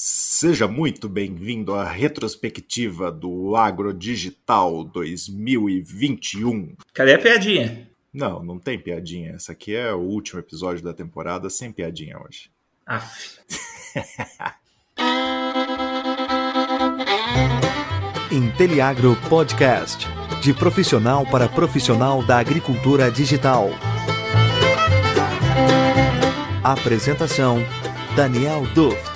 Seja 0.00 0.68
muito 0.68 1.08
bem-vindo 1.08 1.74
à 1.74 1.82
retrospectiva 1.82 3.10
do 3.10 3.56
Agro 3.56 3.92
Digital 3.92 4.84
2021. 4.84 6.76
Cadê 6.94 7.14
a 7.14 7.18
piadinha? 7.18 7.90
Não, 8.14 8.40
não 8.44 8.60
tem 8.60 8.78
piadinha. 8.78 9.32
Essa 9.32 9.50
aqui 9.50 9.74
é 9.74 9.92
o 9.92 9.98
último 9.98 10.38
episódio 10.38 10.84
da 10.84 10.94
temporada 10.94 11.50
sem 11.50 11.72
piadinha 11.72 12.16
hoje. 12.16 12.48
Aff. 12.86 13.40
Inteliagro 18.30 19.16
Podcast. 19.28 20.06
De 20.40 20.54
profissional 20.54 21.26
para 21.26 21.48
profissional 21.48 22.22
da 22.22 22.38
agricultura 22.38 23.10
digital. 23.10 23.68
Apresentação: 26.62 27.58
Daniel 28.14 28.62
Duft. 28.76 29.07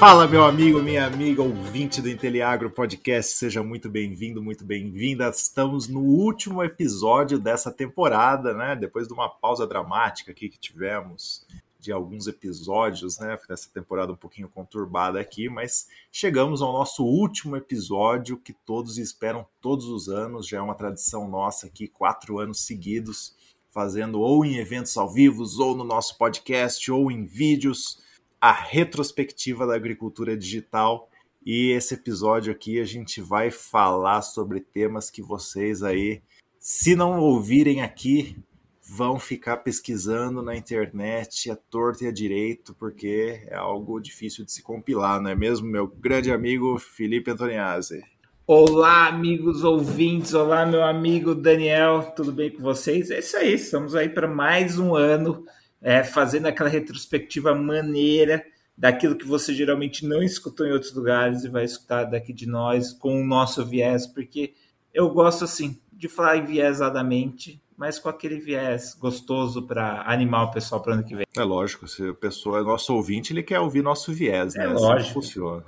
Fala, 0.00 0.26
meu 0.26 0.46
amigo, 0.46 0.82
minha 0.82 1.04
amiga, 1.04 1.42
ouvinte 1.42 2.00
do 2.00 2.08
Inteliagro 2.08 2.70
Podcast, 2.70 3.36
seja 3.36 3.62
muito 3.62 3.86
bem-vindo, 3.90 4.42
muito 4.42 4.64
bem-vinda. 4.64 5.28
Estamos 5.28 5.88
no 5.88 6.00
último 6.00 6.64
episódio 6.64 7.38
dessa 7.38 7.70
temporada, 7.70 8.54
né? 8.54 8.74
Depois 8.74 9.06
de 9.06 9.12
uma 9.12 9.28
pausa 9.28 9.66
dramática 9.66 10.32
aqui 10.32 10.48
que 10.48 10.58
tivemos 10.58 11.46
de 11.78 11.92
alguns 11.92 12.26
episódios, 12.26 13.18
né? 13.18 13.36
Essa 13.50 13.68
temporada 13.68 14.10
um 14.10 14.16
pouquinho 14.16 14.48
conturbada 14.48 15.20
aqui, 15.20 15.50
mas 15.50 15.86
chegamos 16.10 16.62
ao 16.62 16.72
nosso 16.72 17.04
último 17.04 17.54
episódio 17.54 18.38
que 18.38 18.54
todos 18.54 18.96
esperam 18.96 19.46
todos 19.60 19.84
os 19.84 20.08
anos. 20.08 20.48
Já 20.48 20.56
é 20.56 20.62
uma 20.62 20.74
tradição 20.74 21.28
nossa 21.28 21.66
aqui, 21.66 21.86
quatro 21.86 22.38
anos 22.38 22.64
seguidos, 22.64 23.36
fazendo 23.70 24.18
ou 24.18 24.46
em 24.46 24.56
eventos 24.56 24.96
ao 24.96 25.12
vivo, 25.12 25.44
ou 25.58 25.76
no 25.76 25.84
nosso 25.84 26.16
podcast, 26.16 26.90
ou 26.90 27.12
em 27.12 27.26
vídeos 27.26 28.08
a 28.40 28.52
retrospectiva 28.52 29.66
da 29.66 29.74
agricultura 29.74 30.36
digital. 30.36 31.10
E 31.44 31.70
esse 31.72 31.94
episódio 31.94 32.52
aqui 32.52 32.80
a 32.80 32.84
gente 32.84 33.20
vai 33.20 33.50
falar 33.50 34.22
sobre 34.22 34.60
temas 34.60 35.10
que 35.10 35.22
vocês 35.22 35.82
aí, 35.82 36.22
se 36.58 36.94
não 36.94 37.20
ouvirem 37.20 37.82
aqui, 37.82 38.36
vão 38.82 39.18
ficar 39.18 39.58
pesquisando 39.58 40.42
na 40.42 40.56
internet 40.56 41.50
a 41.50 41.56
torta 41.56 42.04
e 42.04 42.08
a 42.08 42.12
direito, 42.12 42.74
porque 42.74 43.42
é 43.46 43.56
algo 43.56 44.00
difícil 44.00 44.44
de 44.44 44.52
se 44.52 44.62
compilar, 44.62 45.20
não 45.20 45.30
é 45.30 45.34
mesmo, 45.34 45.66
meu 45.66 45.86
grande 45.86 46.32
amigo 46.32 46.78
Felipe 46.78 47.30
Antoniazzi? 47.30 48.02
Olá, 48.46 49.06
amigos 49.06 49.62
ouvintes, 49.62 50.34
olá, 50.34 50.66
meu 50.66 50.82
amigo 50.82 51.34
Daniel, 51.34 52.12
tudo 52.16 52.32
bem 52.32 52.50
com 52.50 52.62
vocês? 52.62 53.10
É 53.10 53.20
isso 53.20 53.36
aí, 53.36 53.54
estamos 53.54 53.94
aí 53.94 54.08
para 54.08 54.26
mais 54.26 54.78
um 54.78 54.94
ano 54.94 55.46
é, 55.82 56.02
fazendo 56.04 56.46
aquela 56.46 56.68
retrospectiva 56.68 57.54
maneira 57.54 58.44
daquilo 58.76 59.16
que 59.16 59.26
você 59.26 59.54
geralmente 59.54 60.06
não 60.06 60.22
escutou 60.22 60.66
em 60.66 60.72
outros 60.72 60.94
lugares 60.94 61.44
e 61.44 61.48
vai 61.48 61.64
escutar 61.64 62.04
daqui 62.04 62.32
de 62.32 62.46
nós 62.46 62.92
com 62.92 63.20
o 63.20 63.26
nosso 63.26 63.64
viés, 63.64 64.06
porque 64.06 64.54
eu 64.92 65.10
gosto 65.10 65.44
assim 65.44 65.78
de 65.92 66.08
falar 66.08 66.38
enviesadamente, 66.38 67.62
mas 67.76 67.98
com 67.98 68.08
aquele 68.08 68.40
viés 68.40 68.94
gostoso 68.94 69.66
para 69.66 70.02
animar 70.10 70.44
o 70.44 70.50
pessoal 70.50 70.82
para 70.82 70.94
ano 70.94 71.04
que 71.04 71.14
vem. 71.14 71.26
É 71.36 71.42
lógico, 71.42 71.86
se 71.86 72.08
a 72.08 72.14
pessoa 72.14 72.60
é 72.60 72.62
nosso 72.62 72.94
ouvinte, 72.94 73.34
ele 73.34 73.42
quer 73.42 73.60
ouvir 73.60 73.82
nosso 73.82 74.12
viés, 74.12 74.54
né? 74.54 74.64
É 74.64 74.66
assim 74.66 74.82
lógico. 74.82 75.14
funciona. 75.14 75.62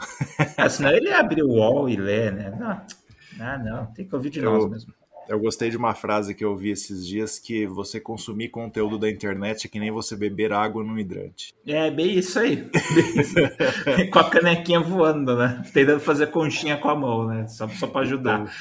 É, 0.56 0.68
senão 0.70 0.90
ele 0.90 1.12
abre 1.12 1.42
o 1.42 1.52
wall 1.52 1.88
e 1.88 1.96
lê, 1.96 2.30
né? 2.30 2.50
Não, 2.58 2.82
não, 3.38 3.64
não 3.64 3.86
tem 3.92 4.06
que 4.06 4.14
ouvir 4.14 4.30
de 4.30 4.40
eu, 4.40 4.52
nós 4.52 4.70
mesmo. 4.70 4.94
Eu 5.28 5.38
gostei 5.38 5.70
de 5.70 5.76
uma 5.76 5.94
frase 5.94 6.34
que 6.34 6.44
eu 6.44 6.56
vi 6.56 6.70
esses 6.70 7.06
dias 7.06 7.38
que 7.38 7.66
você 7.66 8.00
consumir 8.00 8.48
conteúdo 8.48 8.98
da 8.98 9.08
internet 9.08 9.66
é 9.66 9.70
que 9.70 9.78
nem 9.78 9.90
você 9.90 10.16
beber 10.16 10.52
água 10.52 10.82
num 10.82 10.98
hidrante. 10.98 11.54
É, 11.66 11.90
bem 11.90 12.18
isso 12.18 12.38
aí. 12.38 12.68
com 14.10 14.18
a 14.18 14.30
canequinha 14.30 14.80
voando, 14.80 15.36
né? 15.36 15.62
Tentando 15.72 16.00
fazer 16.00 16.26
conchinha 16.28 16.76
com 16.76 16.88
a 16.88 16.94
mão, 16.94 17.26
né? 17.26 17.46
Só, 17.48 17.68
só 17.68 17.86
para 17.86 18.02
ajudar. 18.02 18.52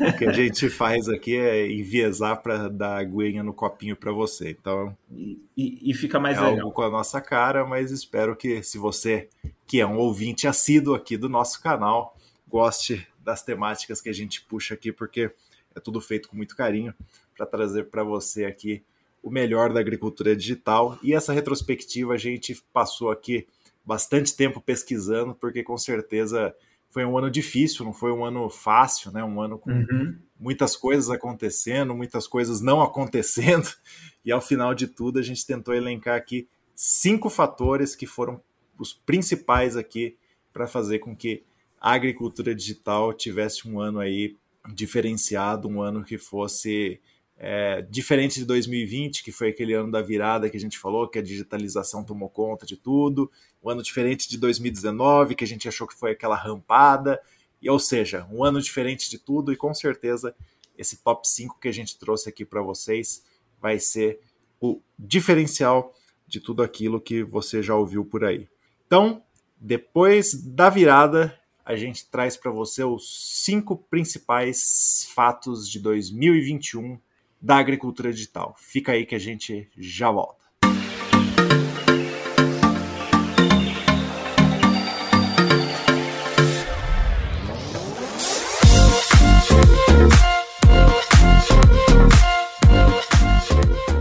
O 0.00 0.16
que 0.16 0.24
a 0.24 0.32
gente 0.32 0.68
faz 0.68 1.08
aqui 1.08 1.36
é 1.36 1.70
enviesar 1.70 2.42
para 2.42 2.68
dar 2.68 2.98
aguinha 2.98 3.42
no 3.42 3.52
copinho 3.52 3.96
para 3.96 4.12
você. 4.12 4.50
Então. 4.50 4.96
E, 5.10 5.38
e, 5.56 5.90
e 5.90 5.94
fica 5.94 6.18
mais 6.18 6.36
é 6.36 6.40
legal. 6.40 6.56
algo 6.56 6.72
com 6.72 6.82
a 6.82 6.90
nossa 6.90 7.20
cara, 7.20 7.64
mas 7.64 7.90
espero 7.90 8.36
que 8.36 8.62
se 8.62 8.76
você, 8.76 9.28
que 9.66 9.80
é 9.80 9.86
um 9.86 9.98
ouvinte 9.98 10.46
assíduo 10.46 10.94
aqui 10.94 11.16
do 11.16 11.28
nosso 11.28 11.62
canal, 11.62 12.16
goste 12.48 13.06
das 13.24 13.42
temáticas 13.42 14.00
que 14.00 14.08
a 14.08 14.14
gente 14.14 14.40
puxa 14.42 14.74
aqui, 14.74 14.90
porque 14.90 15.30
é 15.78 15.80
tudo 15.80 16.00
feito 16.00 16.28
com 16.28 16.36
muito 16.36 16.54
carinho 16.54 16.94
para 17.36 17.46
trazer 17.46 17.84
para 17.84 18.02
você 18.02 18.44
aqui 18.44 18.82
o 19.22 19.30
melhor 19.30 19.72
da 19.72 19.80
agricultura 19.80 20.34
digital. 20.36 20.98
E 21.02 21.14
essa 21.14 21.32
retrospectiva 21.32 22.14
a 22.14 22.18
gente 22.18 22.62
passou 22.72 23.10
aqui 23.10 23.46
bastante 23.84 24.36
tempo 24.36 24.60
pesquisando, 24.60 25.34
porque 25.34 25.62
com 25.62 25.76
certeza 25.78 26.54
foi 26.90 27.04
um 27.04 27.16
ano 27.18 27.30
difícil, 27.30 27.84
não 27.84 27.92
foi 27.92 28.12
um 28.12 28.24
ano 28.24 28.48
fácil, 28.48 29.12
né? 29.12 29.22
Um 29.22 29.40
ano 29.40 29.58
com 29.58 29.70
uhum. 29.70 30.16
muitas 30.38 30.76
coisas 30.76 31.10
acontecendo, 31.10 31.94
muitas 31.94 32.26
coisas 32.26 32.60
não 32.60 32.82
acontecendo. 32.82 33.68
E 34.24 34.32
ao 34.32 34.42
final 34.42 34.74
de 34.74 34.86
tudo, 34.86 35.18
a 35.18 35.22
gente 35.22 35.46
tentou 35.46 35.72
elencar 35.72 36.14
aqui 36.14 36.46
cinco 36.74 37.30
fatores 37.30 37.96
que 37.96 38.06
foram 38.06 38.42
os 38.78 38.92
principais 38.92 39.74
aqui 39.74 40.18
para 40.52 40.66
fazer 40.66 40.98
com 40.98 41.16
que 41.16 41.42
a 41.80 41.92
agricultura 41.92 42.54
digital 42.54 43.14
tivesse 43.14 43.66
um 43.66 43.80
ano 43.80 44.00
aí 44.00 44.36
diferenciado, 44.74 45.68
um 45.68 45.80
ano 45.80 46.04
que 46.04 46.18
fosse 46.18 47.00
é, 47.36 47.82
diferente 47.82 48.40
de 48.40 48.44
2020, 48.44 49.22
que 49.22 49.30
foi 49.30 49.48
aquele 49.48 49.72
ano 49.72 49.90
da 49.90 50.02
virada 50.02 50.50
que 50.50 50.56
a 50.56 50.60
gente 50.60 50.78
falou, 50.78 51.08
que 51.08 51.18
a 51.18 51.22
digitalização 51.22 52.04
tomou 52.04 52.28
conta 52.28 52.66
de 52.66 52.76
tudo, 52.76 53.30
um 53.62 53.70
ano 53.70 53.82
diferente 53.82 54.28
de 54.28 54.36
2019, 54.36 55.34
que 55.34 55.44
a 55.44 55.46
gente 55.46 55.68
achou 55.68 55.86
que 55.86 55.94
foi 55.94 56.12
aquela 56.12 56.36
rampada, 56.36 57.20
e 57.62 57.70
ou 57.70 57.78
seja, 57.78 58.26
um 58.30 58.44
ano 58.44 58.60
diferente 58.60 59.08
de 59.08 59.18
tudo, 59.18 59.52
e 59.52 59.56
com 59.56 59.72
certeza 59.72 60.34
esse 60.76 61.02
top 61.02 61.28
5 61.28 61.58
que 61.60 61.68
a 61.68 61.72
gente 61.72 61.98
trouxe 61.98 62.28
aqui 62.28 62.44
para 62.44 62.62
vocês 62.62 63.24
vai 63.60 63.78
ser 63.78 64.20
o 64.60 64.80
diferencial 64.98 65.94
de 66.26 66.40
tudo 66.40 66.62
aquilo 66.62 67.00
que 67.00 67.22
você 67.22 67.62
já 67.62 67.74
ouviu 67.74 68.04
por 68.04 68.24
aí. 68.24 68.48
Então, 68.86 69.22
depois 69.60 70.34
da 70.34 70.70
virada, 70.70 71.36
a 71.68 71.76
gente 71.76 72.06
traz 72.10 72.34
para 72.34 72.50
você 72.50 72.82
os 72.82 73.44
cinco 73.44 73.76
principais 73.76 75.06
fatos 75.14 75.68
de 75.68 75.78
2021 75.78 76.98
da 77.38 77.58
agricultura 77.58 78.10
digital. 78.10 78.54
Fica 78.56 78.92
aí 78.92 79.04
que 79.04 79.14
a 79.14 79.18
gente 79.18 79.68
já 79.76 80.10
volta. 80.10 80.48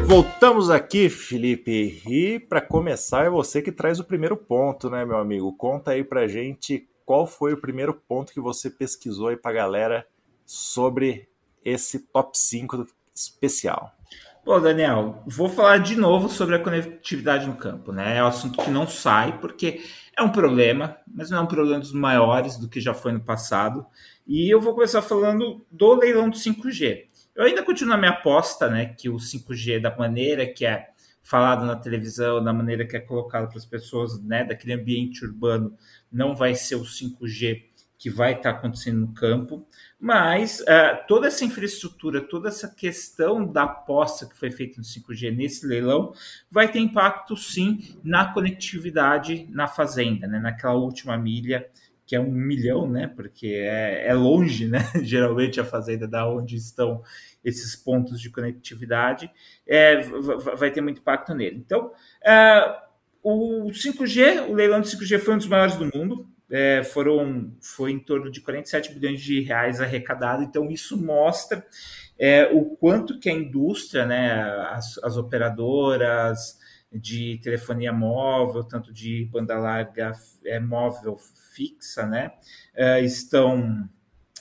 Voltamos 0.06 0.70
aqui, 0.70 1.10
Felipe, 1.10 2.02
e 2.08 2.40
para 2.40 2.62
começar 2.62 3.26
é 3.26 3.30
você 3.30 3.62
que 3.62 3.74
traz 3.74 4.00
o 4.00 4.06
primeiro 4.06 4.38
ponto, 4.38 4.90
né, 4.90 5.04
meu 5.04 5.18
amigo? 5.18 5.52
Conta 5.58 5.92
aí 5.92 6.02
pra 6.02 6.30
gente 6.30 6.88
qual 7.08 7.26
foi 7.26 7.54
o 7.54 7.62
primeiro 7.62 7.94
ponto 7.94 8.34
que 8.34 8.42
você 8.42 8.70
pesquisou 8.70 9.30
aí 9.30 9.38
para 9.38 9.54
galera 9.54 10.06
sobre 10.46 11.30
esse 11.64 12.00
top 12.00 12.38
5 12.38 12.86
especial? 13.16 13.94
Bom, 14.44 14.60
Daniel, 14.60 15.24
vou 15.26 15.48
falar 15.48 15.78
de 15.78 15.96
novo 15.96 16.28
sobre 16.28 16.56
a 16.56 16.60
conectividade 16.60 17.48
no 17.48 17.56
campo, 17.56 17.94
né? 17.94 18.18
É 18.18 18.24
um 18.24 18.28
assunto 18.28 18.62
que 18.62 18.70
não 18.70 18.86
sai, 18.86 19.40
porque 19.40 19.86
é 20.18 20.22
um 20.22 20.34
problema, 20.34 20.98
mas 21.08 21.30
não 21.30 21.38
é 21.38 21.42
um 21.42 21.48
problema 21.48 21.80
dos 21.80 21.94
maiores 21.94 22.58
do 22.58 22.68
que 22.68 22.82
já 22.82 22.94
foi 22.94 23.14
no 23.14 23.22
passado. 23.22 23.86
E 24.28 24.54
eu 24.54 24.60
vou 24.60 24.74
começar 24.74 25.02
falando 25.02 25.66
do 25.72 25.94
leilão 25.94 26.30
do 26.30 26.36
5G. 26.36 27.06
Eu 27.34 27.46
ainda 27.46 27.64
continuo 27.64 27.94
na 27.94 27.98
minha 27.98 28.12
aposta, 28.12 28.70
né, 28.70 28.86
que 28.86 29.08
o 29.08 29.16
5G, 29.16 29.80
da 29.80 29.96
maneira 29.96 30.46
que 30.46 30.66
é 30.66 30.90
falado 31.28 31.66
na 31.66 31.76
televisão, 31.76 32.42
da 32.42 32.54
maneira 32.54 32.88
que 32.88 32.96
é 32.96 33.02
colocado 33.02 33.50
para 33.50 33.58
as 33.58 33.66
pessoas, 33.66 34.22
né, 34.24 34.46
daquele 34.46 34.74
ambiente 34.74 35.26
urbano, 35.26 35.78
não 36.10 36.34
vai 36.34 36.56
ser 36.56 36.76
o 36.76 36.84
5G 36.84 37.66
que 37.98 38.10
vai 38.10 38.34
estar 38.34 38.54
tá 38.54 38.60
acontecendo 38.60 39.00
no 39.02 39.14
campo, 39.14 39.68
mas 40.00 40.62
uh, 40.62 41.06
toda 41.08 41.28
essa 41.28 41.44
infraestrutura, 41.44 42.22
toda 42.22 42.48
essa 42.48 42.70
questão 42.70 43.46
da 43.46 43.64
aposta 43.64 44.26
que 44.26 44.38
foi 44.38 44.52
feita 44.52 44.78
no 44.78 44.84
5G 44.84 45.36
nesse 45.36 45.66
leilão 45.66 46.14
vai 46.50 46.72
ter 46.72 46.80
impacto 46.80 47.36
sim 47.36 47.98
na 48.04 48.32
conectividade 48.32 49.48
na 49.50 49.68
fazenda, 49.68 50.28
né? 50.28 50.40
naquela 50.40 50.76
última 50.76 51.18
milha, 51.18 51.68
que 52.08 52.16
é 52.16 52.20
um 52.20 52.32
milhão, 52.32 52.90
né? 52.90 53.06
Porque 53.06 53.48
é, 53.48 54.08
é 54.08 54.14
longe, 54.14 54.66
né? 54.66 54.80
Geralmente 55.04 55.60
a 55.60 55.66
fazenda 55.66 56.08
da 56.08 56.28
onde 56.28 56.56
estão 56.56 57.04
esses 57.44 57.76
pontos 57.76 58.20
de 58.20 58.30
conectividade, 58.30 59.30
é, 59.66 60.02
vai 60.58 60.72
ter 60.72 60.82
muito 60.82 61.00
impacto 61.00 61.34
nele. 61.34 61.58
Então, 61.58 61.88
uh, 61.88 62.88
o 63.24 63.70
5G, 63.70 64.50
o 64.50 64.54
leilão 64.54 64.82
de 64.82 64.90
5G 64.90 65.20
foi 65.20 65.34
um 65.34 65.38
dos 65.38 65.48
maiores 65.48 65.76
do 65.76 65.90
mundo, 65.94 66.28
é, 66.50 66.84
foram 66.84 67.54
foi 67.62 67.92
em 67.92 68.00
torno 68.00 68.32
de 68.32 68.42
47 68.42 68.94
bilhões 68.94 69.22
de 69.22 69.42
reais 69.42 69.82
arrecadado, 69.82 70.44
então 70.44 70.70
isso 70.70 70.98
mostra 71.02 71.66
é, 72.18 72.46
o 72.54 72.66
quanto 72.66 73.20
que 73.20 73.30
a 73.30 73.34
indústria, 73.34 74.06
né, 74.06 74.32
as, 74.72 74.98
as 75.04 75.18
operadoras, 75.18 76.58
de 76.92 77.40
telefonia 77.44 77.92
móvel, 77.92 78.64
tanto 78.64 78.94
de 78.94 79.26
banda 79.32 79.58
larga 79.58 80.14
é, 80.46 80.60
móvel 80.60 81.18
fixa, 81.54 82.06
né, 82.06 82.32
é, 82.76 83.02
estão, 83.02 83.88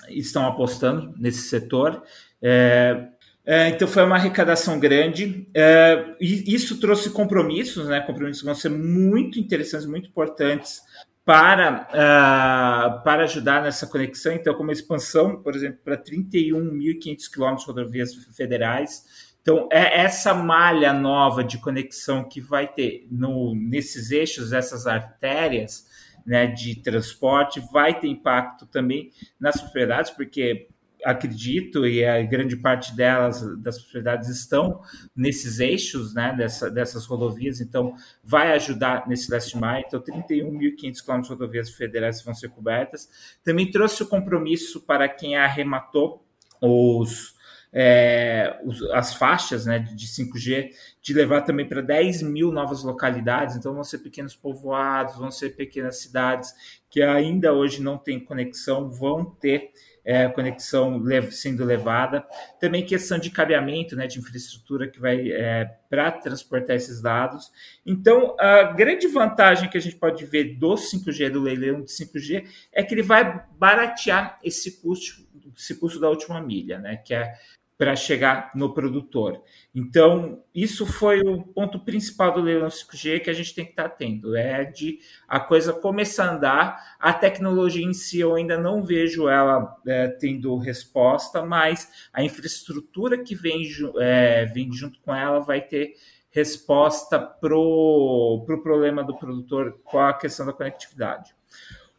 estão 0.09 0.47
apostando 0.47 1.15
nesse 1.19 1.43
setor. 1.49 2.03
É, 2.41 3.09
é, 3.45 3.69
então 3.69 3.87
foi 3.87 4.03
uma 4.03 4.17
arrecadação 4.17 4.79
grande 4.81 5.49
é, 5.55 6.17
e 6.21 6.53
isso 6.53 6.81
trouxe 6.81 7.11
compromissos, 7.11 7.87
né? 7.87 8.01
Compromissos 8.01 8.41
que 8.41 8.47
vão 8.47 8.57
ser 8.57 8.71
muito 8.71 9.39
interessantes, 9.39 9.87
muito 9.87 10.09
importantes 10.09 10.83
para, 11.27 11.89
uh, 11.91 13.03
para 13.03 13.25
ajudar 13.25 13.61
nessa 13.61 13.85
conexão. 13.89 14.33
Então, 14.33 14.55
como 14.55 14.71
expansão, 14.71 15.43
por 15.43 15.57
exemplo, 15.57 15.81
para 15.85 15.97
31.500 15.97 17.31
quilômetros 17.33 17.67
de 17.67 17.73
rodovias 17.73 18.15
federais. 18.37 19.26
Então, 19.47 19.69
é 19.71 20.01
essa 20.01 20.35
malha 20.35 20.93
nova 20.93 21.45
de 21.45 21.59
conexão 21.59 22.29
que 22.29 22.41
vai 22.41 22.67
ter 22.67 23.07
no, 23.09 23.55
nesses 23.55 24.11
eixos, 24.11 24.53
essas 24.53 24.89
artérias 24.89 25.87
né, 26.27 26.49
de 26.49 26.75
transporte, 26.83 27.63
vai 27.73 27.97
ter 27.97 28.09
impacto 28.09 28.67
também 28.67 29.13
nas 29.39 29.61
propriedades, 29.61 30.11
porque 30.11 30.67
acredito, 31.05 31.87
e 31.87 32.05
a 32.05 32.21
grande 32.25 32.57
parte 32.57 32.97
delas, 32.97 33.41
das 33.63 33.79
propriedades, 33.79 34.29
estão 34.29 34.81
nesses 35.15 35.61
eixos 35.61 36.13
né, 36.13 36.35
dessa, 36.37 36.69
dessas 36.69 37.07
rodovias, 37.07 37.61
então 37.61 37.95
vai 38.25 38.51
ajudar 38.55 39.07
nesse 39.07 39.31
leste 39.31 39.57
maio. 39.57 39.85
Então, 39.87 40.01
31.500 40.01 41.03
quilômetros 41.05 41.29
de 41.29 41.29
rodovias 41.29 41.71
federais 41.71 42.21
vão 42.21 42.35
ser 42.35 42.49
cobertas. 42.49 43.09
Também 43.45 43.71
trouxe 43.71 44.03
o 44.03 44.09
compromisso 44.09 44.81
para 44.81 45.09
quem 45.09 45.37
arrematou 45.37 46.27
os. 46.61 47.36
É, 47.79 48.59
os, 48.65 48.83
as 48.91 49.13
faixas 49.15 49.67
né, 49.67 49.79
de 49.79 50.07
5G, 50.07 50.71
de 51.03 51.13
levar 51.13 51.43
também 51.43 51.69
para 51.69 51.83
10 51.83 52.23
mil 52.23 52.51
novas 52.51 52.83
localidades, 52.83 53.55
então 53.55 53.75
vão 53.75 53.85
ser 53.85 53.99
pequenos 53.99 54.35
povoados, 54.35 55.17
vão 55.17 55.31
ser 55.31 55.51
pequenas 55.51 55.99
cidades 55.99 56.55
que 56.89 57.03
ainda 57.03 57.53
hoje 57.53 57.83
não 57.83 57.99
têm 57.99 58.19
conexão, 58.19 58.91
vão 58.91 59.25
ter 59.27 59.73
é, 60.07 60.29
conexão 60.29 61.03
sendo 61.33 61.65
levada. 61.65 62.25
Também 62.61 62.87
questão 62.87 63.19
de 63.19 63.29
cabeamento, 63.29 63.97
né, 63.97 64.07
de 64.07 64.21
infraestrutura 64.21 64.89
que 64.89 65.01
vai 65.01 65.33
é, 65.33 65.65
para 65.91 66.13
transportar 66.13 66.77
esses 66.77 67.03
dados. 67.03 67.51
Então, 67.85 68.37
a 68.39 68.63
grande 68.73 69.09
vantagem 69.09 69.69
que 69.69 69.77
a 69.77 69.81
gente 69.81 69.97
pode 69.97 70.25
ver 70.25 70.57
do 70.57 70.75
5G, 70.75 71.29
do 71.31 71.43
leilão 71.43 71.83
de 71.83 71.91
5G, 71.91 72.47
é 72.73 72.85
que 72.85 72.95
ele 72.95 73.03
vai 73.03 73.45
baratear 73.59 74.39
esse 74.45 74.81
custo, 74.81 75.27
esse 75.57 75.75
custo 75.75 75.99
da 75.99 76.09
última 76.09 76.41
milha, 76.41 76.79
né, 76.79 76.97
que 76.97 77.13
é 77.13 77.35
para 77.79 77.95
chegar 77.95 78.51
no 78.55 78.73
produtor. 78.73 79.43
Então, 79.75 80.43
isso 80.55 80.87
foi 80.87 81.21
o 81.21 81.43
ponto 81.43 81.79
principal 81.81 82.33
do 82.33 82.41
leilão 82.41 82.69
5G 82.69 83.21
que 83.21 83.29
a 83.29 83.35
gente 83.35 83.55
tem 83.55 83.65
que 83.65 83.73
estar 83.73 83.85
atento, 83.85 84.35
é 84.35 84.65
de 84.65 84.99
a 85.29 85.39
coisa 85.39 85.73
começar 85.73 86.25
a 86.25 86.35
andar, 86.35 86.97
a 86.99 87.13
tecnologia 87.13 87.85
em 87.85 87.93
si 87.93 88.21
eu 88.21 88.35
ainda 88.35 88.59
não 88.59 88.83
vejo 88.83 89.29
ela 89.29 89.77
é, 89.87 90.09
tendo 90.09 90.57
resposta, 90.57 91.45
mas 91.45 92.09
a 92.13 92.23
infraestrutura 92.23 93.23
que 93.23 93.35
vem, 93.35 93.63
é, 93.99 94.47
vem 94.47 94.73
junto 94.73 94.99
com 95.01 95.15
ela 95.15 95.41
vai 95.41 95.61
ter 95.61 95.95
resposta 96.31 97.19
para 97.19 97.57
o 97.57 98.43
pro 98.47 98.63
problema 98.63 99.03
do 99.03 99.17
produtor 99.17 99.81
com 99.85 99.99
a 99.99 100.13
questão 100.13 100.45
da 100.45 100.53
conectividade. 100.53 101.35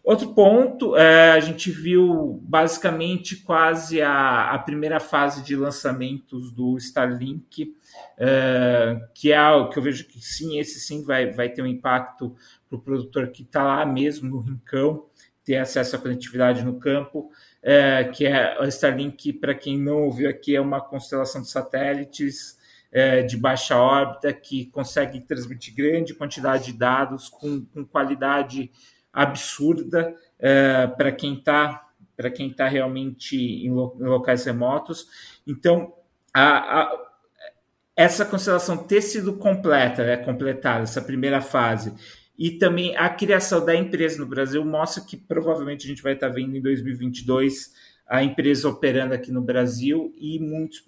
Outro 0.08 0.34
ponto, 0.34 0.96
é, 0.96 1.32
a 1.32 1.40
gente 1.42 1.70
viu 1.70 2.40
basicamente 2.44 3.36
quase 3.44 4.02
a, 4.02 4.52
a, 4.52 4.58
primeira 4.58 5.02
fase 5.02 5.44
de 5.44 5.54
lançamentos 5.54 6.50
do 6.50 6.78
Starlink, 6.78 7.76
é, 8.18 9.02
que 9.14 9.34
é 9.34 9.38
algo 9.38 9.70
que 9.70 9.78
eu 9.78 9.84
vejo 9.84 10.08
que 10.08 10.18
sim, 10.22 10.60
esse 10.60 10.80
sim 10.80 11.04
vai, 11.04 11.30
vai 11.32 11.50
ter 11.50 11.62
um 11.62 11.68
impacto 11.68 12.34
para 12.70 12.78
o 12.78 12.82
produtor 12.82 13.28
que 13.34 13.42
está 13.44 13.62
lá 13.62 13.86
mesmo 13.86 14.30
no 14.30 14.40
rincão, 14.40 15.08
ter 15.44 15.58
acesso 15.58 15.98
à 15.98 16.00
conectividade 16.00 16.64
no 16.64 16.80
campo, 16.80 17.30
é, 17.62 18.06
que 18.06 18.26
é 18.26 18.58
o 18.62 18.64
Starlink, 18.64 19.34
para 19.34 19.54
quem 19.54 19.78
não 19.78 20.04
ouviu 20.04 20.30
aqui, 20.30 20.56
é 20.56 20.62
uma 20.62 20.80
constelação 20.80 21.42
de 21.42 21.50
satélites 21.50 22.56
de 23.28 23.38
baixa 23.38 23.76
órbita 23.76 24.34
que 24.34 24.68
consegue 24.68 25.20
transmitir 25.20 25.76
grande 25.76 26.16
quantidade 26.16 26.72
de 26.72 26.74
dados 26.74 27.30
com, 27.30 27.64
com 27.66 27.86
qualidade 27.86 28.72
absurda 29.18 30.16
é, 30.40 30.86
para 30.86 31.12
quem 31.12 31.34
está 31.34 31.84
para 32.16 32.32
quem 32.32 32.50
está 32.50 32.68
realmente 32.68 33.38
em, 33.38 33.70
lo, 33.70 33.96
em, 34.00 34.06
locais 34.06 34.44
remotos. 34.44 35.08
Então, 35.46 35.94
a, 36.34 36.82
a, 36.82 37.08
essa 37.96 38.26
constelação 38.26 38.76
ter 38.76 39.02
sido 39.02 39.38
completa, 39.38 40.04
né, 40.04 40.18
completada, 40.18 40.82
essa 40.82 41.00
primeira 41.00 41.42
fase, 41.42 41.94
e 42.36 42.50
também 42.50 42.98
a 42.98 43.08
criação 43.08 43.64
da 43.64 43.76
empresa 43.76 44.18
no 44.18 44.26
Brasil 44.26 44.66
mostra 44.66 45.04
que 45.04 45.16
provavelmente 45.16 45.86
a 45.86 45.90
gente 45.90 46.02
vai 46.02 46.14
estar 46.14 46.30
tá 46.30 46.34
vendo 46.34 46.58
em 46.58 46.62
2022 46.62 47.72
a 48.08 48.24
empresa 48.24 48.68
operando 48.68 49.14
aqui 49.14 49.32
no 49.32 49.42
Brasil 49.42 50.12
e 50.18 50.40
muitos 50.40 50.84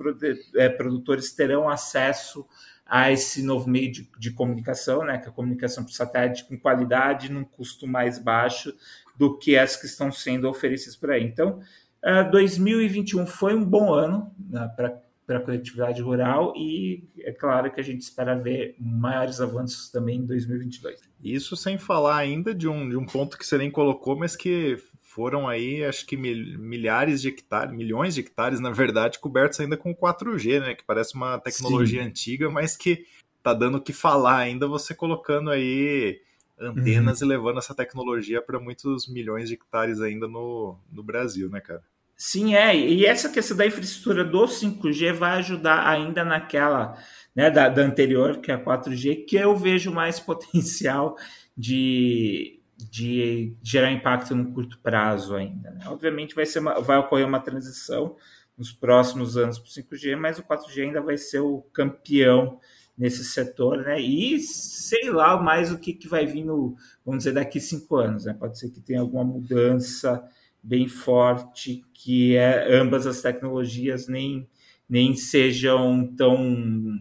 é, 0.55 0.67
produtores 0.67 1.31
terão 1.31 1.69
acesso 1.69 2.43
a 2.89 3.11
esse 3.11 3.43
novo 3.43 3.69
meio 3.69 3.91
de, 3.91 4.09
de 4.17 4.31
comunicação, 4.31 5.03
né, 5.03 5.17
que 5.17 5.27
é 5.27 5.29
a 5.29 5.33
comunicação 5.33 5.83
por 5.83 5.91
satélite 5.91 6.45
com 6.45 6.57
qualidade, 6.57 7.31
num 7.31 7.43
custo 7.43 7.85
mais 7.87 8.17
baixo 8.17 8.73
do 9.15 9.37
que 9.37 9.57
as 9.57 9.75
que 9.75 9.85
estão 9.85 10.11
sendo 10.11 10.49
oferecidas 10.49 10.95
por 10.95 11.11
aí. 11.11 11.23
Então, 11.23 11.59
uh, 11.59 11.63
ah, 12.03 12.23
2021 12.23 13.27
foi 13.27 13.53
um 13.53 13.63
bom 13.63 13.93
ano 13.93 14.33
né, 14.49 14.67
para 14.75 14.99
para 15.29 15.37
a 15.37 15.41
coletividade 15.41 16.01
rural 16.01 16.55
e 16.57 17.07
é 17.19 17.31
claro 17.31 17.71
que 17.71 17.79
a 17.79 17.83
gente 17.83 18.01
espera 18.01 18.35
ver 18.35 18.75
maiores 18.79 19.39
avanços 19.39 19.91
também 19.91 20.17
em 20.17 20.25
2022. 20.25 20.99
Isso 21.23 21.55
sem 21.55 21.77
falar 21.77 22.17
ainda 22.17 22.51
de 22.51 22.67
um, 22.67 22.89
de 22.89 22.97
um 22.97 23.05
ponto 23.05 23.37
que 23.37 23.45
você 23.45 23.55
nem 23.55 23.69
colocou, 23.69 24.17
mas 24.17 24.35
que 24.35 24.77
foram 25.09 25.47
aí, 25.47 25.83
acho 25.83 26.05
que 26.05 26.15
milhares 26.15 27.19
de 27.19 27.29
hectares, 27.29 27.75
milhões 27.75 28.13
de 28.13 28.21
hectares, 28.21 28.59
na 28.59 28.69
verdade, 28.69 29.17
cobertos 29.17 29.59
ainda 29.59 29.75
com 29.75 29.93
4G, 29.93 30.59
né? 30.59 30.75
Que 30.75 30.83
parece 30.83 31.15
uma 31.15 31.39
tecnologia 31.39 32.03
Sim. 32.03 32.07
antiga, 32.07 32.49
mas 32.49 32.77
que 32.77 33.07
tá 33.41 33.51
dando 33.51 33.79
o 33.79 33.81
que 33.81 33.91
falar 33.91 34.37
ainda 34.37 34.67
você 34.67 34.93
colocando 34.93 35.49
aí 35.49 36.21
antenas 36.59 37.21
uhum. 37.21 37.27
e 37.27 37.29
levando 37.29 37.57
essa 37.57 37.73
tecnologia 37.73 38.39
para 38.39 38.59
muitos 38.59 39.07
milhões 39.07 39.47
de 39.47 39.55
hectares 39.55 39.99
ainda 39.99 40.27
no, 40.27 40.77
no 40.91 41.01
Brasil, 41.01 41.49
né, 41.49 41.59
cara? 41.59 41.81
Sim, 42.15 42.53
é. 42.53 42.75
E 42.75 43.03
essa 43.05 43.29
questão 43.29 43.57
da 43.57 43.65
infraestrutura 43.65 44.23
do 44.23 44.45
5G 44.45 45.11
vai 45.13 45.39
ajudar 45.39 45.87
ainda 45.87 46.23
naquela, 46.23 47.01
né, 47.35 47.49
da, 47.49 47.67
da 47.67 47.81
anterior, 47.81 48.37
que 48.37 48.51
é 48.51 48.55
a 48.55 48.63
4G, 48.63 49.25
que 49.25 49.37
eu 49.37 49.55
vejo 49.55 49.91
mais 49.91 50.19
potencial 50.21 51.17
de 51.57 52.58
de 52.89 53.53
gerar 53.61 53.91
impacto 53.91 54.35
no 54.35 54.51
curto 54.53 54.79
prazo 54.79 55.35
ainda. 55.35 55.71
Né? 55.71 55.81
Obviamente 55.87 56.35
vai, 56.35 56.45
ser 56.45 56.59
uma, 56.59 56.79
vai 56.79 56.97
ocorrer 56.97 57.25
uma 57.25 57.39
transição 57.39 58.15
nos 58.57 58.71
próximos 58.71 59.37
anos 59.37 59.57
para 59.57 59.67
o 59.67 59.71
5G, 59.71 60.15
mas 60.15 60.39
o 60.39 60.43
4G 60.43 60.83
ainda 60.83 61.01
vai 61.01 61.17
ser 61.17 61.39
o 61.39 61.61
campeão 61.73 62.59
nesse 62.97 63.23
setor, 63.23 63.77
né? 63.77 63.99
E 64.01 64.37
sei 64.39 65.09
lá 65.09 65.41
mais 65.41 65.71
o 65.71 65.79
que, 65.79 65.93
que 65.93 66.09
vai 66.09 66.25
vir 66.25 66.43
no, 66.43 66.75
vamos 67.05 67.19
dizer, 67.19 67.31
daqui 67.31 67.57
cinco 67.61 67.95
anos, 67.95 68.25
né? 68.25 68.33
Pode 68.33 68.59
ser 68.59 68.69
que 68.69 68.81
tenha 68.81 68.99
alguma 68.99 69.23
mudança 69.23 70.21
bem 70.61 70.89
forte, 70.89 71.81
que 71.93 72.35
é, 72.35 72.75
ambas 72.75 73.07
as 73.07 73.21
tecnologias 73.21 74.09
nem, 74.09 74.45
nem 74.89 75.15
sejam 75.15 76.13
tão 76.17 76.99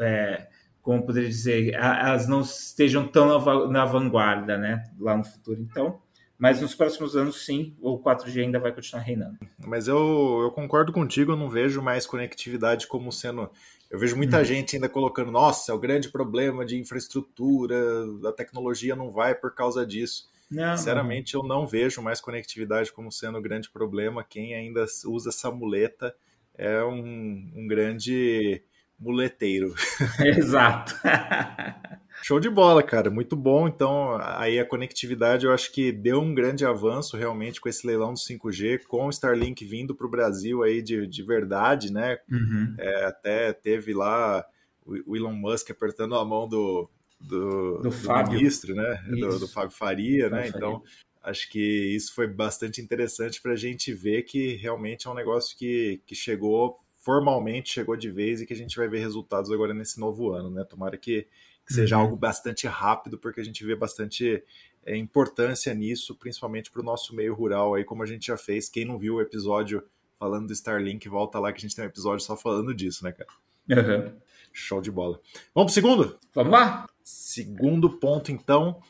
é, 0.00 0.46
como 0.84 1.02
poderia 1.02 1.30
dizer, 1.30 1.72
elas 1.72 2.28
não 2.28 2.42
estejam 2.42 3.08
tão 3.08 3.26
na 3.68 3.86
vanguarda, 3.86 4.58
né, 4.58 4.84
lá 5.00 5.16
no 5.16 5.24
futuro. 5.24 5.58
Então, 5.60 5.98
mas 6.38 6.60
nos 6.60 6.74
próximos 6.74 7.16
anos, 7.16 7.46
sim, 7.46 7.74
o 7.80 7.98
4G 7.98 8.42
ainda 8.42 8.60
vai 8.60 8.70
continuar 8.70 9.02
reinando. 9.02 9.38
Mas 9.66 9.88
eu, 9.88 10.40
eu 10.42 10.50
concordo 10.50 10.92
contigo, 10.92 11.32
eu 11.32 11.36
não 11.36 11.48
vejo 11.48 11.80
mais 11.80 12.06
conectividade 12.06 12.86
como 12.86 13.10
sendo. 13.10 13.50
Eu 13.90 13.98
vejo 13.98 14.14
muita 14.14 14.40
hum. 14.40 14.44
gente 14.44 14.76
ainda 14.76 14.88
colocando, 14.88 15.32
nossa, 15.32 15.72
é 15.72 15.74
o 15.74 15.78
grande 15.78 16.10
problema 16.10 16.66
de 16.66 16.78
infraestrutura, 16.78 17.76
a 18.28 18.32
tecnologia 18.32 18.94
não 18.94 19.10
vai 19.10 19.34
por 19.34 19.54
causa 19.54 19.86
disso. 19.86 20.28
Não, 20.50 20.76
Sinceramente, 20.76 21.34
eu 21.34 21.42
não 21.42 21.66
vejo 21.66 22.02
mais 22.02 22.20
conectividade 22.20 22.92
como 22.92 23.10
sendo 23.10 23.38
o 23.38 23.42
grande 23.42 23.70
problema. 23.70 24.22
Quem 24.22 24.54
ainda 24.54 24.84
usa 25.06 25.30
essa 25.30 25.50
muleta 25.50 26.14
é 26.54 26.84
um, 26.84 27.50
um 27.56 27.66
grande 27.66 28.62
muleteiro. 28.98 29.74
Exato. 30.20 30.94
Show 32.22 32.40
de 32.40 32.48
bola, 32.48 32.82
cara. 32.82 33.10
Muito 33.10 33.36
bom. 33.36 33.68
Então, 33.68 34.16
aí 34.20 34.58
a 34.58 34.64
conectividade 34.64 35.44
eu 35.44 35.52
acho 35.52 35.70
que 35.70 35.92
deu 35.92 36.20
um 36.20 36.34
grande 36.34 36.64
avanço 36.64 37.18
realmente 37.18 37.60
com 37.60 37.68
esse 37.68 37.86
leilão 37.86 38.14
do 38.14 38.18
5G, 38.18 38.84
com 38.84 39.06
o 39.06 39.10
Starlink 39.10 39.62
vindo 39.64 39.94
para 39.94 40.06
o 40.06 40.10
Brasil 40.10 40.62
aí 40.62 40.80
de, 40.80 41.06
de 41.06 41.22
verdade, 41.22 41.92
né? 41.92 42.18
Uhum. 42.30 42.74
É, 42.78 43.04
até 43.04 43.52
teve 43.52 43.92
lá 43.92 44.42
o 44.86 45.16
Elon 45.16 45.34
Musk 45.34 45.70
apertando 45.70 46.14
a 46.14 46.24
mão 46.24 46.48
do, 46.48 46.88
do, 47.20 47.82
do, 47.82 47.90
do 47.90 48.30
ministro, 48.30 48.74
né? 48.74 49.04
Do, 49.08 49.38
do, 49.38 49.48
Fábio 49.48 49.76
Faria, 49.76 50.30
né? 50.30 50.44
Faria. 50.44 50.52
Então, 50.56 50.82
acho 51.22 51.50
que 51.50 51.94
isso 51.94 52.14
foi 52.14 52.26
bastante 52.26 52.80
interessante 52.80 53.40
para 53.40 53.52
a 53.52 53.56
gente 53.56 53.92
ver 53.92 54.22
que 54.22 54.56
realmente 54.56 55.06
é 55.06 55.10
um 55.10 55.14
negócio 55.14 55.56
que, 55.58 56.00
que 56.06 56.14
chegou 56.14 56.76
formalmente 57.04 57.70
chegou 57.70 57.96
de 57.96 58.10
vez 58.10 58.40
e 58.40 58.46
que 58.46 58.54
a 58.54 58.56
gente 58.56 58.76
vai 58.76 58.88
ver 58.88 59.00
resultados 59.00 59.52
agora 59.52 59.74
nesse 59.74 60.00
novo 60.00 60.32
ano, 60.32 60.50
né? 60.50 60.64
Tomara 60.64 60.96
que, 60.96 61.28
que 61.66 61.74
seja 61.74 61.96
uhum. 61.96 62.02
algo 62.02 62.16
bastante 62.16 62.66
rápido, 62.66 63.18
porque 63.18 63.42
a 63.42 63.44
gente 63.44 63.62
vê 63.62 63.76
bastante 63.76 64.42
é, 64.86 64.96
importância 64.96 65.72
nisso, 65.74 66.16
principalmente 66.16 66.70
para 66.70 66.80
o 66.80 66.84
nosso 66.84 67.14
meio 67.14 67.34
rural, 67.34 67.74
aí 67.74 67.84
como 67.84 68.02
a 68.02 68.06
gente 68.06 68.28
já 68.28 68.38
fez. 68.38 68.70
Quem 68.70 68.86
não 68.86 68.98
viu 68.98 69.16
o 69.16 69.20
episódio 69.20 69.84
falando 70.18 70.46
do 70.46 70.54
Starlink, 70.54 71.06
volta 71.06 71.38
lá 71.38 71.52
que 71.52 71.58
a 71.58 71.60
gente 71.60 71.76
tem 71.76 71.84
um 71.84 71.88
episódio 71.88 72.24
só 72.24 72.34
falando 72.36 72.74
disso, 72.74 73.04
né, 73.04 73.12
cara? 73.12 73.28
Uhum. 73.68 74.16
Show 74.50 74.80
de 74.80 74.90
bola. 74.90 75.20
Vamos 75.54 75.72
pro 75.72 75.82
segundo? 75.82 76.18
Vamos 76.32 76.52
lá. 76.52 76.88
Segundo 77.02 77.90
ponto, 77.90 78.32
então, 78.32 78.80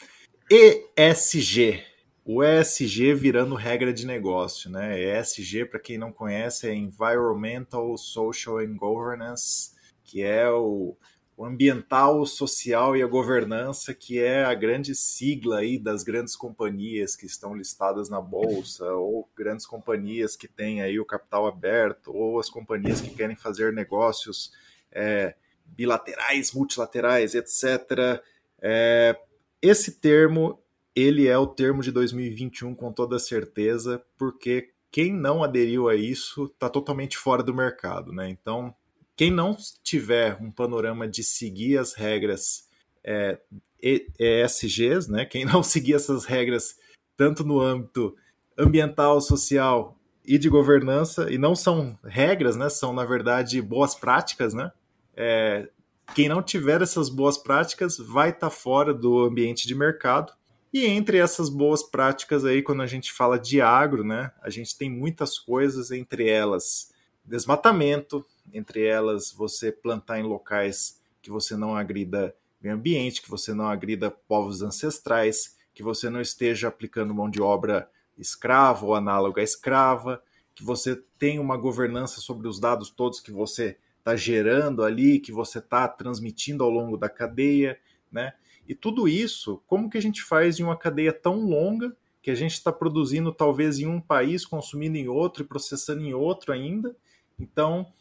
ESG. 0.49 1.83
O 2.25 2.43
ESG 2.43 3.15
virando 3.15 3.55
regra 3.55 3.93
de 3.93 4.07
negócio, 4.07 4.71
né? 4.71 4.99
ESG, 4.99 5.67
para 5.67 5.79
quem 5.79 5.99
não 5.99 6.11
conhece, 6.11 6.67
é 6.67 6.75
Environmental, 6.75 7.97
Social 7.99 8.59
and 8.59 8.77
Governance, 8.77 9.73
que 10.03 10.23
é 10.23 10.49
o 10.51 10.97
o 11.37 11.45
ambiental, 11.45 12.21
o 12.21 12.27
social 12.27 12.97
e 12.97 13.03
a 13.03 13.07
governança, 13.07 13.93
que 13.93 14.21
é 14.21 14.45
a 14.45 14.55
grande 14.55 14.95
sigla 14.95 15.59
aí 15.59 15.79
das 15.79 16.05
grandes 16.05 16.37
companhias 16.37 17.17
que 17.17 17.27
estão 17.27 17.55
listadas 17.55 18.09
na 18.09 18.21
bolsa, 18.21 18.85
ou 18.95 19.29
grandes 19.37 19.67
companhias 19.67 20.37
que 20.37 20.47
têm 20.47 20.81
aí 20.81 20.99
o 21.01 21.05
capital 21.05 21.47
aberto, 21.47 22.13
ou 22.15 22.39
as 22.39 22.49
companhias 22.49 23.01
que 23.01 23.11
querem 23.11 23.35
fazer 23.35 23.73
negócios 23.73 24.53
é, 24.93 25.35
bilaterais, 25.67 26.53
multilaterais, 26.53 27.35
etc. 27.35 28.23
É, 28.63 29.19
esse 29.61 29.99
termo, 29.99 30.63
ele 30.95 31.27
é 31.27 31.37
o 31.37 31.47
termo 31.47 31.83
de 31.83 31.91
2021 31.91 32.75
com 32.75 32.93
toda 32.93 33.19
certeza, 33.19 34.03
porque 34.17 34.71
quem 34.91 35.13
não 35.13 35.43
aderiu 35.43 35.89
a 35.89 35.95
isso 35.97 36.45
está 36.45 36.69
totalmente 36.69 37.19
fora 37.19 37.43
do 37.43 37.53
mercado, 37.53 38.13
né? 38.13 38.29
Então, 38.29 38.75
quem 39.17 39.31
não 39.31 39.57
tiver 39.83 40.41
um 40.41 40.51
panorama 40.51 41.09
de 41.09 41.25
seguir 41.25 41.79
as 41.79 41.95
regras 41.95 42.69
é, 43.03 43.39
ESGs, 43.83 45.11
né? 45.11 45.25
Quem 45.25 45.45
não 45.45 45.63
seguir 45.65 45.95
essas 45.95 46.25
regras 46.25 46.77
tanto 47.17 47.45
no 47.45 47.61
âmbito 47.61 48.15
ambiental, 48.57 49.21
social 49.21 49.99
e 50.25 50.39
de 50.39 50.49
governança, 50.49 51.31
e 51.31 51.37
não 51.37 51.55
são 51.55 51.99
regras, 52.05 52.57
né? 52.57 52.69
São, 52.69 52.93
na 52.93 53.05
verdade, 53.05 53.61
boas 53.61 53.95
práticas, 53.95 54.55
né? 54.55 54.71
É, 55.17 55.69
quem 56.15 56.29
não 56.29 56.43
tiver 56.43 56.83
essas 56.83 57.09
boas 57.09 57.37
práticas 57.37 57.99
vai 57.99 58.31
estar 58.31 58.49
tá 58.49 58.51
fora 58.51 58.95
do 58.95 59.25
ambiente 59.25 59.67
de 59.67 59.75
mercado. 59.75 60.33
E 60.75 60.87
entre 60.87 61.19
essas 61.19 61.49
boas 61.49 61.85
práticas 61.85 62.45
aí, 62.45 62.61
quando 62.61 62.83
a 62.83 62.87
gente 62.89 63.13
fala 63.13 63.39
de 63.39 63.61
agro, 63.61 64.03
né? 64.03 64.33
A 64.43 64.51
gente 64.51 64.77
tem 64.77 64.91
muitas 64.91 65.39
coisas, 65.39 65.93
entre 65.93 66.29
elas 66.29 66.93
desmatamento, 67.25 68.27
entre 68.53 68.85
elas 68.85 69.31
você 69.31 69.71
plantar 69.71 70.19
em 70.19 70.25
locais 70.25 71.01
que 71.23 71.31
você 71.31 71.57
não 71.57 71.77
agrida 71.77 72.35
meio 72.61 72.75
ambiente, 72.75 73.23
que 73.23 73.31
você 73.31 73.55
não 73.55 73.69
agrida 73.69 74.11
povos 74.11 74.63
ancestrais, 74.63 75.57
que 75.73 75.81
você 75.81 76.11
não 76.11 76.21
esteja 76.21 76.67
aplicando 76.67 77.15
mão 77.15 77.31
de 77.31 77.41
obra 77.41 77.89
escrava 78.19 78.85
ou 78.85 78.97
análoga 78.97 79.41
à 79.41 79.45
escrava, 79.45 80.21
que 80.57 80.65
você 80.65 81.01
tenha 81.21 81.41
uma 81.41 81.57
governança 81.57 82.21
sobre 82.21 82.49
os 82.49 82.59
dados 82.59 82.91
todos 82.91 83.21
que 83.21 83.31
você 83.31 83.79
está 84.01 84.17
gerando 84.17 84.83
ali, 84.83 85.21
que 85.21 85.31
você 85.31 85.61
está 85.61 85.87
transmitindo 85.87 86.65
ao 86.65 86.71
longo 86.71 86.97
da 86.97 87.09
cadeia, 87.09 87.79
né? 88.11 88.35
E 88.69 88.75
tudo 88.75 89.07
isso, 89.07 89.63
como 89.67 89.91
que 89.91 89.99
a 89.99 90.03
gente 90.03 90.23
faz 90.23 90.59
em 90.59 90.63
uma 90.63 90.77
cadeia 90.77 91.13
tão 91.13 91.45
longa 91.45 91.95
que 92.23 92.31
a 92.31 92.35
gente 92.35 92.53
está 92.53 92.73
produzindo 92.73 93.33
talvez 93.33 93.79
em 93.79 93.87
um 93.87 94.01
país, 94.01 94.47
consumindo 94.47 94.97
em 94.97 95.09
outro 95.09 95.43
e 95.43 95.47
processando 95.47 96.03
em 96.03 96.15
outro 96.15 96.53
ainda, 96.53 96.97
então, 97.39 97.93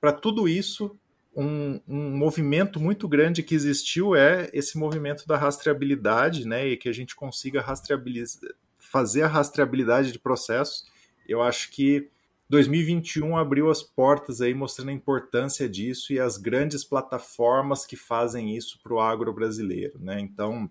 para 0.00 0.12
tudo 0.12 0.48
isso, 0.48 0.96
um, 1.34 1.80
um, 1.86 2.16
movimento 2.16 2.80
muito 2.80 3.08
grande 3.08 3.42
que 3.42 3.54
existiu 3.54 4.14
é 4.14 4.48
esse 4.52 4.78
movimento 4.78 5.26
da 5.26 5.36
rastreabilidade, 5.36 6.46
né? 6.46 6.66
E 6.66 6.76
que 6.76 6.88
a 6.88 6.92
gente 6.92 7.14
consiga 7.14 7.64
fazer 8.78 9.22
a 9.22 9.28
rastreabilidade 9.28 10.12
de 10.12 10.18
processos. 10.18 10.86
Eu 11.28 11.42
acho 11.42 11.70
que 11.70 12.08
2021 12.48 13.36
abriu 13.36 13.70
as 13.70 13.82
portas 13.82 14.40
aí 14.40 14.54
mostrando 14.54 14.90
a 14.90 14.92
importância 14.92 15.68
disso 15.68 16.12
e 16.12 16.20
as 16.20 16.36
grandes 16.36 16.84
plataformas 16.84 17.84
que 17.84 17.96
fazem 17.96 18.56
isso 18.56 18.78
para 18.82 18.94
o 18.94 19.00
agro 19.00 19.32
brasileiro, 19.32 19.98
né? 19.98 20.20
Então 20.20 20.70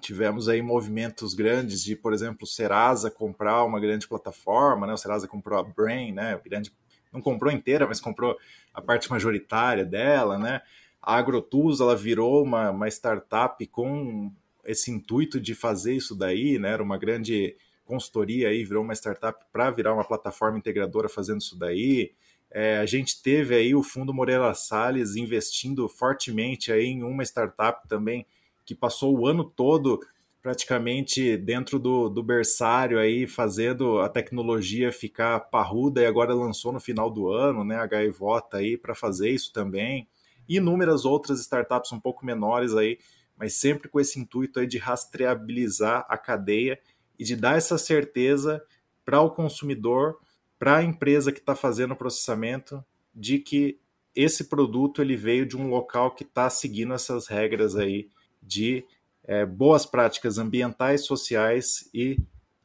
tivemos 0.00 0.48
aí 0.48 0.60
movimentos 0.60 1.32
grandes 1.32 1.84
de, 1.84 1.94
por 1.94 2.12
exemplo, 2.12 2.38
o 2.42 2.46
Serasa 2.46 3.08
comprar 3.08 3.64
uma 3.64 3.78
grande 3.78 4.08
plataforma, 4.08 4.84
né? 4.84 4.92
O 4.92 4.96
Serasa 4.96 5.28
comprou 5.28 5.60
a 5.60 5.62
Brain, 5.62 6.12
né? 6.12 6.40
Grande 6.44 6.72
não 7.12 7.20
comprou 7.20 7.52
inteira, 7.52 7.86
mas 7.86 8.00
comprou 8.00 8.36
a 8.72 8.80
parte 8.80 9.10
majoritária 9.10 9.84
dela, 9.84 10.38
né? 10.38 10.62
A 11.00 11.16
AgroTools, 11.16 11.80
ela 11.80 11.94
virou 11.94 12.42
uma, 12.42 12.70
uma 12.70 12.88
startup 12.88 13.64
com 13.66 14.32
esse 14.64 14.90
intuito 14.90 15.40
de 15.40 15.54
fazer 15.54 15.94
isso 15.94 16.16
daí, 16.16 16.58
né? 16.58 16.70
Era 16.70 16.82
uma 16.82 16.96
grande 16.96 17.56
consultoria 17.92 18.48
aí, 18.48 18.64
virou 18.64 18.82
uma 18.82 18.94
startup 18.94 19.44
para 19.52 19.70
virar 19.70 19.92
uma 19.92 20.04
plataforma 20.04 20.56
integradora 20.56 21.10
fazendo 21.10 21.42
isso 21.42 21.58
daí. 21.58 22.12
É, 22.50 22.78
a 22.78 22.86
gente 22.86 23.22
teve 23.22 23.54
aí 23.54 23.74
o 23.74 23.82
Fundo 23.82 24.14
Moreira 24.14 24.54
Salles 24.54 25.14
investindo 25.14 25.86
fortemente 25.90 26.72
aí 26.72 26.86
em 26.86 27.02
uma 27.02 27.22
startup 27.22 27.86
também 27.86 28.26
que 28.64 28.74
passou 28.74 29.18
o 29.18 29.26
ano 29.26 29.44
todo 29.44 30.00
praticamente 30.40 31.36
dentro 31.36 31.78
do, 31.78 32.08
do 32.08 32.22
berçário 32.22 32.98
aí, 32.98 33.26
fazendo 33.26 34.00
a 34.00 34.08
tecnologia 34.08 34.90
ficar 34.90 35.38
parruda 35.38 36.00
e 36.00 36.06
agora 36.06 36.34
lançou 36.34 36.72
no 36.72 36.80
final 36.80 37.10
do 37.10 37.28
ano, 37.28 37.62
né, 37.62 37.76
a 37.76 37.86
Gaivota 37.86 38.56
aí 38.56 38.78
para 38.78 38.94
fazer 38.94 39.30
isso 39.30 39.52
também. 39.52 40.08
E 40.48 40.56
inúmeras 40.56 41.04
outras 41.04 41.40
startups 41.40 41.92
um 41.92 42.00
pouco 42.00 42.24
menores 42.24 42.74
aí, 42.74 42.98
mas 43.36 43.54
sempre 43.54 43.88
com 43.88 44.00
esse 44.00 44.18
intuito 44.18 44.58
aí 44.58 44.66
de 44.66 44.78
rastreabilizar 44.78 46.06
a 46.08 46.16
cadeia 46.16 46.78
e 47.22 47.24
de 47.24 47.36
dar 47.36 47.56
essa 47.56 47.78
certeza 47.78 48.60
para 49.04 49.20
o 49.20 49.30
consumidor, 49.30 50.18
para 50.58 50.78
a 50.78 50.82
empresa 50.82 51.30
que 51.30 51.38
está 51.38 51.54
fazendo 51.54 51.92
o 51.92 51.96
processamento, 51.96 52.84
de 53.14 53.38
que 53.38 53.78
esse 54.12 54.48
produto 54.48 55.00
ele 55.00 55.16
veio 55.16 55.46
de 55.46 55.56
um 55.56 55.68
local 55.68 56.16
que 56.16 56.24
está 56.24 56.50
seguindo 56.50 56.92
essas 56.92 57.28
regras 57.28 57.76
aí 57.76 58.08
de 58.42 58.84
é, 59.22 59.46
boas 59.46 59.86
práticas 59.86 60.36
ambientais, 60.36 61.06
sociais 61.06 61.88
e 61.94 62.18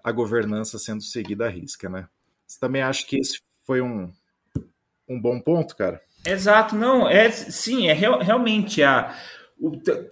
a 0.03 0.11
governança 0.11 0.79
sendo 0.79 1.03
seguida 1.03 1.45
à 1.45 1.49
risca, 1.49 1.87
né? 1.87 2.07
Você 2.47 2.59
também 2.59 2.81
acha 2.81 3.05
que 3.05 3.19
esse 3.19 3.39
foi 3.63 3.79
um, 3.79 4.11
um 5.07 5.21
bom 5.21 5.39
ponto, 5.39 5.75
cara? 5.75 6.01
Exato, 6.25 6.75
não, 6.75 7.07
é 7.07 7.29
sim, 7.29 7.89
é 7.89 7.93
real, 7.93 8.19
realmente 8.19 8.81
a 8.81 9.15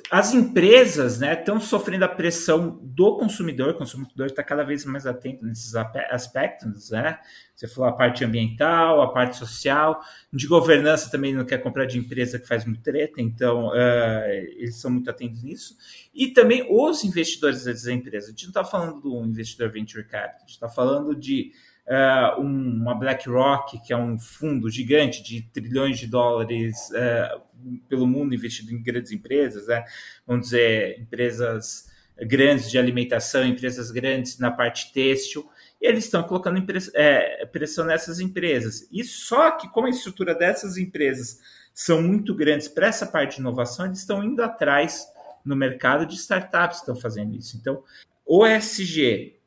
as 0.09 0.33
empresas 0.33 1.19
né, 1.19 1.33
estão 1.33 1.59
sofrendo 1.59 2.03
a 2.03 2.07
pressão 2.07 2.79
do 2.81 3.17
consumidor, 3.17 3.69
o 3.69 3.77
consumidor 3.77 4.25
está 4.25 4.43
cada 4.43 4.63
vez 4.63 4.83
mais 4.85 5.05
atento 5.05 5.45
nesses 5.45 5.75
aspectos, 5.75 6.89
né? 6.89 7.19
Você 7.55 7.67
falou 7.67 7.89
a 7.89 7.93
parte 7.93 8.25
ambiental, 8.25 9.01
a 9.01 9.13
parte 9.13 9.37
social, 9.37 10.01
de 10.33 10.47
governança 10.47 11.11
também 11.11 11.33
não 11.33 11.45
quer 11.45 11.59
comprar 11.59 11.85
de 11.85 11.97
empresa 11.97 12.39
que 12.39 12.47
faz 12.47 12.65
muito 12.65 12.81
treta, 12.81 13.21
então 13.21 13.67
uh, 13.67 14.27
eles 14.57 14.77
são 14.77 14.89
muito 14.91 15.09
atentos 15.09 15.43
nisso. 15.43 15.77
E 16.13 16.29
também 16.29 16.65
os 16.69 17.03
investidores 17.03 17.63
das 17.63 17.85
empresas. 17.85 18.29
A 18.29 18.31
gente 18.31 18.43
não 18.43 18.49
está 18.49 18.65
falando 18.65 18.99
do 18.99 19.23
investidor 19.23 19.71
venture 19.71 20.03
capital, 20.03 20.37
a 20.37 20.39
gente 20.39 20.49
está 20.49 20.67
falando 20.67 21.15
de 21.15 21.53
uh, 21.87 22.41
uma 22.41 22.95
BlackRock, 22.95 23.79
que 23.81 23.93
é 23.93 23.97
um 23.97 24.17
fundo 24.17 24.69
gigante 24.69 25.23
de 25.23 25.41
trilhões 25.41 25.99
de 25.99 26.07
dólares 26.07 26.89
uh, 26.91 27.41
pelo 27.87 28.07
mundo 28.07 28.33
investido 28.33 28.71
em 28.73 28.81
grandes 28.81 29.11
empresas, 29.11 29.67
né? 29.67 29.85
vamos 30.25 30.47
dizer, 30.47 30.99
empresas 30.99 31.89
grandes 32.17 32.71
de 32.71 32.77
alimentação, 32.77 33.45
empresas 33.45 33.91
grandes 33.91 34.39
na 34.39 34.51
parte 34.51 34.91
têxtil, 34.93 35.49
e 35.81 35.87
eles 35.87 36.05
estão 36.05 36.23
colocando 36.23 36.63
é, 36.93 37.45
pressão 37.47 37.85
nessas 37.85 38.19
empresas. 38.19 38.87
E 38.91 39.03
só 39.03 39.51
que, 39.51 39.67
como 39.69 39.87
a 39.87 39.89
estrutura 39.89 40.33
dessas 40.33 40.77
empresas 40.77 41.39
são 41.73 42.01
muito 42.01 42.33
grandes 42.33 42.69
para 42.69 42.87
essa 42.87 43.05
parte 43.05 43.35
de 43.35 43.41
inovação, 43.41 43.85
eles 43.85 43.99
estão 43.99 44.23
indo 44.23 44.41
atrás 44.41 45.05
no 45.43 45.55
mercado 45.55 46.05
de 46.05 46.15
startups 46.15 46.77
que 46.77 46.83
estão 46.83 46.95
fazendo 46.95 47.35
isso. 47.35 47.57
Então, 47.57 47.83
o 48.25 48.45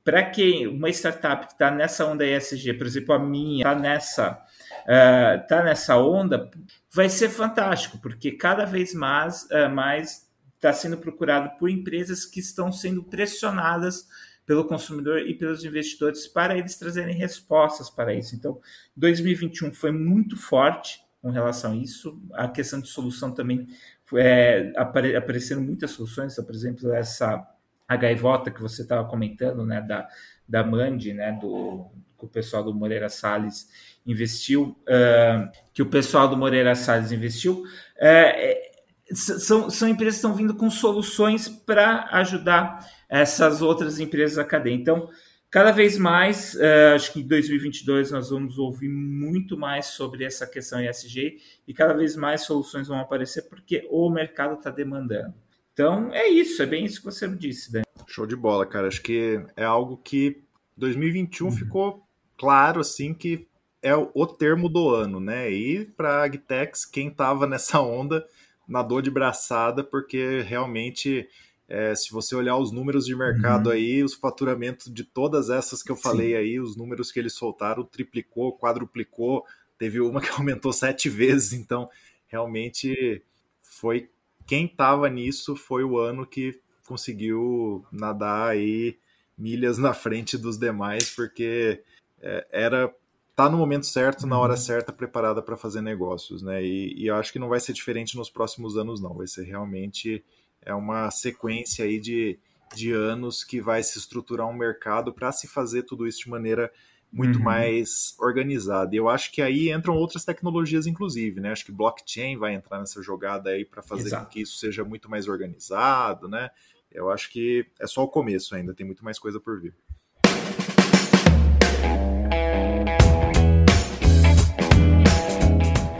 para 0.08 0.24
quem 0.24 0.66
uma 0.66 0.88
startup 0.88 1.46
que 1.46 1.52
está 1.52 1.70
nessa 1.70 2.06
onda 2.06 2.24
ESG, 2.24 2.72
por 2.72 2.86
exemplo, 2.86 3.14
a 3.14 3.18
minha 3.18 3.58
está 3.58 3.74
nessa 3.74 4.42
uh, 4.84 5.46
tá 5.46 5.62
nessa 5.62 5.98
onda, 5.98 6.50
vai 6.90 7.10
ser 7.10 7.28
fantástico, 7.28 7.98
porque 7.98 8.32
cada 8.32 8.64
vez 8.64 8.94
mais 8.94 9.42
uh, 9.50 9.68
mais 9.70 10.26
está 10.54 10.72
sendo 10.72 10.96
procurado 10.96 11.58
por 11.58 11.68
empresas 11.68 12.24
que 12.24 12.40
estão 12.40 12.72
sendo 12.72 13.04
pressionadas 13.04 14.08
pelo 14.46 14.64
consumidor 14.64 15.18
e 15.18 15.34
pelos 15.34 15.62
investidores 15.62 16.26
para 16.26 16.56
eles 16.56 16.78
trazerem 16.78 17.14
respostas 17.14 17.90
para 17.90 18.14
isso. 18.14 18.34
Então, 18.34 18.58
2021 18.96 19.74
foi 19.74 19.92
muito 19.92 20.38
forte 20.38 21.02
com 21.20 21.28
relação 21.28 21.72
a 21.72 21.76
isso. 21.76 22.18
A 22.32 22.48
questão 22.48 22.80
de 22.80 22.88
solução 22.88 23.30
também 23.30 23.68
é, 24.14 24.72
apare, 24.74 25.14
apareceram 25.14 25.60
muitas 25.60 25.90
soluções, 25.90 26.34
por 26.34 26.54
exemplo, 26.54 26.90
essa 26.94 27.46
a 27.88 27.96
gaivota 27.96 28.50
que 28.50 28.60
você 28.60 28.82
estava 28.82 29.08
comentando, 29.08 29.64
né, 29.64 29.80
da, 29.80 30.06
da 30.46 30.62
Mandi, 30.62 31.14
né, 31.14 31.32
do 31.32 31.86
que 32.18 32.24
o 32.26 32.28
pessoal 32.28 32.62
do 32.62 32.74
Moreira 32.74 33.08
Salles 33.08 33.68
investiu, 34.04 34.76
uh, 34.82 35.50
que 35.72 35.80
o 35.80 35.86
pessoal 35.86 36.28
do 36.28 36.36
Moreira 36.36 36.74
Salles 36.74 37.12
investiu, 37.12 37.62
uh, 37.62 39.14
são, 39.14 39.70
são 39.70 39.88
empresas 39.88 40.14
que 40.14 40.26
estão 40.26 40.34
vindo 40.34 40.54
com 40.54 40.68
soluções 40.70 41.48
para 41.48 42.08
ajudar 42.12 42.86
essas 43.08 43.62
outras 43.62 43.98
empresas 43.98 44.36
a 44.36 44.44
cadeia. 44.44 44.74
Então, 44.74 45.08
cada 45.48 45.70
vez 45.70 45.96
mais, 45.96 46.54
uh, 46.54 46.94
acho 46.94 47.12
que 47.12 47.20
em 47.20 47.26
2022 47.26 48.10
nós 48.10 48.30
vamos 48.30 48.58
ouvir 48.58 48.88
muito 48.88 49.56
mais 49.56 49.86
sobre 49.86 50.24
essa 50.24 50.46
questão 50.46 50.82
ESG 50.82 51.38
e 51.66 51.72
cada 51.72 51.94
vez 51.94 52.16
mais 52.16 52.42
soluções 52.42 52.88
vão 52.88 52.98
aparecer 52.98 53.42
porque 53.48 53.86
o 53.90 54.10
mercado 54.10 54.54
está 54.54 54.70
demandando. 54.70 55.34
Então, 55.78 56.12
é 56.12 56.26
isso, 56.28 56.60
é 56.60 56.66
bem 56.66 56.84
isso 56.84 56.98
que 56.98 57.04
você 57.04 57.28
me 57.28 57.36
disse, 57.36 57.70
Dani. 57.70 57.84
Show 58.08 58.26
de 58.26 58.34
bola, 58.34 58.66
cara. 58.66 58.88
Acho 58.88 59.00
que 59.00 59.40
é 59.54 59.62
algo 59.62 59.96
que 59.96 60.42
2021 60.76 61.46
uhum. 61.46 61.52
ficou 61.52 62.02
claro, 62.36 62.80
assim, 62.80 63.14
que 63.14 63.46
é 63.80 63.94
o 63.94 64.26
termo 64.26 64.68
do 64.68 64.90
ano, 64.90 65.20
né? 65.20 65.48
E 65.52 65.84
para 65.84 66.14
a 66.14 66.24
Agtex, 66.24 66.84
quem 66.84 67.06
estava 67.06 67.46
nessa 67.46 67.80
onda 67.80 68.26
nadou 68.66 69.00
de 69.00 69.08
braçada, 69.08 69.84
porque 69.84 70.40
realmente, 70.40 71.28
é, 71.68 71.94
se 71.94 72.10
você 72.10 72.34
olhar 72.34 72.56
os 72.56 72.72
números 72.72 73.06
de 73.06 73.14
mercado 73.14 73.68
uhum. 73.68 73.72
aí, 73.72 74.02
os 74.02 74.14
faturamentos 74.14 74.92
de 74.92 75.04
todas 75.04 75.48
essas 75.48 75.80
que 75.80 75.92
eu 75.92 75.96
falei 75.96 76.30
Sim. 76.30 76.34
aí, 76.38 76.58
os 76.58 76.74
números 76.74 77.12
que 77.12 77.20
eles 77.20 77.34
soltaram, 77.34 77.84
triplicou, 77.84 78.58
quadruplicou, 78.58 79.46
teve 79.78 80.00
uma 80.00 80.18
que 80.20 80.30
aumentou 80.30 80.72
sete 80.72 81.08
vezes, 81.08 81.52
então 81.52 81.88
realmente 82.26 83.22
foi 83.62 84.10
quem 84.48 84.64
estava 84.64 85.08
nisso 85.10 85.54
foi 85.54 85.84
o 85.84 85.98
ano 85.98 86.26
que 86.26 86.58
conseguiu 86.86 87.84
nadar 87.92 88.48
aí 88.48 88.98
milhas 89.36 89.76
na 89.76 89.92
frente 89.92 90.38
dos 90.38 90.58
demais, 90.58 91.14
porque 91.14 91.84
é, 92.20 92.48
era 92.50 92.92
tá 93.36 93.48
no 93.48 93.58
momento 93.58 93.86
certo, 93.86 94.26
na 94.26 94.38
hora 94.38 94.54
uhum. 94.54 94.58
certa, 94.58 94.92
preparada 94.92 95.42
para 95.42 95.56
fazer 95.56 95.82
negócios, 95.82 96.42
né? 96.42 96.64
E, 96.64 96.94
e, 96.96 97.06
eu 97.06 97.14
acho 97.14 97.30
que 97.30 97.38
não 97.38 97.48
vai 97.48 97.60
ser 97.60 97.74
diferente 97.74 98.16
nos 98.16 98.30
próximos 98.30 98.76
anos, 98.76 99.00
não. 99.00 99.14
Vai 99.14 99.28
ser 99.28 99.44
realmente 99.44 100.24
é 100.62 100.74
uma 100.74 101.10
sequência 101.10 101.84
aí 101.84 102.00
de, 102.00 102.38
de 102.74 102.90
anos 102.90 103.44
que 103.44 103.60
vai 103.60 103.82
se 103.82 103.98
estruturar 103.98 104.48
um 104.48 104.56
mercado 104.56 105.12
para 105.12 105.30
se 105.30 105.46
fazer 105.46 105.82
tudo 105.82 106.06
isso 106.06 106.24
de 106.24 106.30
maneira 106.30 106.72
muito 107.12 107.38
uhum. 107.38 107.44
mais 107.44 108.14
organizada. 108.18 108.94
E 108.94 108.98
eu 108.98 109.08
acho 109.08 109.32
que 109.32 109.40
aí 109.40 109.72
entram 109.72 109.94
outras 109.94 110.24
tecnologias, 110.24 110.86
inclusive, 110.86 111.40
né? 111.40 111.52
Acho 111.52 111.64
que 111.64 111.72
blockchain 111.72 112.36
vai 112.36 112.54
entrar 112.54 112.78
nessa 112.78 113.02
jogada 113.02 113.50
aí 113.50 113.64
para 113.64 113.82
fazer 113.82 114.08
Exato. 114.08 114.24
com 114.24 114.30
que 114.30 114.42
isso 114.42 114.58
seja 114.58 114.84
muito 114.84 115.10
mais 115.10 115.26
organizado, 115.26 116.28
né? 116.28 116.50
Eu 116.90 117.10
acho 117.10 117.30
que 117.30 117.66
é 117.80 117.86
só 117.86 118.02
o 118.02 118.08
começo 118.08 118.54
ainda, 118.54 118.74
tem 118.74 118.86
muito 118.86 119.04
mais 119.04 119.18
coisa 119.18 119.40
por 119.40 119.60
vir. 119.60 119.74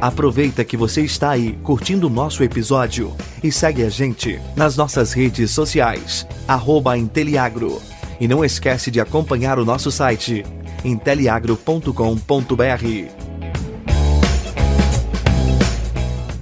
Aproveita 0.01 0.65
que 0.65 0.77
você 0.77 1.03
está 1.03 1.31
aí 1.31 1.57
curtindo 1.57 2.07
o 2.07 2.11
nosso 2.11 2.45
episódio 2.45 3.17
e 3.43 3.51
segue 3.51 3.83
a 3.83 3.89
gente 3.89 4.41
nas 4.57 4.77
nossas 4.77 5.13
redes 5.13 5.51
sociais, 5.51 6.25
arroba 6.47 6.97
Inteliagro. 6.97 7.83
E 8.21 8.29
não 8.29 8.45
esquece 8.45 8.93
de 8.93 9.01
acompanhar 9.01 9.59
o 9.59 9.65
nosso 9.65 9.91
site, 9.91 10.45
inteliagro.com.br. 10.85 11.93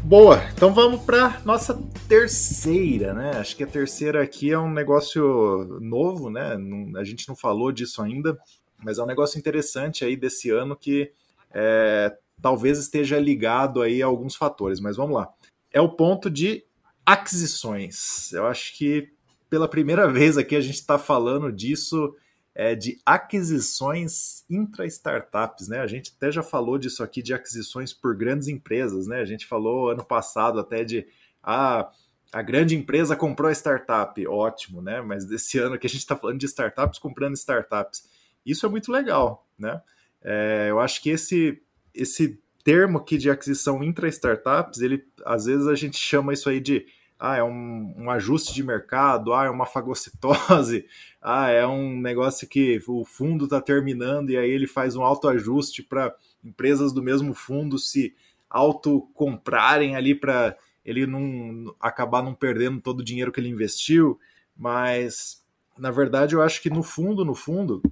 Boa, 0.05 0.41
então 0.55 0.73
vamos 0.73 1.03
para 1.03 1.41
nossa 1.45 1.75
terceira, 2.09 3.13
né? 3.13 3.33
Acho 3.39 3.57
que 3.57 3.65
a 3.65 3.67
terceira 3.67 4.23
aqui 4.23 4.53
é 4.53 4.59
um 4.59 4.71
negócio 4.71 5.81
novo, 5.81 6.31
né? 6.31 6.57
A 6.97 7.03
gente 7.03 7.29
não 7.29 7.35
falou 7.35 7.73
disso 7.73 8.01
ainda, 8.01 8.39
mas 8.85 8.99
é 8.99 9.03
um 9.03 9.07
negócio 9.07 9.39
interessante 9.39 10.05
aí 10.05 10.17
desse 10.17 10.51
ano 10.51 10.77
que 10.77 11.11
é, 11.53 12.17
talvez 12.41 12.79
esteja 12.79 13.19
ligado 13.19 13.83
aí 13.83 14.01
a 14.01 14.07
alguns 14.07 14.37
fatores, 14.37 14.79
mas 14.79 14.97
vamos 14.97 15.17
lá. 15.17 15.29
É 15.73 15.81
o 15.81 15.89
ponto 15.89 16.31
de 16.31 16.65
aquisições. 17.05 18.33
Eu 18.33 18.47
acho 18.47 18.77
que 18.77 19.09
pela 19.51 19.67
primeira 19.67 20.07
vez 20.11 20.39
aqui 20.39 20.55
a 20.55 20.61
gente 20.61 20.77
está 20.77 20.99
falando 20.99 21.51
disso 21.51 22.15
é, 22.59 22.75
de 22.75 22.99
aquisições 23.05 24.43
intra-startups, 24.49 25.69
né? 25.69 25.81
A 25.81 25.87
gente 25.87 26.15
até 26.17 26.33
já 26.33 26.43
falou 26.43 26.79
disso 26.79 27.03
aqui 27.03 27.21
de 27.21 27.35
aquisições 27.35 27.93
por 27.93 28.17
grandes 28.17 28.49
empresas, 28.49 29.07
né? 29.07 29.21
A 29.21 29.27
gente 29.27 29.45
falou 29.45 29.91
ano 29.91 30.03
passado 30.03 30.59
até 30.59 30.83
de 30.83 31.07
ah, 31.43 31.91
a 32.33 32.41
grande 32.41 32.75
empresa 32.75 33.15
comprou 33.15 33.51
a 33.51 33.53
startup, 33.53 34.27
ótimo, 34.27 34.81
né? 34.81 35.03
Mas 35.03 35.27
desse 35.27 35.59
ano 35.61 35.79
que 35.79 35.87
a 35.87 35.91
gente 35.91 36.01
está 36.01 36.17
falando 36.17 36.39
de 36.39 36.47
startups 36.47 36.99
comprando 36.99 37.35
startups. 37.35 38.09
Isso 38.45 38.65
é 38.65 38.71
muito 38.71 38.91
legal, 38.91 39.47
né? 39.59 39.83
É, 40.23 40.69
eu 40.71 40.81
acho 40.81 41.03
que 41.03 41.11
esse 41.11 41.63
esse 41.95 42.41
termo 42.65 42.99
aqui 42.99 43.19
de 43.19 43.31
aquisição 43.31 43.85
intra-startups, 43.85 44.81
ele 44.81 45.05
às 45.27 45.45
vezes 45.45 45.67
a 45.67 45.75
gente 45.75 45.99
chama 45.99 46.33
isso 46.33 46.49
aí 46.49 46.61
de 46.61 46.87
ah, 47.19 47.37
é 47.37 47.43
um, 47.43 47.95
um, 47.97 48.11
ajuste 48.11 48.53
de 48.55 48.63
mercado, 48.63 49.33
ah, 49.33 49.45
é 49.45 49.51
uma 49.51 49.67
fagocitose, 49.67 50.87
ah, 51.29 51.51
é 51.51 51.67
um 51.67 52.01
negócio 52.01 52.47
que 52.47 52.81
o 52.87 53.05
fundo 53.05 53.47
está 53.47 53.61
terminando 53.61 54.31
e 54.31 54.37
aí 54.37 54.49
ele 54.49 54.69
faz 54.69 54.95
um 54.95 55.03
autoajuste 55.03 55.83
para 55.83 56.15
empresas 56.45 56.93
do 56.93 57.03
mesmo 57.03 57.35
fundo 57.35 57.81
se 57.81 58.15
autocomprarem 58.49 59.97
ali 59.97 60.15
para 60.15 60.57
ele 60.85 61.05
não 61.05 61.75
acabar 61.81 62.23
não 62.23 62.33
perdendo 62.33 62.81
todo 62.81 63.01
o 63.01 63.05
dinheiro 63.05 63.33
que 63.33 63.41
ele 63.41 63.49
investiu, 63.49 64.21
mas 64.57 65.45
na 65.77 65.91
verdade 65.91 66.37
eu 66.37 66.43
acho 66.43 66.63
que 66.63 66.71
no 66.71 66.85
fundo, 66.85 67.25
no 67.25 67.35
fundo, 67.35 67.83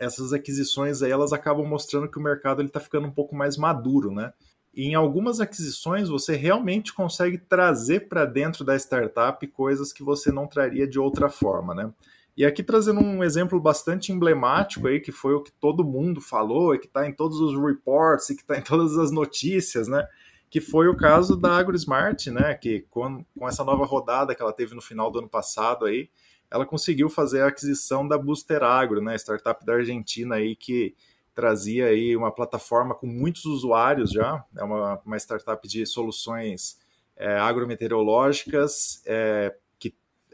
essas 0.00 0.32
aquisições 0.32 1.02
aí 1.02 1.10
elas 1.10 1.34
acabam 1.34 1.66
mostrando 1.66 2.10
que 2.10 2.18
o 2.18 2.22
mercado 2.22 2.62
está 2.62 2.80
ficando 2.80 3.06
um 3.06 3.12
pouco 3.12 3.36
mais 3.36 3.58
maduro, 3.58 4.10
né? 4.10 4.32
E 4.72 4.86
em 4.86 4.94
algumas 4.94 5.40
aquisições 5.40 6.08
você 6.08 6.34
realmente 6.36 6.94
consegue 6.94 7.36
trazer 7.36 8.08
para 8.08 8.24
dentro 8.24 8.64
da 8.64 8.74
startup 8.76 9.46
coisas 9.48 9.92
que 9.92 10.02
você 10.02 10.32
não 10.32 10.46
traria 10.46 10.88
de 10.88 10.98
outra 10.98 11.28
forma, 11.28 11.74
né? 11.74 11.92
E 12.38 12.46
aqui 12.46 12.62
trazendo 12.62 13.00
um 13.00 13.24
exemplo 13.24 13.58
bastante 13.58 14.12
emblemático 14.12 14.86
aí, 14.86 15.00
que 15.00 15.10
foi 15.10 15.34
o 15.34 15.42
que 15.42 15.50
todo 15.50 15.84
mundo 15.84 16.20
falou, 16.20 16.72
e 16.72 16.78
que 16.78 16.86
está 16.86 17.04
em 17.04 17.12
todos 17.12 17.40
os 17.40 17.60
reports, 17.60 18.30
e 18.30 18.36
que 18.36 18.42
está 18.42 18.56
em 18.56 18.62
todas 18.62 18.96
as 18.96 19.10
notícias, 19.10 19.88
né? 19.88 20.06
Que 20.48 20.60
foi 20.60 20.86
o 20.86 20.96
caso 20.96 21.34
da 21.36 21.58
AgroSmart, 21.58 22.28
né? 22.28 22.54
Que 22.54 22.86
com, 22.90 23.24
com 23.36 23.48
essa 23.48 23.64
nova 23.64 23.84
rodada 23.84 24.36
que 24.36 24.40
ela 24.40 24.52
teve 24.52 24.72
no 24.72 24.80
final 24.80 25.10
do 25.10 25.18
ano 25.18 25.28
passado 25.28 25.84
aí, 25.84 26.08
ela 26.48 26.64
conseguiu 26.64 27.10
fazer 27.10 27.42
a 27.42 27.48
aquisição 27.48 28.06
da 28.06 28.16
Booster 28.16 28.62
Agro, 28.62 29.02
né, 29.02 29.16
startup 29.16 29.66
da 29.66 29.74
Argentina 29.74 30.36
aí 30.36 30.54
que 30.54 30.94
trazia 31.34 31.86
aí 31.86 32.16
uma 32.16 32.32
plataforma 32.32 32.94
com 32.94 33.06
muitos 33.06 33.44
usuários 33.46 34.12
já, 34.12 34.44
é 34.56 34.62
uma, 34.62 35.00
uma 35.04 35.16
startup 35.16 35.66
de 35.66 35.84
soluções 35.84 36.78
é, 37.16 37.36
agrometeorológicas, 37.36 39.02
é, 39.04 39.54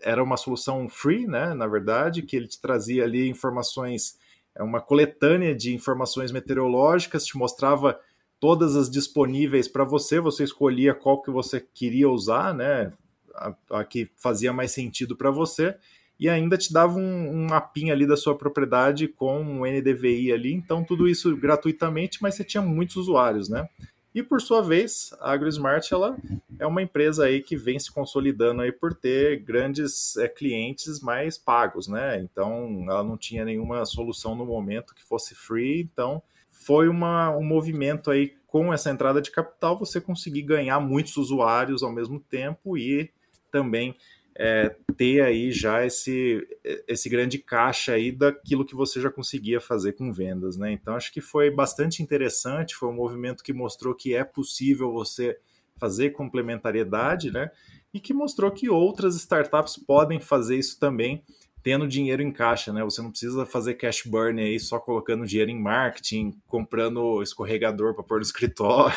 era 0.05 0.23
uma 0.23 0.37
solução 0.37 0.89
free, 0.89 1.27
né, 1.27 1.55
na 1.55 1.67
verdade, 1.67 2.23
que 2.23 2.37
ele 2.37 2.47
te 2.47 2.61
trazia 2.61 3.05
ali 3.05 3.29
informações, 3.29 4.19
é 4.55 4.63
uma 4.63 4.81
coletânea 4.81 5.55
de 5.55 5.75
informações 5.75 6.31
meteorológicas, 6.31 7.27
te 7.27 7.37
mostrava 7.37 7.99
todas 8.39 8.77
as 8.77 8.91
disponíveis 8.91 9.67
para 9.67 9.85
você, 9.85 10.21
você 10.21 10.45
escolhia 10.45 10.95
qual 10.95 11.23
que 11.23 11.31
você 11.31 11.61
queria 11.61 12.09
usar, 12.09 12.55
né, 12.55 12.93
a, 13.35 13.55
a 13.71 13.85
que 13.85 14.11
fazia 14.17 14.53
mais 14.53 14.71
sentido 14.71 15.17
para 15.17 15.31
você, 15.31 15.75
e 16.21 16.29
ainda 16.29 16.57
te 16.57 16.73
dava 16.73 16.97
um, 16.97 17.31
um 17.31 17.47
mapinha 17.49 17.93
ali 17.93 18.07
da 18.07 18.17
sua 18.17 18.37
propriedade 18.37 19.09
com 19.09 19.41
um 19.41 19.67
NDVI 19.67 20.33
ali, 20.33 20.53
então 20.53 20.85
tudo 20.85 21.09
isso 21.09 21.37
gratuitamente, 21.37 22.19
mas 22.23 22.35
você 22.35 22.45
tinha 22.45 22.63
muitos 22.63 22.97
usuários, 22.97 23.49
né? 23.49 23.69
E 24.15 24.23
por 24.23 24.41
sua 24.41 24.63
vez, 24.63 25.13
a 25.21 25.33
AgroSmart 25.33 25.91
ela 25.91 26.17
é 26.61 26.65
uma 26.65 26.81
empresa 26.81 27.25
aí 27.25 27.43
que 27.43 27.57
vem 27.57 27.81
se 27.81 27.91
consolidando 27.91 28.63
aí 28.63 28.71
por 28.71 28.95
ter 28.95 29.41
grandes 29.41 30.17
é, 30.17 30.29
clientes 30.29 31.01
mais 31.01 31.37
pagos, 31.37 31.89
né? 31.89 32.21
Então 32.21 32.85
ela 32.89 33.03
não 33.03 33.17
tinha 33.17 33.45
nenhuma 33.45 33.85
solução 33.85 34.37
no 34.37 34.47
momento 34.47 34.95
que 34.95 35.03
fosse 35.03 35.35
free, 35.35 35.81
então 35.81 36.23
foi 36.49 36.89
uma, 36.89 37.37
um 37.37 37.43
movimento 37.43 38.09
aí 38.09 38.33
com 38.47 38.73
essa 38.73 38.89
entrada 38.89 39.21
de 39.21 39.33
capital 39.33 39.77
você 39.77 40.01
conseguir 40.01 40.43
ganhar 40.43 40.79
muitos 40.79 41.17
usuários 41.17 41.83
ao 41.83 41.91
mesmo 41.91 42.21
tempo 42.21 42.79
e 42.79 43.11
também 43.51 43.97
é, 44.37 44.75
ter 44.97 45.21
aí 45.21 45.53
já 45.53 45.87
esse, 45.87 46.47
esse 46.89 47.09
grande 47.09 47.39
caixa 47.39 47.93
aí 47.93 48.11
daquilo 48.11 48.65
que 48.65 48.75
você 48.75 49.01
já 49.01 49.11
conseguia 49.11 49.61
fazer 49.61 49.93
com 49.93 50.13
vendas, 50.13 50.57
né? 50.57 50.73
Então 50.73 50.97
acho 50.97 51.13
que 51.13 51.21
foi 51.21 51.51
bastante 51.51 52.03
interessante, 52.03 52.75
foi 52.75 52.89
um 52.89 52.95
movimento 52.95 53.45
que 53.45 53.53
mostrou 53.53 53.95
que 53.95 54.15
é 54.15 54.25
possível 54.25 54.93
você 54.93 55.39
fazer 55.77 56.11
complementariedade, 56.11 57.31
né? 57.31 57.51
E 57.93 58.01
que 58.01 58.13
mostrou 58.13 58.51
que 58.51 58.69
outras 58.69 59.15
startups 59.15 59.77
podem 59.77 60.21
fazer 60.21 60.57
isso 60.57 60.79
também 60.81 61.23
tendo 61.65 61.89
dinheiro 61.89 62.23
em 62.23 62.31
caixa, 62.31 62.75
né? 62.75 62.85
Você 62.85 63.01
não 63.01 63.11
precisa 63.11 63.47
fazer 63.47 63.73
cash 63.75 64.03
burn 64.05 64.39
aí 64.39 64.61
só 64.61 64.79
colocando 64.79 65.27
dinheiro 65.27 65.51
em 65.51 65.59
marketing, 65.59 66.39
comprando 66.47 67.23
escorregador 67.23 67.95
para 67.95 68.05
pôr 68.05 68.19
no 68.19 68.23
escritório. 68.23 68.95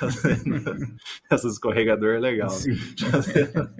Essa 1.28 1.48
escorregador 1.48 2.14
é 2.14 2.20
legal. 2.20 2.48
Né? 2.48 2.76
Fazendo, 3.10 3.70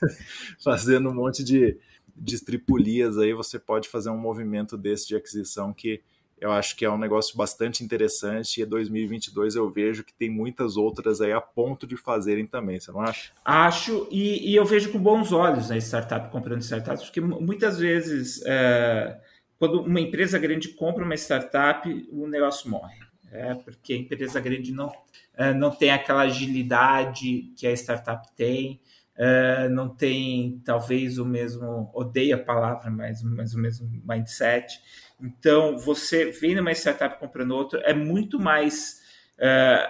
fazendo, 0.64 1.10
um 1.10 1.14
monte 1.14 1.44
de, 1.44 1.76
de 2.16 2.34
estripulias 2.34 3.18
aí, 3.18 3.34
você 3.34 3.58
pode 3.58 3.86
fazer 3.86 4.08
um 4.08 4.18
movimento 4.18 4.78
desse 4.78 5.06
de 5.06 5.16
aquisição 5.16 5.70
que 5.74 6.00
eu 6.40 6.52
acho 6.52 6.76
que 6.76 6.84
é 6.84 6.90
um 6.90 6.98
negócio 6.98 7.36
bastante 7.36 7.82
interessante 7.82 8.60
e 8.60 8.64
2022 8.64 9.56
eu 9.56 9.70
vejo 9.70 10.04
que 10.04 10.12
tem 10.12 10.30
muitas 10.30 10.76
outras 10.76 11.20
aí 11.20 11.32
a 11.32 11.40
ponto 11.40 11.86
de 11.86 11.96
fazerem 11.96 12.46
também, 12.46 12.78
você 12.78 12.92
não 12.92 13.00
acha? 13.00 13.32
Acho, 13.44 14.08
e, 14.10 14.50
e 14.50 14.54
eu 14.54 14.64
vejo 14.64 14.92
com 14.92 14.98
bons 14.98 15.32
olhos 15.32 15.68
né, 15.68 15.78
startup 15.78 16.30
comprando 16.30 16.62
startups, 16.62 17.04
porque 17.04 17.20
muitas 17.20 17.78
vezes, 17.78 18.42
é, 18.46 19.18
quando 19.58 19.82
uma 19.82 20.00
empresa 20.00 20.38
grande 20.38 20.68
compra 20.68 21.04
uma 21.04 21.14
startup, 21.14 21.88
o 22.10 22.26
negócio 22.26 22.70
morre. 22.70 22.96
É, 23.30 23.54
porque 23.54 23.92
a 23.92 23.96
empresa 23.96 24.40
grande 24.40 24.72
não, 24.72 24.90
é, 25.36 25.52
não 25.52 25.70
tem 25.70 25.90
aquela 25.90 26.22
agilidade 26.22 27.52
que 27.56 27.66
a 27.66 27.72
startup 27.72 28.26
tem, 28.34 28.80
é, 29.18 29.68
não 29.68 29.88
tem 29.88 30.62
talvez 30.64 31.18
o 31.18 31.24
mesmo, 31.24 31.90
odeio 31.92 32.36
a 32.36 32.38
palavra, 32.38 32.88
mas, 32.88 33.22
mas 33.22 33.52
o 33.52 33.58
mesmo 33.58 33.90
mindset. 34.08 34.80
Então, 35.20 35.76
você 35.76 36.30
vem 36.30 36.54
numa 36.54 36.70
startup 36.72 37.18
comprando 37.18 37.50
outra, 37.50 37.80
é 37.80 37.92
muito 37.92 38.38
mais 38.38 39.02
é, 39.36 39.88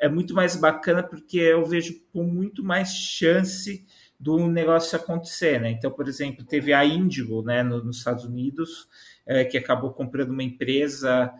é 0.00 0.08
muito 0.08 0.34
mais 0.34 0.56
bacana 0.56 1.02
porque 1.02 1.38
eu 1.38 1.64
vejo 1.64 1.94
com 2.12 2.24
muito 2.24 2.64
mais 2.64 2.88
chance 2.88 3.86
do 4.18 4.48
negócio 4.48 4.98
acontecer, 4.98 5.60
né? 5.60 5.70
Então, 5.70 5.90
por 5.90 6.08
exemplo, 6.08 6.44
teve 6.44 6.72
a 6.72 6.84
Indigo, 6.84 7.42
né, 7.42 7.62
nos 7.62 7.98
Estados 7.98 8.24
Unidos, 8.24 8.88
é, 9.26 9.44
que 9.44 9.56
acabou 9.56 9.92
comprando 9.92 10.30
uma 10.30 10.42
empresa 10.42 11.32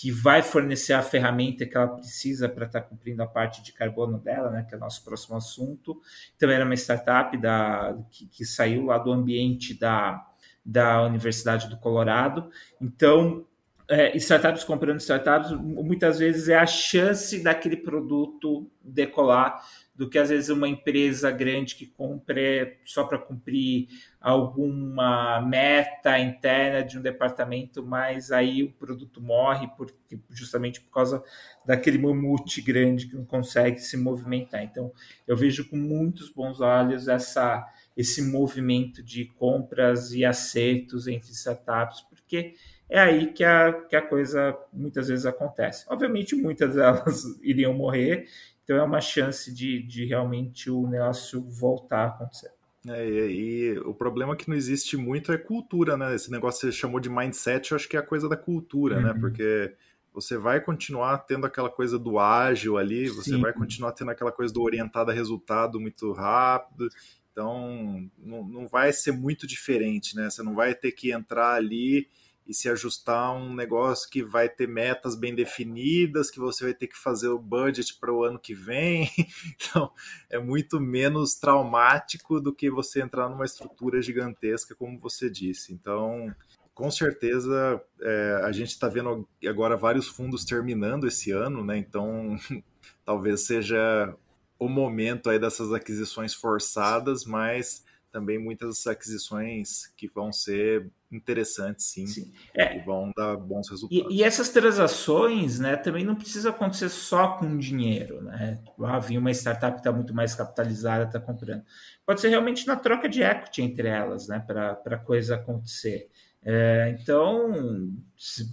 que 0.00 0.12
vai 0.12 0.42
fornecer 0.42 0.92
a 0.92 1.02
ferramenta 1.02 1.66
que 1.66 1.76
ela 1.76 1.88
precisa 1.88 2.48
para 2.48 2.66
estar 2.66 2.82
tá 2.82 2.86
cumprindo 2.86 3.20
a 3.20 3.26
parte 3.26 3.60
de 3.64 3.72
carbono 3.72 4.16
dela, 4.16 4.48
né, 4.48 4.64
que 4.68 4.72
é 4.72 4.76
o 4.76 4.80
nosso 4.80 5.04
próximo 5.04 5.36
assunto. 5.36 6.00
Então, 6.36 6.48
era 6.48 6.64
uma 6.64 6.74
startup 6.74 7.36
da, 7.36 7.98
que, 8.08 8.28
que 8.28 8.44
saiu 8.44 8.84
lá 8.84 8.96
do 8.96 9.10
ambiente 9.10 9.76
da, 9.76 10.24
da 10.64 11.02
Universidade 11.02 11.68
do 11.68 11.76
Colorado. 11.76 12.48
Então, 12.80 13.44
é, 13.88 14.16
startups 14.16 14.62
comprando 14.62 15.00
startups, 15.00 15.50
muitas 15.50 16.20
vezes 16.20 16.48
é 16.48 16.56
a 16.56 16.66
chance 16.66 17.42
daquele 17.42 17.76
produto 17.76 18.70
decolar 18.80 19.60
do 19.98 20.08
que 20.08 20.16
às 20.16 20.28
vezes 20.28 20.48
uma 20.48 20.68
empresa 20.68 21.28
grande 21.28 21.74
que 21.74 21.84
compre 21.84 22.78
só 22.84 23.02
para 23.02 23.18
cumprir 23.18 23.88
alguma 24.20 25.40
meta 25.40 26.16
interna 26.20 26.84
de 26.84 26.96
um 26.96 27.02
departamento, 27.02 27.84
mas 27.84 28.30
aí 28.30 28.62
o 28.62 28.70
produto 28.70 29.20
morre 29.20 29.68
porque, 29.76 30.20
justamente 30.30 30.80
por 30.80 30.92
causa 30.92 31.20
daquele 31.66 31.98
mamute 31.98 32.62
grande 32.62 33.08
que 33.08 33.16
não 33.16 33.24
consegue 33.24 33.80
se 33.80 33.96
movimentar. 33.96 34.62
Então, 34.62 34.92
eu 35.26 35.36
vejo 35.36 35.68
com 35.68 35.76
muitos 35.76 36.30
bons 36.30 36.60
olhos 36.60 37.08
essa, 37.08 37.66
esse 37.96 38.22
movimento 38.22 39.02
de 39.02 39.24
compras 39.24 40.12
e 40.12 40.24
acertos 40.24 41.08
entre 41.08 41.32
startups, 41.32 42.02
porque 42.02 42.54
é 42.88 43.00
aí 43.00 43.32
que 43.32 43.42
a, 43.42 43.72
que 43.72 43.96
a 43.96 44.02
coisa 44.02 44.56
muitas 44.72 45.08
vezes 45.08 45.26
acontece. 45.26 45.84
Obviamente, 45.88 46.36
muitas 46.36 46.76
delas 46.76 47.24
iriam 47.42 47.74
morrer, 47.74 48.28
então 48.68 48.76
é 48.76 48.82
uma 48.82 49.00
chance 49.00 49.50
de, 49.50 49.82
de 49.82 50.04
realmente 50.04 50.70
o 50.70 50.86
negócio 50.86 51.40
voltar 51.40 52.00
a 52.00 52.06
acontecer. 52.08 52.50
É, 52.86 53.08
e, 53.08 53.72
e, 53.72 53.78
o 53.78 53.94
problema 53.94 54.36
que 54.36 54.46
não 54.46 54.54
existe 54.54 54.94
muito 54.94 55.32
é 55.32 55.38
cultura, 55.38 55.96
né? 55.96 56.14
Esse 56.14 56.30
negócio 56.30 56.60
que 56.60 56.66
você 56.66 56.78
chamou 56.78 57.00
de 57.00 57.08
mindset, 57.08 57.72
eu 57.72 57.76
acho 57.76 57.88
que 57.88 57.96
é 57.96 58.00
a 58.00 58.06
coisa 58.06 58.28
da 58.28 58.36
cultura, 58.36 59.00
né? 59.00 59.08
uhum. 59.08 59.14
né? 59.14 59.20
Porque 59.20 59.74
você 60.12 60.36
vai 60.36 60.60
continuar 60.60 61.16
tendo 61.16 61.46
aquela 61.46 61.70
coisa 61.70 61.98
do 61.98 62.18
ágil 62.18 62.76
ali, 62.76 63.08
você 63.08 63.30
Sim. 63.30 63.40
vai 63.40 63.54
continuar 63.54 63.92
tendo 63.92 64.10
aquela 64.10 64.30
coisa 64.30 64.52
do 64.52 64.60
orientado 64.60 65.10
a 65.10 65.14
resultado 65.14 65.80
muito 65.80 66.12
rápido. 66.12 66.90
Então, 67.32 68.06
não, 68.18 68.44
não 68.44 68.68
vai 68.68 68.92
ser 68.92 69.12
muito 69.12 69.46
diferente, 69.46 70.14
né? 70.14 70.28
Você 70.28 70.42
não 70.42 70.54
vai 70.54 70.74
ter 70.74 70.92
que 70.92 71.10
entrar 71.10 71.54
ali 71.54 72.06
e 72.48 72.54
se 72.54 72.68
ajustar 72.70 73.26
a 73.26 73.32
um 73.32 73.54
negócio 73.54 74.08
que 74.08 74.22
vai 74.22 74.48
ter 74.48 74.66
metas 74.66 75.14
bem 75.14 75.34
definidas, 75.34 76.30
que 76.30 76.40
você 76.40 76.64
vai 76.64 76.72
ter 76.72 76.86
que 76.86 76.96
fazer 76.96 77.28
o 77.28 77.38
budget 77.38 77.98
para 78.00 78.10
o 78.10 78.24
ano 78.24 78.38
que 78.38 78.54
vem. 78.54 79.10
Então, 79.70 79.92
é 80.30 80.38
muito 80.38 80.80
menos 80.80 81.34
traumático 81.34 82.40
do 82.40 82.54
que 82.54 82.70
você 82.70 83.02
entrar 83.02 83.28
numa 83.28 83.44
estrutura 83.44 84.00
gigantesca, 84.00 84.74
como 84.74 84.98
você 84.98 85.28
disse. 85.28 85.74
Então, 85.74 86.34
com 86.74 86.90
certeza, 86.90 87.82
é, 88.00 88.40
a 88.44 88.52
gente 88.52 88.70
está 88.70 88.88
vendo 88.88 89.28
agora 89.46 89.76
vários 89.76 90.06
fundos 90.08 90.44
terminando 90.44 91.06
esse 91.06 91.30
ano, 91.30 91.62
né? 91.62 91.76
Então, 91.76 92.36
talvez 93.04 93.46
seja 93.46 94.14
o 94.58 94.68
momento 94.68 95.28
aí 95.28 95.38
dessas 95.38 95.72
aquisições 95.72 96.32
forçadas, 96.34 97.24
mas 97.24 97.84
também 98.10 98.38
muitas 98.38 98.86
aquisições 98.86 99.86
que 99.96 100.08
vão 100.08 100.32
ser 100.32 100.90
interessantes, 101.10 101.86
sim, 101.86 102.06
sim. 102.06 102.32
É. 102.54 102.76
e 102.76 102.84
vão 102.84 103.10
dar 103.16 103.36
bons 103.36 103.68
resultados. 103.68 104.12
E, 104.12 104.18
e, 104.18 104.22
essas 104.22 104.48
transações, 104.50 105.58
né, 105.58 105.76
também 105.76 106.04
não 106.04 106.14
precisa 106.14 106.50
acontecer 106.50 106.88
só 106.88 107.36
com 107.36 107.56
dinheiro, 107.56 108.22
né? 108.22 108.60
Ah, 108.80 109.00
uma 109.10 109.30
startup 109.30 109.74
que 109.74 109.80
está 109.80 109.92
muito 109.92 110.14
mais 110.14 110.34
capitalizada, 110.34 111.04
está 111.04 111.20
comprando. 111.20 111.62
Pode 112.04 112.20
ser 112.20 112.28
realmente 112.28 112.66
na 112.66 112.76
troca 112.76 113.08
de 113.08 113.22
equity 113.22 113.62
entre 113.62 113.88
elas, 113.88 114.28
né, 114.28 114.38
para 114.46 114.80
a 114.84 114.98
coisa 114.98 115.36
acontecer. 115.36 116.08
É, 116.42 116.96
então, 116.98 117.52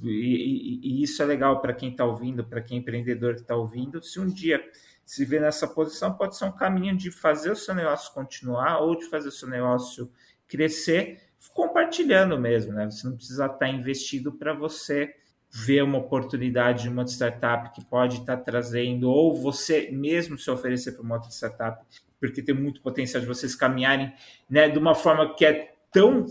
e, 0.03 0.79
e, 0.83 1.03
isso 1.03 1.21
é 1.21 1.25
legal 1.25 1.61
para 1.61 1.73
quem 1.73 1.91
está 1.91 2.03
ouvindo, 2.03 2.43
para 2.43 2.61
quem 2.61 2.77
é 2.77 2.81
empreendedor 2.81 3.35
que 3.35 3.41
está 3.41 3.55
ouvindo. 3.55 4.01
Se 4.01 4.19
um 4.19 4.27
dia 4.27 4.61
se 5.05 5.23
vê 5.23 5.39
nessa 5.39 5.67
posição, 5.67 6.13
pode 6.13 6.35
ser 6.35 6.45
um 6.45 6.51
caminho 6.51 6.97
de 6.97 7.11
fazer 7.11 7.51
o 7.51 7.55
seu 7.55 7.75
negócio 7.75 8.13
continuar 8.13 8.79
ou 8.79 8.97
de 8.97 9.05
fazer 9.05 9.29
o 9.29 9.31
seu 9.31 9.47
negócio 9.47 10.11
crescer, 10.47 11.21
compartilhando 11.53 12.39
mesmo, 12.39 12.73
né? 12.73 12.89
Você 12.89 13.07
não 13.07 13.15
precisa 13.15 13.45
estar 13.45 13.69
investido 13.69 14.31
para 14.31 14.53
você 14.53 15.13
ver 15.51 15.83
uma 15.83 15.99
oportunidade 15.99 16.83
de 16.83 16.89
uma 16.89 17.05
startup 17.05 17.73
que 17.73 17.85
pode 17.85 18.17
estar 18.17 18.37
trazendo, 18.37 19.09
ou 19.09 19.33
você 19.33 19.89
mesmo 19.91 20.37
se 20.37 20.49
oferecer 20.49 20.93
para 20.93 21.03
uma 21.03 21.15
outra 21.15 21.29
startup, 21.29 21.85
porque 22.19 22.41
tem 22.41 22.55
muito 22.55 22.81
potencial 22.81 23.21
de 23.21 23.27
vocês 23.27 23.55
caminharem 23.55 24.13
né, 24.49 24.67
de 24.67 24.77
uma 24.77 24.95
forma 24.95 25.33
que 25.35 25.45
é 25.45 25.74
tão 25.95 26.25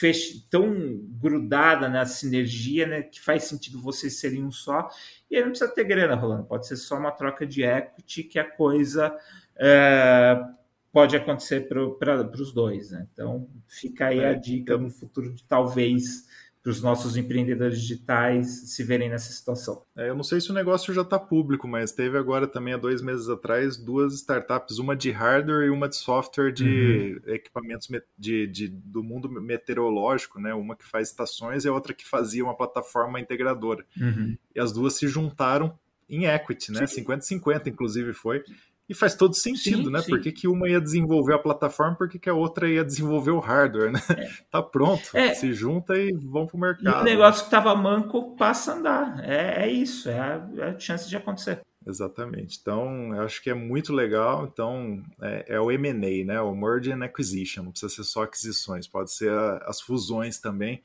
fech... 0.00 0.44
tão 0.50 0.98
grudada 1.20 1.88
na 1.88 2.04
sinergia, 2.04 2.84
né, 2.84 3.02
que 3.02 3.20
faz 3.20 3.44
sentido 3.44 3.80
vocês 3.80 4.18
serem 4.18 4.44
um 4.44 4.50
só. 4.50 4.88
E 5.30 5.36
aí 5.36 5.42
não 5.42 5.50
precisa 5.50 5.72
ter 5.72 5.84
grana 5.84 6.16
rolando, 6.16 6.44
pode 6.44 6.66
ser 6.66 6.76
só 6.76 6.98
uma 6.98 7.12
troca 7.12 7.46
de 7.46 7.62
equity 7.62 8.24
que 8.24 8.40
a 8.40 8.44
coisa 8.44 9.16
é, 9.56 10.36
pode 10.92 11.16
acontecer 11.16 11.68
para 11.68 12.28
os 12.40 12.52
dois. 12.52 12.90
Né? 12.90 13.06
Então 13.12 13.48
fica 13.68 14.08
aí 14.08 14.18
é, 14.18 14.30
a 14.30 14.34
dica 14.34 14.76
no 14.76 14.90
futuro 14.90 15.32
de 15.32 15.44
talvez 15.44 16.26
para 16.64 16.70
os 16.70 16.80
nossos 16.80 17.14
empreendedores 17.14 17.78
digitais 17.78 18.70
se 18.70 18.82
verem 18.82 19.10
nessa 19.10 19.30
situação. 19.30 19.84
É, 19.94 20.08
eu 20.08 20.14
não 20.14 20.24
sei 20.24 20.40
se 20.40 20.50
o 20.50 20.54
negócio 20.54 20.94
já 20.94 21.02
está 21.02 21.18
público, 21.18 21.68
mas 21.68 21.92
teve 21.92 22.16
agora 22.16 22.46
também 22.46 22.72
há 22.72 22.78
dois 22.78 23.02
meses 23.02 23.28
atrás 23.28 23.76
duas 23.76 24.14
startups, 24.14 24.78
uma 24.78 24.96
de 24.96 25.10
hardware 25.10 25.66
e 25.66 25.70
uma 25.70 25.90
de 25.90 25.96
software 25.96 26.50
de 26.50 27.20
uhum. 27.26 27.34
equipamentos 27.34 27.86
de, 28.16 28.46
de, 28.46 28.68
do 28.68 29.02
mundo 29.02 29.28
meteorológico, 29.28 30.40
né? 30.40 30.54
Uma 30.54 30.74
que 30.74 30.86
faz 30.86 31.10
estações 31.10 31.66
e 31.66 31.68
a 31.68 31.72
outra 31.72 31.92
que 31.92 32.08
fazia 32.08 32.42
uma 32.42 32.56
plataforma 32.56 33.20
integradora. 33.20 33.84
Uhum. 34.00 34.34
E 34.54 34.58
as 34.58 34.72
duas 34.72 34.94
se 34.94 35.06
juntaram 35.06 35.78
em 36.08 36.24
equity, 36.24 36.72
né? 36.72 36.84
50-50, 36.84 37.66
inclusive 37.66 38.14
foi. 38.14 38.42
E 38.86 38.92
faz 38.92 39.14
todo 39.14 39.34
sentido, 39.34 39.84
sim, 39.84 39.90
né? 39.90 40.00
Sim. 40.00 40.10
Por 40.10 40.20
que, 40.20 40.30
que, 40.30 40.46
uma 40.46 40.68
ia 40.68 40.80
desenvolver 40.80 41.34
a 41.34 41.38
plataforma, 41.38 41.96
por 41.96 42.08
que, 42.08 42.18
que 42.18 42.28
a 42.28 42.34
outra 42.34 42.68
ia 42.68 42.84
desenvolver 42.84 43.30
o 43.30 43.38
hardware, 43.38 43.90
né? 43.90 44.00
É. 44.10 44.34
Tá 44.50 44.62
pronto, 44.62 45.08
é. 45.14 45.34
se 45.34 45.52
junta 45.52 45.96
e 45.96 46.12
vão 46.12 46.46
pro 46.46 46.58
mercado. 46.58 46.98
E 46.98 47.00
o 47.00 47.04
negócio 47.04 47.40
que 47.40 47.46
estava 47.46 47.74
manco 47.74 48.36
passa 48.36 48.72
a 48.72 48.76
andar. 48.76 49.24
É, 49.24 49.64
é 49.64 49.70
isso, 49.70 50.08
é 50.08 50.18
a, 50.18 50.48
é 50.58 50.62
a, 50.70 50.78
chance 50.78 51.08
de 51.08 51.16
acontecer. 51.16 51.60
Exatamente. 51.86 52.58
Então, 52.60 53.14
eu 53.14 53.22
acho 53.22 53.42
que 53.42 53.50
é 53.50 53.54
muito 53.54 53.92
legal. 53.92 54.48
Então, 54.52 55.02
é, 55.20 55.54
é 55.54 55.60
o 55.60 55.72
M&A, 55.72 56.24
né? 56.24 56.40
O 56.40 56.54
Merge 56.54 56.92
and 56.92 57.02
Acquisition. 57.02 57.64
Não 57.64 57.70
precisa 57.70 57.92
ser 57.92 58.04
só 58.04 58.22
aquisições, 58.22 58.86
pode 58.86 59.12
ser 59.12 59.30
a, 59.30 59.64
as 59.66 59.80
fusões 59.80 60.38
também. 60.38 60.82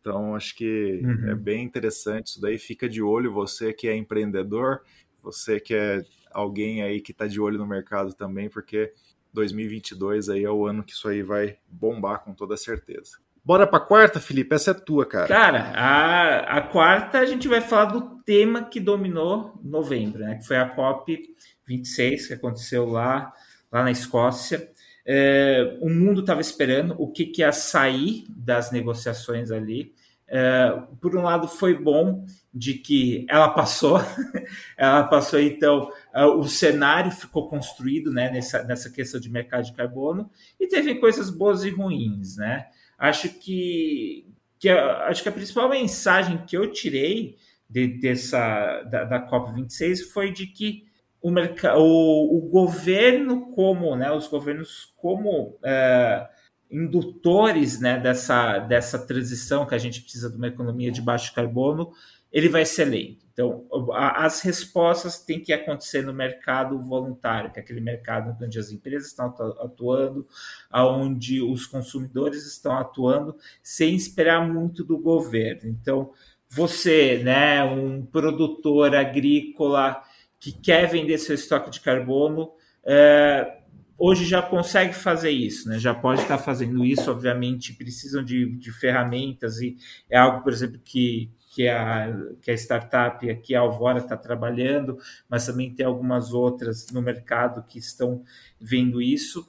Então, 0.00 0.34
acho 0.34 0.54
que 0.54 1.00
uhum. 1.02 1.30
é 1.30 1.34
bem 1.34 1.64
interessante 1.64 2.28
isso 2.28 2.40
daí. 2.40 2.58
Fica 2.58 2.88
de 2.88 3.02
olho, 3.02 3.32
você 3.32 3.72
que 3.72 3.88
é 3.88 3.96
empreendedor, 3.96 4.82
você 5.22 5.58
que 5.58 5.74
é 5.74 6.02
alguém 6.32 6.82
aí 6.82 7.00
que 7.00 7.12
está 7.12 7.26
de 7.26 7.40
olho 7.40 7.58
no 7.58 7.66
mercado 7.66 8.14
também, 8.14 8.48
porque 8.48 8.92
2022 9.32 10.28
aí 10.28 10.44
é 10.44 10.50
o 10.50 10.66
ano 10.66 10.82
que 10.82 10.92
isso 10.92 11.08
aí 11.08 11.22
vai 11.22 11.56
bombar 11.68 12.24
com 12.24 12.32
toda 12.32 12.56
certeza. 12.56 13.18
Bora 13.44 13.66
para 13.66 13.78
a 13.78 13.86
quarta, 13.86 14.20
Felipe? 14.20 14.54
Essa 14.54 14.72
é 14.72 14.74
tua, 14.74 15.06
cara. 15.06 15.26
Cara, 15.26 15.72
a, 15.74 16.58
a 16.58 16.60
quarta 16.60 17.18
a 17.18 17.24
gente 17.24 17.48
vai 17.48 17.60
falar 17.60 17.86
do 17.86 18.22
tema 18.22 18.64
que 18.64 18.78
dominou 18.78 19.58
novembro, 19.62 20.20
né? 20.20 20.36
Que 20.36 20.46
foi 20.46 20.58
a 20.58 20.68
COP 20.68 21.18
26 21.66 22.26
que 22.26 22.34
aconteceu 22.34 22.84
lá, 22.84 23.32
lá 23.72 23.82
na 23.82 23.90
Escócia. 23.90 24.70
É, 25.06 25.78
o 25.80 25.88
mundo 25.88 26.20
estava 26.20 26.42
esperando 26.42 26.94
o 26.98 27.10
que, 27.10 27.24
que 27.24 27.40
ia 27.40 27.50
sair 27.50 28.26
das 28.28 28.70
negociações 28.70 29.50
ali. 29.50 29.94
É, 30.26 30.78
por 31.00 31.16
um 31.16 31.22
lado, 31.22 31.48
foi 31.48 31.74
bom 31.74 32.26
de 32.52 32.74
que 32.74 33.26
ela 33.28 33.50
passou, 33.50 33.98
ela 34.76 35.04
passou, 35.04 35.38
então, 35.38 35.90
é, 36.14 36.24
o 36.24 36.44
cenário 36.44 37.10
ficou 37.10 37.48
construído 37.48 38.10
né, 38.10 38.30
nessa, 38.30 38.64
nessa 38.64 38.90
questão 38.90 39.20
de 39.20 39.30
mercado 39.30 39.64
de 39.64 39.74
carbono, 39.74 40.30
e 40.58 40.66
teve 40.66 40.96
coisas 40.96 41.30
boas 41.30 41.64
e 41.64 41.70
ruins. 41.70 42.36
Né? 42.36 42.66
Acho 42.98 43.28
que 43.28 44.26
que 44.58 44.68
acho 44.68 45.22
que 45.22 45.28
a 45.28 45.32
principal 45.32 45.68
mensagem 45.68 46.44
que 46.44 46.56
eu 46.56 46.70
tirei 46.72 47.36
de, 47.68 47.86
dessa 47.86 48.82
da, 48.82 49.04
da 49.04 49.28
COP26 49.28 50.10
foi 50.12 50.32
de 50.32 50.46
que 50.46 50.86
o, 51.20 51.30
mercado, 51.30 51.80
o, 51.80 52.38
o 52.38 52.40
governo 52.48 53.52
como, 53.52 53.94
né, 53.96 54.10
os 54.10 54.26
governos 54.26 54.92
como 54.96 55.58
é, 55.64 56.28
indutores 56.70 57.80
né, 57.80 57.98
dessa, 57.98 58.58
dessa 58.58 58.98
transição 58.98 59.66
que 59.66 59.74
a 59.74 59.78
gente 59.78 60.00
precisa 60.00 60.30
de 60.30 60.36
uma 60.36 60.48
economia 60.48 60.90
de 60.90 61.02
baixo 61.02 61.34
carbono, 61.34 61.92
ele 62.32 62.48
vai 62.48 62.64
ser 62.64 62.84
lento. 62.84 63.26
Então, 63.32 63.66
as 63.94 64.40
respostas 64.40 65.20
têm 65.20 65.38
que 65.38 65.52
acontecer 65.52 66.02
no 66.02 66.12
mercado 66.12 66.76
voluntário, 66.82 67.52
que 67.52 67.60
é 67.60 67.62
aquele 67.62 67.80
mercado 67.80 68.36
onde 68.42 68.58
as 68.58 68.72
empresas 68.72 69.08
estão 69.08 69.26
atuando, 69.60 70.26
onde 70.74 71.40
os 71.40 71.64
consumidores 71.64 72.44
estão 72.46 72.76
atuando, 72.76 73.36
sem 73.62 73.94
esperar 73.94 74.46
muito 74.46 74.82
do 74.82 74.98
governo. 74.98 75.70
Então, 75.70 76.10
você, 76.48 77.18
né, 77.22 77.62
um 77.62 78.04
produtor 78.04 78.94
agrícola 78.96 80.02
que 80.40 80.50
quer 80.50 80.88
vender 80.88 81.18
seu 81.18 81.36
estoque 81.36 81.70
de 81.70 81.80
carbono, 81.80 82.50
é, 82.84 83.58
hoje 83.98 84.24
já 84.24 84.40
consegue 84.40 84.94
fazer 84.94 85.30
isso, 85.30 85.68
né? 85.68 85.78
Já 85.78 85.92
pode 85.92 86.22
estar 86.22 86.38
fazendo 86.38 86.84
isso, 86.84 87.10
obviamente, 87.10 87.74
precisam 87.74 88.24
de, 88.24 88.56
de 88.56 88.72
ferramentas 88.72 89.60
e 89.60 89.76
é 90.08 90.16
algo, 90.16 90.42
por 90.42 90.52
exemplo, 90.52 90.80
que, 90.84 91.30
que, 91.58 91.66
a, 91.66 92.16
que 92.40 92.52
a 92.52 92.54
startup 92.54 93.28
aqui, 93.28 93.52
a 93.52 93.58
Alvora, 93.58 93.98
está 93.98 94.16
trabalhando, 94.16 94.96
mas 95.28 95.44
também 95.44 95.74
tem 95.74 95.84
algumas 95.84 96.32
outras 96.32 96.86
no 96.92 97.02
mercado 97.02 97.64
que 97.66 97.80
estão 97.80 98.22
vendo 98.60 99.02
isso 99.02 99.44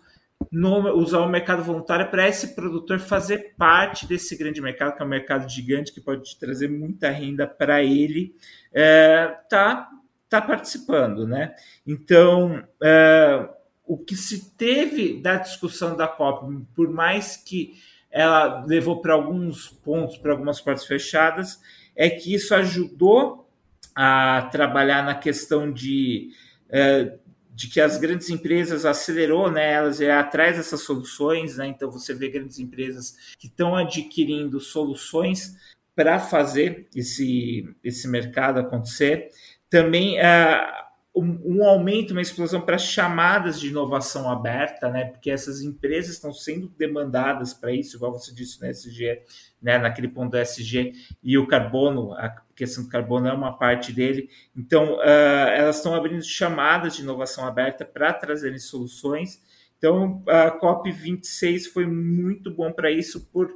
no, 0.51 0.95
usar 0.95 1.19
o 1.19 1.29
mercado 1.29 1.61
voluntário 1.61 2.09
para 2.09 2.27
esse 2.27 2.55
produtor 2.55 2.97
fazer 2.97 3.53
parte 3.55 4.07
desse 4.07 4.35
grande 4.35 4.59
mercado, 4.59 4.95
que 4.95 5.03
é 5.03 5.05
um 5.05 5.09
mercado 5.09 5.47
gigante 5.47 5.93
que 5.93 6.01
pode 6.01 6.35
trazer 6.39 6.67
muita 6.67 7.11
renda 7.11 7.45
para 7.45 7.83
ele, 7.83 8.35
é, 8.73 9.27
tá, 9.47 9.87
tá 10.27 10.41
participando, 10.41 11.27
né? 11.27 11.53
Então, 11.85 12.63
é, 12.81 13.47
o 13.85 13.99
que 13.99 14.15
se 14.15 14.55
teve 14.55 15.21
da 15.21 15.35
discussão 15.35 15.95
da 15.95 16.07
COP, 16.07 16.65
por 16.73 16.89
mais 16.89 17.37
que 17.37 17.75
ela 18.09 18.65
levou 18.65 18.99
para 18.99 19.13
alguns 19.13 19.67
pontos, 19.67 20.17
para 20.17 20.31
algumas 20.31 20.59
portas 20.59 20.87
fechadas, 20.87 21.59
é 21.95 22.09
que 22.09 22.33
isso 22.33 22.53
ajudou 22.55 23.49
a 23.95 24.47
trabalhar 24.51 25.03
na 25.03 25.15
questão 25.15 25.71
de 25.71 26.29
é, 26.69 27.17
de 27.59 27.67
que 27.67 27.81
as 27.81 27.97
grandes 27.97 28.29
empresas 28.29 28.85
acelerou, 28.85 29.51
né, 29.51 29.73
elas 29.73 29.99
é 29.99 30.13
atrás 30.13 30.55
dessas 30.55 30.79
soluções, 30.79 31.57
né, 31.57 31.67
então 31.67 31.91
você 31.91 32.13
vê 32.13 32.29
grandes 32.29 32.57
empresas 32.57 33.35
que 33.37 33.47
estão 33.47 33.75
adquirindo 33.75 34.61
soluções 34.61 35.57
para 35.93 36.19
fazer 36.19 36.87
esse, 36.95 37.67
esse 37.83 38.07
mercado 38.07 38.61
acontecer. 38.61 39.31
Também 39.69 40.17
uh, 40.17 40.88
um, 41.15 41.57
um, 41.57 41.63
aumento, 41.65 42.11
uma 42.11 42.21
explosão 42.21 42.61
para 42.61 42.77
chamadas 42.77 43.59
de 43.59 43.69
inovação 43.69 44.29
aberta, 44.29 44.89
né, 44.89 45.05
porque 45.05 45.31
essas 45.31 45.61
empresas 45.61 46.13
estão 46.13 46.31
sendo 46.31 46.69
demandadas 46.77 47.53
para 47.53 47.71
isso, 47.73 47.97
igual 47.97 48.13
você 48.13 48.33
disse 48.33 48.59
no 48.59 48.65
né, 48.65 48.71
SG, 48.71 49.21
né, 49.61 49.77
naquele 49.77 50.07
ponto 50.07 50.31
do 50.31 50.37
SG, 50.37 50.93
e 51.23 51.37
o 51.37 51.47
carbono, 51.47 52.13
a 52.13 52.29
questão 52.55 52.83
do 52.83 52.89
carbono 52.89 53.27
é 53.27 53.33
uma 53.33 53.57
parte 53.57 53.91
dele. 53.91 54.29
Então, 54.55 54.97
uh, 54.97 55.49
elas 55.53 55.77
estão 55.77 55.95
abrindo 55.95 56.23
chamadas 56.23 56.95
de 56.95 57.01
inovação 57.01 57.45
aberta 57.47 57.83
para 57.83 58.13
trazerem 58.13 58.59
soluções. 58.59 59.41
Então, 59.77 60.23
a 60.27 60.59
COP26 60.59 61.71
foi 61.73 61.85
muito 61.85 62.51
bom 62.51 62.71
para 62.71 62.91
isso, 62.91 63.27
por 63.31 63.49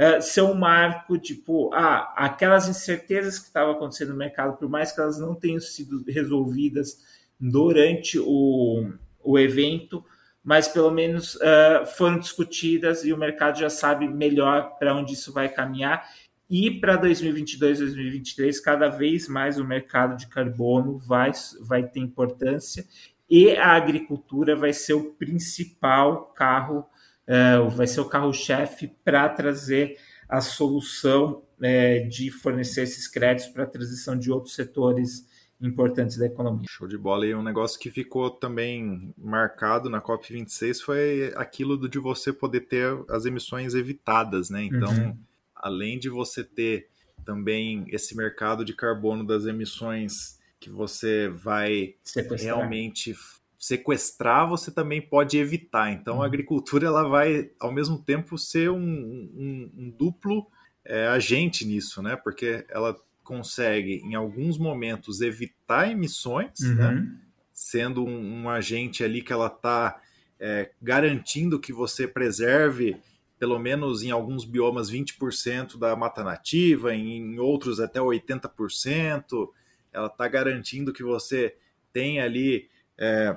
uh, 0.00 0.22
ser 0.22 0.42
um 0.42 0.54
marco, 0.54 1.18
tipo, 1.18 1.70
ah, 1.74 2.12
aquelas 2.16 2.66
incertezas 2.68 3.38
que 3.38 3.46
estavam 3.46 3.74
acontecendo 3.74 4.10
no 4.10 4.16
mercado, 4.16 4.56
por 4.56 4.68
mais 4.68 4.90
que 4.90 5.00
elas 5.00 5.18
não 5.18 5.34
tenham 5.34 5.60
sido 5.60 6.02
resolvidas 6.08 7.04
durante 7.38 8.18
o, 8.18 8.90
o 9.22 9.38
evento, 9.38 10.02
mas 10.42 10.66
pelo 10.66 10.90
menos 10.90 11.34
uh, 11.34 11.86
foram 11.96 12.18
discutidas 12.18 13.04
e 13.04 13.12
o 13.12 13.18
mercado 13.18 13.58
já 13.58 13.68
sabe 13.68 14.08
melhor 14.08 14.78
para 14.78 14.94
onde 14.94 15.12
isso 15.12 15.32
vai 15.32 15.48
caminhar. 15.48 16.08
E 16.48 16.80
para 16.80 16.96
2022, 16.96 17.78
2023, 17.78 18.58
cada 18.58 18.88
vez 18.88 19.28
mais 19.28 19.58
o 19.58 19.64
mercado 19.64 20.16
de 20.16 20.26
carbono 20.26 20.98
vai, 20.98 21.30
vai 21.60 21.86
ter 21.86 22.00
importância 22.00 22.84
e 23.30 23.56
a 23.56 23.76
agricultura 23.76 24.56
vai 24.56 24.72
ser 24.72 24.94
o 24.94 25.12
principal 25.12 26.32
carro, 26.34 26.84
uh, 27.30 27.70
vai 27.70 27.86
ser 27.86 28.00
o 28.00 28.08
carro-chefe 28.08 28.88
para 29.04 29.28
trazer 29.28 29.96
a 30.28 30.40
solução 30.40 31.42
uh, 31.58 32.08
de 32.08 32.30
fornecer 32.30 32.82
esses 32.82 33.06
créditos 33.06 33.52
para 33.52 33.64
a 33.64 33.66
transição 33.66 34.18
de 34.18 34.30
outros 34.30 34.54
setores 34.54 35.28
importantes 35.60 36.16
da 36.16 36.26
economia. 36.26 36.66
Show 36.68 36.88
de 36.88 36.96
bola. 36.96 37.26
E 37.26 37.34
um 37.34 37.42
negócio 37.42 37.78
que 37.78 37.90
ficou 37.90 38.30
também 38.30 39.14
marcado 39.16 39.90
na 39.90 40.00
COP26 40.00 40.80
foi 40.80 41.32
aquilo 41.36 41.88
de 41.88 41.98
você 41.98 42.32
poder 42.32 42.62
ter 42.62 42.98
as 43.08 43.26
emissões 43.26 43.74
evitadas, 43.74 44.48
né? 44.48 44.64
Então, 44.64 44.90
uhum. 44.90 45.16
além 45.54 45.98
de 45.98 46.08
você 46.08 46.42
ter 46.42 46.88
também 47.26 47.84
esse 47.88 48.16
mercado 48.16 48.64
de 48.64 48.74
carbono 48.74 49.22
das 49.22 49.44
emissões 49.44 50.40
que 50.58 50.70
você 50.70 51.28
vai 51.28 51.94
sequestrar. 52.02 52.56
realmente 52.56 53.14
sequestrar, 53.60 54.48
você 54.48 54.70
também 54.70 55.02
pode 55.02 55.36
evitar. 55.36 55.92
Então, 55.92 56.16
uhum. 56.16 56.22
a 56.22 56.26
agricultura 56.26 56.86
ela 56.86 57.06
vai, 57.06 57.50
ao 57.60 57.70
mesmo 57.70 57.98
tempo, 58.02 58.38
ser 58.38 58.70
um, 58.70 58.80
um, 58.80 59.70
um 59.76 59.90
duplo 59.90 60.46
é, 60.82 61.06
agente 61.08 61.66
nisso, 61.66 62.02
né? 62.02 62.16
Porque 62.16 62.64
ela 62.70 62.96
consegue, 63.22 63.96
em 63.96 64.14
alguns 64.14 64.56
momentos, 64.56 65.20
evitar 65.20 65.90
emissões, 65.90 66.58
uhum. 66.60 66.74
né? 66.74 67.16
sendo 67.52 68.02
um, 68.02 68.44
um, 68.44 68.48
agente 68.48 69.04
ali 69.04 69.20
que 69.20 69.32
ela 69.32 69.48
está 69.48 70.00
é, 70.40 70.70
garantindo 70.80 71.60
que 71.60 71.74
você 71.74 72.08
preserve, 72.08 72.96
pelo 73.38 73.58
menos 73.58 74.02
em 74.02 74.10
alguns 74.10 74.46
biomas, 74.46 74.90
20% 74.90 75.78
da 75.78 75.94
mata 75.94 76.24
nativa, 76.24 76.94
em, 76.94 77.34
em 77.34 77.38
outros 77.38 77.78
até 77.78 78.00
80%. 78.00 79.50
Ela 79.92 80.06
está 80.06 80.26
garantindo 80.26 80.94
que 80.94 81.02
você 81.02 81.54
tem 81.92 82.20
ali 82.20 82.70
é, 82.96 83.36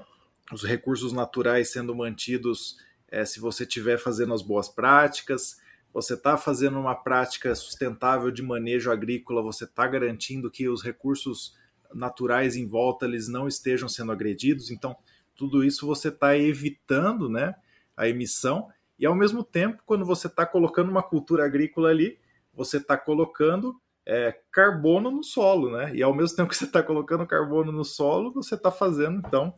os 0.54 0.64
recursos 0.64 1.14
naturais 1.14 1.72
sendo 1.72 1.96
mantidos 1.96 2.78
é, 3.10 3.26
se 3.26 3.40
você 3.40 3.64
estiver 3.64 3.98
fazendo 3.98 4.34
as 4.34 4.42
boas 4.42 4.68
práticas 4.68 5.62
você 5.94 6.16
está 6.16 6.36
fazendo 6.38 6.80
uma 6.80 6.96
prática 6.96 7.54
sustentável 7.54 8.32
de 8.32 8.42
manejo 8.42 8.92
agrícola, 8.92 9.44
você 9.44 9.66
está 9.66 9.86
garantindo 9.86 10.50
que 10.50 10.68
os 10.68 10.82
recursos 10.82 11.56
naturais 11.94 12.56
em 12.56 12.68
volta 12.68 13.06
eles 13.06 13.28
não 13.28 13.48
estejam 13.48 13.88
sendo 13.88 14.12
agredidos. 14.12 14.72
Então, 14.72 14.96
tudo 15.36 15.64
isso 15.64 15.86
você 15.86 16.08
está 16.08 16.36
evitando 16.36 17.30
né, 17.30 17.54
a 17.96 18.10
emissão 18.10 18.70
e, 18.98 19.06
ao 19.06 19.14
mesmo 19.14 19.44
tempo, 19.44 19.84
quando 19.86 20.04
você 20.04 20.26
está 20.26 20.46
colocando 20.46 20.90
uma 20.90 21.04
cultura 21.04 21.46
agrícola 21.46 21.90
ali, 21.90 22.18
você 22.54 22.78
está 22.78 22.98
colocando 22.98 23.80
é, 24.06 24.36
carbono 24.52 25.12
no 25.12 25.24
solo, 25.24 25.72
né? 25.72 25.96
E 25.96 26.02
ao 26.04 26.14
mesmo 26.14 26.36
tempo 26.36 26.50
que 26.50 26.58
você 26.58 26.66
está 26.66 26.82
colocando 26.82 27.26
carbono 27.26 27.72
no 27.72 27.86
solo, 27.86 28.32
você 28.32 28.56
está 28.56 28.72
fazendo, 28.72 29.22
então, 29.26 29.54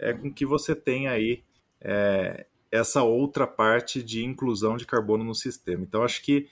é, 0.00 0.12
com 0.12 0.32
que 0.32 0.46
você 0.46 0.74
tenha 0.74 1.12
aí 1.12 1.44
é, 1.80 2.46
essa 2.72 3.02
outra 3.02 3.46
parte 3.46 4.02
de 4.02 4.24
inclusão 4.24 4.76
de 4.76 4.86
carbono 4.86 5.22
no 5.22 5.34
sistema. 5.34 5.84
Então, 5.84 6.02
acho 6.02 6.22
que 6.22 6.48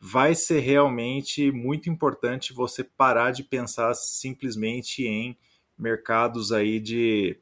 vai 0.00 0.34
ser 0.34 0.60
realmente 0.60 1.50
muito 1.50 1.90
importante 1.90 2.52
você 2.52 2.82
parar 2.82 3.32
de 3.32 3.42
pensar 3.42 3.94
simplesmente 3.94 5.06
em 5.06 5.36
mercados 5.76 6.52
aí 6.52 6.78
de 6.78 7.38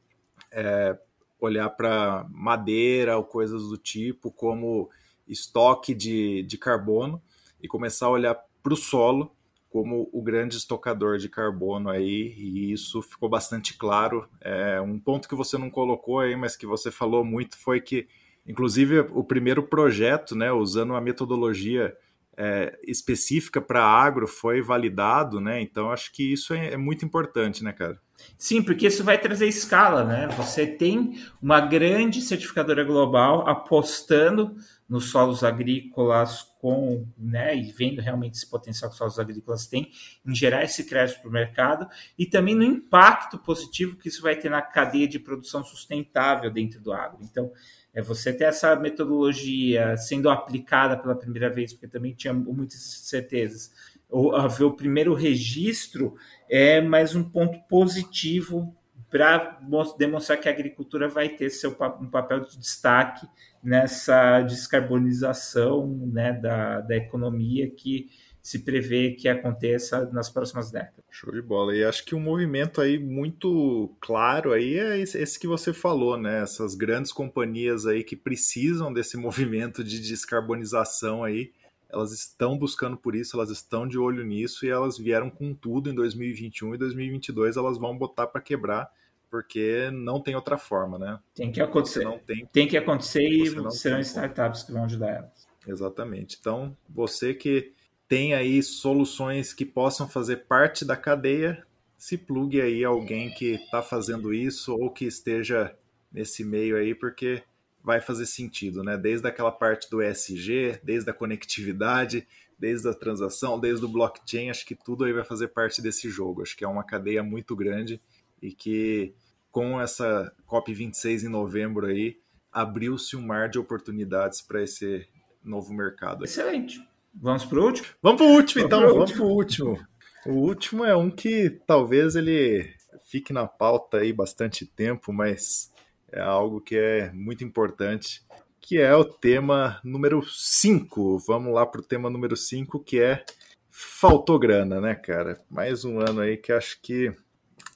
é, 0.51 0.97
olhar 1.39 1.69
para 1.69 2.25
madeira 2.29 3.17
ou 3.17 3.23
coisas 3.23 3.63
do 3.63 3.77
tipo 3.77 4.31
como 4.31 4.89
estoque 5.27 5.93
de, 5.93 6.43
de 6.43 6.57
carbono 6.57 7.21
e 7.61 7.67
começar 7.67 8.07
a 8.07 8.11
olhar 8.11 8.35
para 8.61 8.73
o 8.73 8.77
solo 8.77 9.35
como 9.71 10.09
o 10.11 10.21
grande 10.21 10.57
estocador 10.57 11.17
de 11.17 11.29
carbono 11.29 11.89
aí, 11.89 12.35
e 12.37 12.71
isso 12.71 13.01
ficou 13.01 13.29
bastante 13.29 13.77
claro. 13.77 14.27
É, 14.39 14.79
um 14.81 14.99
ponto 14.99 15.27
que 15.27 15.35
você 15.35 15.57
não 15.57 15.69
colocou 15.69 16.19
aí, 16.19 16.35
mas 16.35 16.55
que 16.55 16.67
você 16.67 16.91
falou 16.91 17.23
muito, 17.23 17.57
foi 17.57 17.81
que 17.81 18.07
Inclusive, 18.47 18.99
o 19.13 19.23
primeiro 19.23 19.63
projeto, 19.63 20.35
né, 20.35 20.51
usando 20.51 20.91
uma 20.91 21.01
metodologia 21.01 21.95
é, 22.35 22.77
específica 22.87 23.61
para 23.61 23.83
agro, 23.83 24.27
foi 24.27 24.61
validado, 24.61 25.39
né? 25.39 25.61
Então, 25.61 25.91
acho 25.91 26.11
que 26.11 26.33
isso 26.33 26.53
é, 26.53 26.73
é, 26.73 26.77
muito 26.77 27.05
importante, 27.05 27.63
né, 27.63 27.71
cara? 27.71 27.99
Sim, 28.37 28.63
porque 28.63 28.87
isso 28.87 29.03
vai 29.03 29.17
trazer 29.19 29.47
escala, 29.47 30.03
né? 30.03 30.27
Você 30.37 30.65
tem 30.65 31.19
uma 31.41 31.59
grande 31.59 32.21
certificadora 32.21 32.83
global 32.83 33.47
apostando 33.47 34.55
nos 34.87 35.09
solos 35.09 35.43
agrícolas 35.43 36.50
com, 36.61 37.07
né, 37.17 37.57
e 37.57 37.71
vendo 37.71 37.99
realmente 38.01 38.35
esse 38.35 38.47
potencial 38.47 38.87
que 38.87 38.93
os 38.93 38.97
solos 38.99 39.17
agrícolas 39.17 39.65
têm 39.65 39.91
em 40.23 40.35
gerar 40.35 40.63
esse 40.63 40.83
crédito 40.83 41.19
para 41.19 41.29
o 41.29 41.33
mercado 41.33 41.89
e 42.17 42.23
também 42.23 42.53
no 42.53 42.63
impacto 42.63 43.39
positivo 43.39 43.97
que 43.97 44.09
isso 44.09 44.21
vai 44.21 44.35
ter 44.35 44.49
na 44.49 44.61
cadeia 44.61 45.07
de 45.07 45.17
produção 45.17 45.63
sustentável 45.63 46.51
dentro 46.51 46.79
do 46.79 46.93
agro. 46.93 47.17
Então, 47.23 47.51
é 47.93 48.01
você 48.01 48.31
ter 48.31 48.43
essa 48.43 48.75
metodologia 48.75 49.97
sendo 49.97 50.29
aplicada 50.29 50.95
pela 50.95 51.15
primeira 51.15 51.49
vez, 51.49 51.73
porque 51.73 51.87
também 51.87 52.13
tinha 52.13 52.33
muitas 52.33 52.79
certezas, 52.79 53.71
ou 54.07 54.35
haver 54.35 54.65
o 54.65 54.75
primeiro 54.75 55.15
registro 55.15 56.15
é 56.47 56.79
mais 56.79 57.15
um 57.15 57.23
ponto 57.23 57.59
positivo 57.67 58.75
para 59.09 59.59
demonstrar 59.97 60.39
que 60.39 60.47
a 60.47 60.51
agricultura 60.51 61.09
vai 61.09 61.27
ter 61.27 61.49
seu 61.49 61.75
um 61.99 62.09
papel 62.09 62.41
de 62.41 62.57
destaque 62.57 63.27
nessa 63.63 64.41
descarbonização 64.41 65.87
né, 66.11 66.33
da, 66.33 66.81
da 66.81 66.95
economia 66.95 67.69
que 67.69 68.09
se 68.41 68.59
prevê 68.59 69.11
que 69.11 69.27
aconteça 69.27 70.09
nas 70.11 70.29
próximas 70.29 70.71
décadas. 70.71 71.03
Show 71.11 71.31
de 71.31 71.41
bola. 71.41 71.75
E 71.75 71.83
acho 71.83 72.03
que 72.03 72.15
um 72.15 72.19
movimento 72.19 72.81
aí 72.81 72.97
muito 72.97 73.95
claro 73.99 74.51
aí 74.51 74.79
é 74.79 74.99
esse 74.99 75.39
que 75.39 75.45
você 75.45 75.71
falou, 75.71 76.17
né? 76.17 76.41
Essas 76.41 76.73
grandes 76.73 77.11
companhias 77.11 77.85
aí 77.85 78.03
que 78.03 78.15
precisam 78.15 78.91
desse 78.91 79.15
movimento 79.17 79.83
de 79.83 79.99
descarbonização 79.99 81.23
aí, 81.23 81.51
elas 81.87 82.11
estão 82.11 82.57
buscando 82.57 82.97
por 82.97 83.15
isso, 83.15 83.35
elas 83.35 83.51
estão 83.51 83.87
de 83.87 83.99
olho 83.99 84.25
nisso 84.25 84.65
e 84.65 84.69
elas 84.69 84.97
vieram 84.97 85.29
com 85.29 85.53
tudo 85.53 85.89
em 85.89 85.93
2021 85.93 86.73
e 86.73 86.77
2022 86.77 87.57
elas 87.57 87.77
vão 87.77 87.95
botar 87.95 88.27
para 88.27 88.41
quebrar 88.41 88.89
porque 89.31 89.89
não 89.91 90.21
tem 90.21 90.35
outra 90.35 90.57
forma, 90.57 90.99
né? 90.99 91.17
Tem 91.33 91.49
que 91.49 91.61
acontecer. 91.61 92.03
Não 92.03 92.19
tem, 92.19 92.45
tem 92.51 92.67
que 92.67 92.75
acontecer 92.75 93.23
e 93.23 93.71
serão 93.71 94.01
startups 94.01 94.63
que 94.63 94.73
vão 94.73 94.83
ajudar 94.83 95.09
elas. 95.09 95.47
Exatamente. 95.65 96.37
Então, 96.39 96.75
você 96.89 97.33
que 97.33 97.73
tem 98.09 98.33
aí 98.33 98.61
soluções 98.61 99.53
que 99.53 99.65
possam 99.65 100.07
fazer 100.07 100.47
parte 100.47 100.83
da 100.83 100.97
cadeia, 100.97 101.65
se 101.97 102.17
plugue 102.17 102.59
aí 102.59 102.83
alguém 102.83 103.33
que 103.33 103.53
está 103.53 103.81
fazendo 103.81 104.33
isso 104.33 104.75
ou 104.75 104.91
que 104.91 105.05
esteja 105.05 105.73
nesse 106.11 106.43
meio 106.43 106.75
aí, 106.75 106.93
porque 106.93 107.41
vai 107.81 108.01
fazer 108.01 108.25
sentido, 108.25 108.83
né? 108.83 108.97
Desde 108.97 109.25
aquela 109.27 109.51
parte 109.51 109.89
do 109.89 110.03
ESG, 110.03 110.81
desde 110.83 111.09
a 111.09 111.13
conectividade, 111.13 112.27
desde 112.59 112.89
a 112.89 112.93
transação, 112.93 113.57
desde 113.57 113.85
o 113.85 113.87
blockchain, 113.87 114.49
acho 114.49 114.65
que 114.65 114.75
tudo 114.75 115.05
aí 115.05 115.13
vai 115.13 115.23
fazer 115.23 115.47
parte 115.47 115.81
desse 115.81 116.09
jogo. 116.09 116.41
Acho 116.41 116.55
que 116.57 116.65
é 116.65 116.67
uma 116.67 116.83
cadeia 116.83 117.23
muito 117.23 117.55
grande 117.55 118.01
e 118.41 118.51
que 118.51 119.13
com 119.51 119.79
essa 119.79 120.33
COP26 120.47 121.23
em 121.23 121.29
novembro 121.29 121.87
aí, 121.87 122.17
abriu-se 122.51 123.15
um 123.15 123.21
mar 123.21 123.49
de 123.49 123.59
oportunidades 123.59 124.41
para 124.41 124.63
esse 124.63 125.07
novo 125.43 125.73
mercado. 125.73 126.23
Excelente. 126.23 126.81
Vamos 127.13 127.43
para 127.45 127.59
o 127.59 127.65
último? 127.65 127.87
Vamos 128.01 128.21
para 128.21 128.27
o 128.27 128.33
último, 128.33 128.65
então. 128.65 128.81
Vamos 128.81 129.11
para 129.11 129.23
o 129.23 129.27
último. 129.27 129.79
O 130.25 130.31
último 130.31 130.85
é 130.85 130.95
um 130.95 131.09
que 131.09 131.49
talvez 131.67 132.15
ele 132.15 132.73
fique 133.03 133.33
na 133.33 133.45
pauta 133.45 133.97
aí 133.97 134.13
bastante 134.13 134.65
tempo, 134.65 135.11
mas 135.11 135.71
é 136.11 136.21
algo 136.21 136.61
que 136.61 136.75
é 136.77 137.11
muito 137.11 137.43
importante, 137.43 138.23
que 138.59 138.77
é 138.77 138.95
o 138.95 139.03
tema 139.03 139.81
número 139.83 140.23
5. 140.23 141.19
Vamos 141.19 141.53
lá 141.53 141.65
para 141.65 141.81
o 141.81 141.83
tema 141.83 142.09
número 142.09 142.37
5, 142.37 142.79
que 142.79 142.99
é 142.99 143.25
faltou 143.69 144.37
grana, 144.37 144.79
né, 144.79 144.95
cara? 144.95 145.41
Mais 145.49 145.83
um 145.83 145.99
ano 145.99 146.21
aí 146.21 146.37
que 146.37 146.53
acho 146.53 146.79
que 146.81 147.13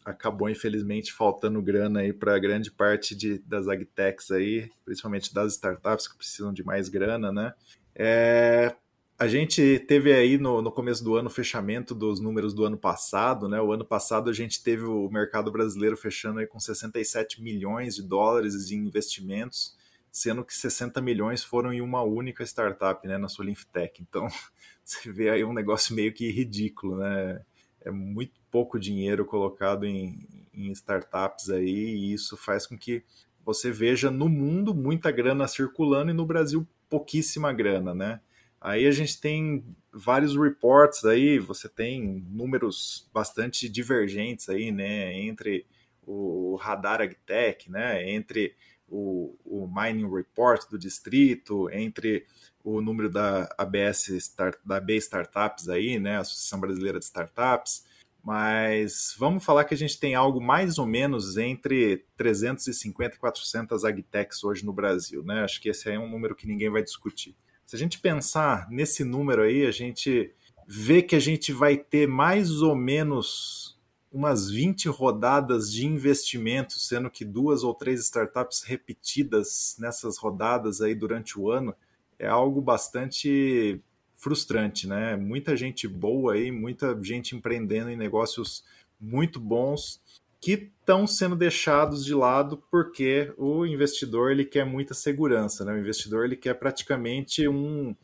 acabou 0.06 0.48
infelizmente 0.48 1.12
faltando 1.12 1.60
grana 1.62 2.02
aí 2.02 2.14
para 2.14 2.38
grande 2.38 2.70
parte 2.70 3.16
de, 3.16 3.40
das 3.40 3.68
agtechs 3.68 4.30
aí, 4.30 4.72
principalmente 4.86 5.34
das 5.34 5.54
startups 5.54 6.08
que 6.08 6.16
precisam 6.16 6.54
de 6.54 6.64
mais 6.64 6.88
grana, 6.88 7.32
né? 7.32 7.54
É, 7.96 8.76
a 9.18 9.28
gente 9.28 9.80
teve 9.88 10.14
aí 10.14 10.38
no, 10.38 10.62
no 10.62 10.72
começo 10.72 11.04
do 11.04 11.16
ano 11.16 11.28
o 11.28 11.32
fechamento 11.32 11.96
dos 11.96 12.20
números 12.20 12.54
do 12.54 12.66
ano 12.66 12.78
passado, 12.78 13.50
né? 13.50 13.60
O 13.60 13.72
ano 13.72 13.84
passado 13.84 14.30
a 14.30 14.34
gente 14.34 14.62
teve 14.62 14.84
o 14.84 15.10
mercado 15.10 15.52
brasileiro 15.52 15.98
fechando 15.98 16.40
aí 16.40 16.46
com 16.46 16.60
67 16.60 17.42
milhões 17.42 17.96
de 17.96 18.04
dólares 18.04 18.70
em 18.72 18.76
investimentos, 18.76 19.76
sendo 20.12 20.46
que 20.46 20.54
60 20.54 21.02
milhões 21.02 21.44
foram 21.44 21.74
em 21.74 21.82
uma 21.82 22.04
única 22.04 22.44
startup, 22.44 23.06
né, 23.08 23.18
na 23.18 23.28
sua 23.28 23.46
Linftech. 23.46 24.02
Então, 24.02 24.28
você 24.84 25.12
vê 25.12 25.30
aí 25.30 25.44
um 25.44 25.54
negócio 25.54 25.96
meio 25.96 26.14
que 26.14 26.30
ridículo, 26.30 26.98
né? 26.98 27.42
É 27.86 27.92
muito 27.92 28.34
pouco 28.52 28.80
dinheiro 28.80 29.26
colocado 29.26 29.86
em, 29.86 30.28
em 30.54 30.72
startups 30.72 31.50
aí, 31.50 31.70
e 31.70 32.14
isso 32.14 32.36
faz 32.36 32.66
com 32.66 32.78
que 32.78 33.04
você 33.46 33.72
veja 33.72 34.10
no 34.10 34.28
mundo 34.28 34.74
muita 34.74 35.12
grana 35.12 35.48
circulando 35.48 36.10
e 36.10 36.14
no 36.14 36.26
Brasil 36.26 36.68
pouquíssima 36.90 37.54
grana, 37.54 37.94
né? 37.94 38.20
Aí 38.60 38.88
a 38.88 38.92
gente 38.92 39.22
tem 39.22 39.64
vários 39.94 40.36
reports 40.36 41.06
aí, 41.06 41.38
você 41.38 41.70
tem 41.70 42.26
números 42.28 43.08
bastante 43.14 43.70
divergentes 43.70 44.50
aí, 44.50 44.72
né, 44.72 45.14
entre 45.14 45.68
o 46.02 46.56
Radar 46.56 47.00
AgTech, 47.02 47.70
né, 47.70 48.10
entre 48.10 48.56
o, 48.88 49.36
o 49.46 49.68
Mining 49.68 50.12
Report 50.12 50.68
do 50.70 50.80
distrito, 50.80 51.70
entre 51.70 52.26
o 52.66 52.82
número 52.82 53.12
da 53.12 53.48
ABS 53.60 54.10
Start, 54.10 54.58
da 54.66 54.78
AB 54.78 54.96
Startups 54.98 55.70
aí, 55.70 56.00
né, 56.00 56.18
Associação 56.18 56.60
Brasileira 56.60 56.98
de 56.98 57.06
Startups, 57.06 57.86
mas 58.24 59.16
vamos 59.20 59.46
falar 59.46 59.66
que 59.66 59.76
a 59.76 59.78
gente 59.78 60.00
tem 60.00 60.16
algo 60.16 60.42
mais 60.42 60.80
ou 60.80 60.88
menos 60.88 61.38
entre 61.38 62.04
350 62.18 63.16
e 63.16 63.20
400 63.20 63.86
agtechs 63.86 64.44
hoje 64.44 64.66
no 64.66 64.74
Brasil, 64.74 65.24
né? 65.24 65.44
Acho 65.44 65.62
que 65.62 65.70
esse 65.70 65.92
é 65.92 66.00
um 66.00 66.10
número 66.10 66.36
que 66.36 66.48
ninguém 66.48 66.72
vai 66.72 66.82
discutir. 66.82 67.36
Se 67.68 67.76
a 67.76 67.80
gente 67.80 68.00
pensar 68.00 68.68
nesse 68.72 69.04
número 69.04 69.44
aí, 69.44 69.68
a 69.68 69.72
gente 69.72 70.34
vê 70.68 71.04
que 71.04 71.16
a 71.16 71.20
gente 71.20 71.54
vai 71.54 71.78
ter 71.78 72.08
mais 72.08 72.64
ou 72.64 72.76
menos 72.76 73.80
umas 74.12 74.50
20 74.50 74.90
rodadas 74.90 75.72
de 75.72 75.86
investimento, 75.86 76.80
sendo 76.80 77.12
que 77.12 77.24
duas 77.24 77.64
ou 77.64 77.76
três 77.76 78.00
startups 78.00 78.64
repetidas 78.64 79.76
nessas 79.78 80.18
rodadas 80.18 80.82
aí 80.82 80.96
durante 80.96 81.40
o 81.40 81.52
ano, 81.52 81.76
é 82.20 82.28
algo 82.28 82.62
bastante 82.62 83.82
frustrante, 84.16 84.88
né? 84.88 85.16
Muita 85.16 85.56
gente 85.56 85.88
boa 85.88 86.34
aí, 86.34 86.52
muita 86.52 86.98
gente 87.04 87.36
empreendendo 87.36 87.90
em 87.90 87.96
negócios 87.96 88.64
muito 89.00 89.40
bons 89.40 90.02
que 90.42 90.72
estão 90.80 91.08
sendo 91.08 91.36
deixados 91.36 92.06
de 92.06 92.14
lado 92.14 92.64
porque 92.72 93.34
o 93.38 93.66
investidor 93.66 94.32
ele 94.32 94.46
quer 94.46 94.66
muita 94.66 94.94
segurança, 94.94 95.66
né? 95.66 95.74
O 95.74 95.80
investidor 95.80 96.26
ele 96.26 96.36
quer 96.36 96.54
praticamente 96.54 97.48
um, 97.48 97.96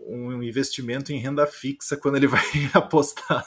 um 0.00 0.42
investimento 0.42 1.12
em 1.12 1.18
renda 1.18 1.46
fixa 1.46 1.96
quando 1.96 2.16
ele 2.16 2.26
vai 2.28 2.42
apostar 2.72 3.46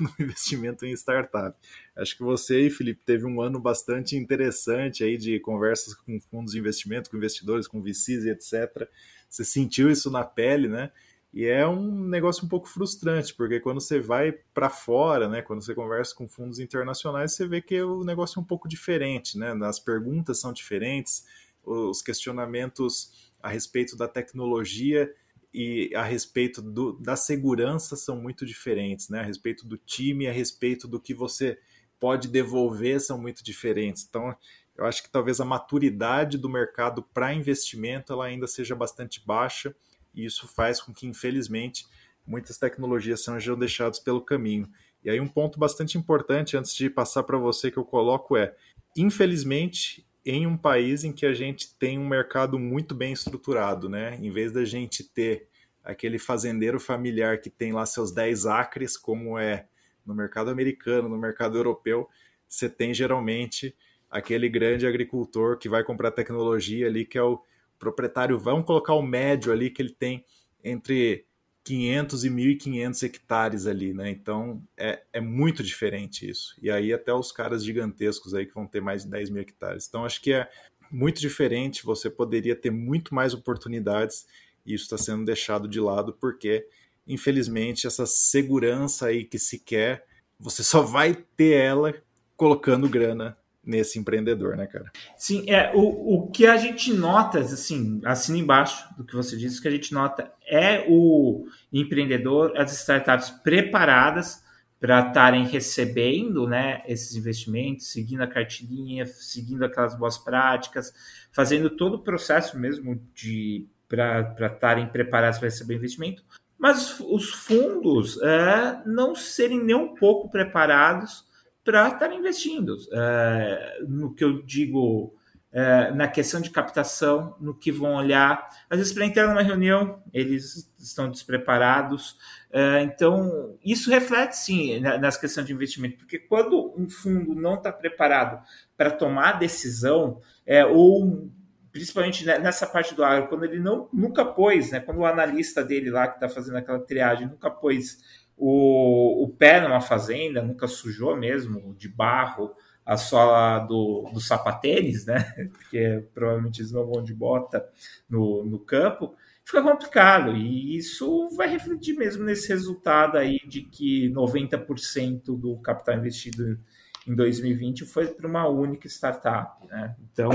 no 0.00 0.10
investimento 0.18 0.84
em 0.84 0.92
startup. 0.92 1.56
Acho 1.96 2.16
que 2.16 2.22
você 2.22 2.66
e 2.66 2.70
Felipe 2.70 3.02
teve 3.04 3.26
um 3.26 3.40
ano 3.40 3.60
bastante 3.60 4.16
interessante 4.16 5.04
aí 5.04 5.16
de 5.16 5.38
conversas 5.40 5.94
com 5.94 6.20
fundos 6.30 6.52
de 6.52 6.58
investimento, 6.58 7.10
com 7.10 7.16
investidores, 7.16 7.68
com 7.68 7.82
VCs 7.82 8.24
e 8.24 8.30
etc 8.30 8.88
você 9.30 9.44
sentiu 9.44 9.90
isso 9.90 10.10
na 10.10 10.24
pele, 10.24 10.68
né? 10.68 10.90
E 11.32 11.46
é 11.46 11.66
um 11.66 12.04
negócio 12.08 12.44
um 12.44 12.48
pouco 12.48 12.68
frustrante, 12.68 13.32
porque 13.34 13.60
quando 13.60 13.80
você 13.80 14.00
vai 14.00 14.32
para 14.32 14.68
fora, 14.68 15.28
né, 15.28 15.40
quando 15.40 15.62
você 15.62 15.72
conversa 15.72 16.12
com 16.12 16.26
fundos 16.28 16.58
internacionais, 16.58 17.34
você 17.34 17.46
vê 17.46 17.62
que 17.62 17.80
o 17.80 18.02
negócio 18.02 18.40
é 18.40 18.42
um 18.42 18.44
pouco 18.44 18.68
diferente, 18.68 19.38
né? 19.38 19.56
As 19.62 19.78
perguntas 19.78 20.40
são 20.40 20.52
diferentes, 20.52 21.24
os 21.64 22.02
questionamentos 22.02 23.30
a 23.40 23.48
respeito 23.48 23.96
da 23.96 24.08
tecnologia 24.08 25.12
e 25.54 25.92
a 25.94 26.02
respeito 26.02 26.60
do, 26.60 26.92
da 26.94 27.14
segurança 27.14 27.94
são 27.94 28.20
muito 28.20 28.44
diferentes, 28.44 29.08
né? 29.08 29.20
A 29.20 29.24
respeito 29.24 29.66
do 29.66 29.78
time, 29.78 30.26
a 30.26 30.32
respeito 30.32 30.88
do 30.88 31.00
que 31.00 31.14
você 31.14 31.58
pode 32.00 32.28
devolver 32.28 33.00
são 33.00 33.20
muito 33.20 33.44
diferentes. 33.44 34.04
Então, 34.08 34.34
eu 34.80 34.86
acho 34.86 35.02
que 35.02 35.10
talvez 35.10 35.38
a 35.40 35.44
maturidade 35.44 36.38
do 36.38 36.48
mercado 36.48 37.02
para 37.02 37.34
investimento 37.34 38.14
ela 38.14 38.24
ainda 38.24 38.46
seja 38.46 38.74
bastante 38.74 39.22
baixa 39.24 39.76
e 40.14 40.24
isso 40.24 40.48
faz 40.48 40.80
com 40.80 40.90
que, 40.90 41.06
infelizmente, 41.06 41.84
muitas 42.26 42.56
tecnologias 42.56 43.22
sejam 43.22 43.58
deixadas 43.58 43.98
pelo 43.98 44.22
caminho. 44.22 44.66
E 45.04 45.10
aí 45.10 45.20
um 45.20 45.28
ponto 45.28 45.58
bastante 45.58 45.98
importante 45.98 46.56
antes 46.56 46.74
de 46.74 46.88
passar 46.88 47.24
para 47.24 47.36
você 47.36 47.70
que 47.70 47.76
eu 47.76 47.84
coloco 47.84 48.38
é, 48.38 48.56
infelizmente, 48.96 50.06
em 50.24 50.46
um 50.46 50.56
país 50.56 51.04
em 51.04 51.12
que 51.12 51.26
a 51.26 51.34
gente 51.34 51.76
tem 51.76 51.98
um 51.98 52.08
mercado 52.08 52.58
muito 52.58 52.94
bem 52.94 53.12
estruturado, 53.12 53.86
né? 53.86 54.16
Em 54.16 54.30
vez 54.30 54.50
da 54.50 54.64
gente 54.64 55.04
ter 55.04 55.46
aquele 55.84 56.18
fazendeiro 56.18 56.80
familiar 56.80 57.38
que 57.38 57.50
tem 57.50 57.72
lá 57.72 57.84
seus 57.84 58.12
10 58.12 58.46
acres, 58.46 58.96
como 58.96 59.38
é 59.38 59.66
no 60.06 60.14
mercado 60.14 60.48
americano, 60.48 61.06
no 61.06 61.18
mercado 61.18 61.58
europeu, 61.58 62.08
você 62.48 62.66
tem 62.68 62.94
geralmente 62.94 63.74
aquele 64.10 64.48
grande 64.48 64.86
agricultor 64.86 65.56
que 65.56 65.68
vai 65.68 65.84
comprar 65.84 66.10
tecnologia 66.10 66.86
ali, 66.86 67.04
que 67.04 67.16
é 67.16 67.22
o 67.22 67.40
proprietário, 67.78 68.38
vamos 68.38 68.66
colocar 68.66 68.94
o 68.94 69.02
médio 69.02 69.52
ali, 69.52 69.70
que 69.70 69.80
ele 69.80 69.94
tem 69.94 70.24
entre 70.62 71.24
500 71.62 72.24
e 72.24 72.30
1.500 72.30 73.02
hectares 73.04 73.66
ali, 73.66 73.94
né? 73.94 74.10
Então 74.10 74.62
é, 74.76 75.02
é 75.12 75.20
muito 75.20 75.62
diferente 75.62 76.28
isso. 76.28 76.54
E 76.60 76.70
aí 76.70 76.92
até 76.92 77.12
os 77.12 77.30
caras 77.30 77.64
gigantescos 77.64 78.34
aí 78.34 78.46
que 78.46 78.54
vão 78.54 78.66
ter 78.66 78.80
mais 78.80 79.04
de 79.04 79.10
10 79.10 79.30
mil 79.30 79.42
hectares. 79.42 79.86
Então 79.88 80.04
acho 80.04 80.20
que 80.20 80.32
é 80.32 80.50
muito 80.90 81.20
diferente, 81.20 81.84
você 81.84 82.10
poderia 82.10 82.56
ter 82.56 82.70
muito 82.70 83.14
mais 83.14 83.32
oportunidades 83.32 84.26
e 84.66 84.74
isso 84.74 84.84
está 84.84 84.98
sendo 84.98 85.24
deixado 85.24 85.68
de 85.68 85.80
lado 85.80 86.12
porque, 86.20 86.66
infelizmente, 87.06 87.86
essa 87.86 88.04
segurança 88.06 89.06
aí 89.06 89.24
que 89.24 89.38
se 89.38 89.58
quer, 89.58 90.04
você 90.38 90.64
só 90.64 90.82
vai 90.82 91.14
ter 91.14 91.54
ela 91.54 91.94
colocando 92.36 92.88
grana 92.88 93.38
nesse 93.64 93.98
empreendedor, 93.98 94.56
né, 94.56 94.66
cara? 94.66 94.90
Sim, 95.16 95.44
é 95.48 95.70
o, 95.74 96.14
o 96.14 96.30
que 96.30 96.46
a 96.46 96.56
gente 96.56 96.92
nota, 96.92 97.40
assim, 97.40 98.00
assina 98.04 98.38
embaixo 98.38 98.86
do 98.96 99.04
que 99.04 99.14
você 99.14 99.36
disse, 99.36 99.58
o 99.58 99.62
que 99.62 99.68
a 99.68 99.72
gente 99.72 99.92
nota 99.92 100.32
é 100.46 100.86
o 100.88 101.46
empreendedor, 101.72 102.56
as 102.56 102.72
startups 102.72 103.30
preparadas 103.30 104.42
para 104.80 105.08
estarem 105.08 105.46
recebendo 105.46 106.48
né, 106.48 106.82
esses 106.86 107.14
investimentos, 107.14 107.92
seguindo 107.92 108.22
a 108.22 108.26
cartilhinha, 108.26 109.04
seguindo 109.04 109.62
aquelas 109.62 109.94
boas 109.94 110.16
práticas, 110.16 110.92
fazendo 111.30 111.68
todo 111.68 111.94
o 111.94 112.02
processo 112.02 112.58
mesmo 112.58 113.00
de 113.14 113.68
para 113.86 114.46
estarem 114.46 114.86
preparados 114.86 115.38
para 115.38 115.48
receber 115.48 115.74
investimento, 115.74 116.22
mas 116.56 117.00
os 117.00 117.30
fundos 117.30 118.22
é, 118.22 118.80
não 118.86 119.16
serem 119.16 119.62
nem 119.62 119.74
um 119.74 119.94
pouco 119.96 120.30
preparados 120.30 121.28
para 121.64 121.88
estar 121.88 122.12
investindo. 122.12 122.76
É, 122.92 123.78
no 123.88 124.14
que 124.14 124.24
eu 124.24 124.42
digo, 124.42 125.14
é, 125.52 125.90
na 125.92 126.06
questão 126.06 126.40
de 126.40 126.50
captação, 126.50 127.36
no 127.40 127.54
que 127.54 127.72
vão 127.72 127.94
olhar. 127.94 128.48
Às 128.68 128.78
vezes, 128.78 128.92
para 128.92 129.04
entrar 129.04 129.28
numa 129.28 129.42
reunião, 129.42 130.02
eles 130.12 130.70
estão 130.78 131.10
despreparados. 131.10 132.16
É, 132.52 132.82
então, 132.82 133.58
isso 133.64 133.90
reflete 133.90 134.36
sim 134.36 134.80
nas 134.80 135.16
questões 135.16 135.46
de 135.46 135.52
investimento, 135.52 135.98
porque 135.98 136.18
quando 136.18 136.74
um 136.76 136.88
fundo 136.88 137.34
não 137.34 137.54
está 137.54 137.72
preparado 137.72 138.44
para 138.76 138.90
tomar 138.90 139.38
decisão, 139.38 140.20
é, 140.46 140.64
ou 140.64 141.30
principalmente 141.72 142.24
nessa 142.24 142.66
parte 142.66 142.94
do 142.94 143.04
agro, 143.04 143.28
quando 143.28 143.44
ele 143.44 143.60
não 143.60 143.88
nunca 143.92 144.24
pôs, 144.24 144.72
né, 144.72 144.80
quando 144.80 144.98
o 144.98 145.06
analista 145.06 145.64
dele 145.64 145.90
lá 145.90 146.08
que 146.08 146.14
está 146.14 146.28
fazendo 146.28 146.56
aquela 146.56 146.80
triagem 146.80 147.28
nunca 147.28 147.48
pôs 147.48 147.98
o, 148.40 149.24
o 149.24 149.28
pé 149.28 149.60
numa 149.60 149.82
fazenda, 149.82 150.40
nunca 150.40 150.66
sujou 150.66 151.14
mesmo 151.14 151.74
de 151.76 151.88
barro 151.90 152.54
a 152.86 152.96
sola 152.96 153.58
do, 153.58 154.10
do 154.14 154.18
sapatênis, 154.18 155.04
né? 155.04 155.22
Porque 155.52 156.02
provavelmente 156.14 156.62
eles 156.62 156.72
não 156.72 156.86
vão 156.86 157.04
de 157.04 157.12
bota 157.12 157.68
no, 158.08 158.42
no 158.46 158.58
campo, 158.58 159.14
fica 159.44 159.62
complicado. 159.62 160.34
E 160.34 160.74
isso 160.74 161.28
vai 161.36 161.48
refletir 161.48 161.94
mesmo 161.94 162.24
nesse 162.24 162.48
resultado 162.48 163.18
aí 163.18 163.38
de 163.46 163.60
que 163.60 164.10
90% 164.10 165.38
do 165.38 165.58
capital 165.58 165.98
investido 165.98 166.58
em 167.06 167.14
2020 167.14 167.84
foi 167.84 168.06
para 168.06 168.26
uma 168.26 168.48
única 168.48 168.88
startup. 168.88 169.66
Né? 169.66 169.94
Então, 170.10 170.30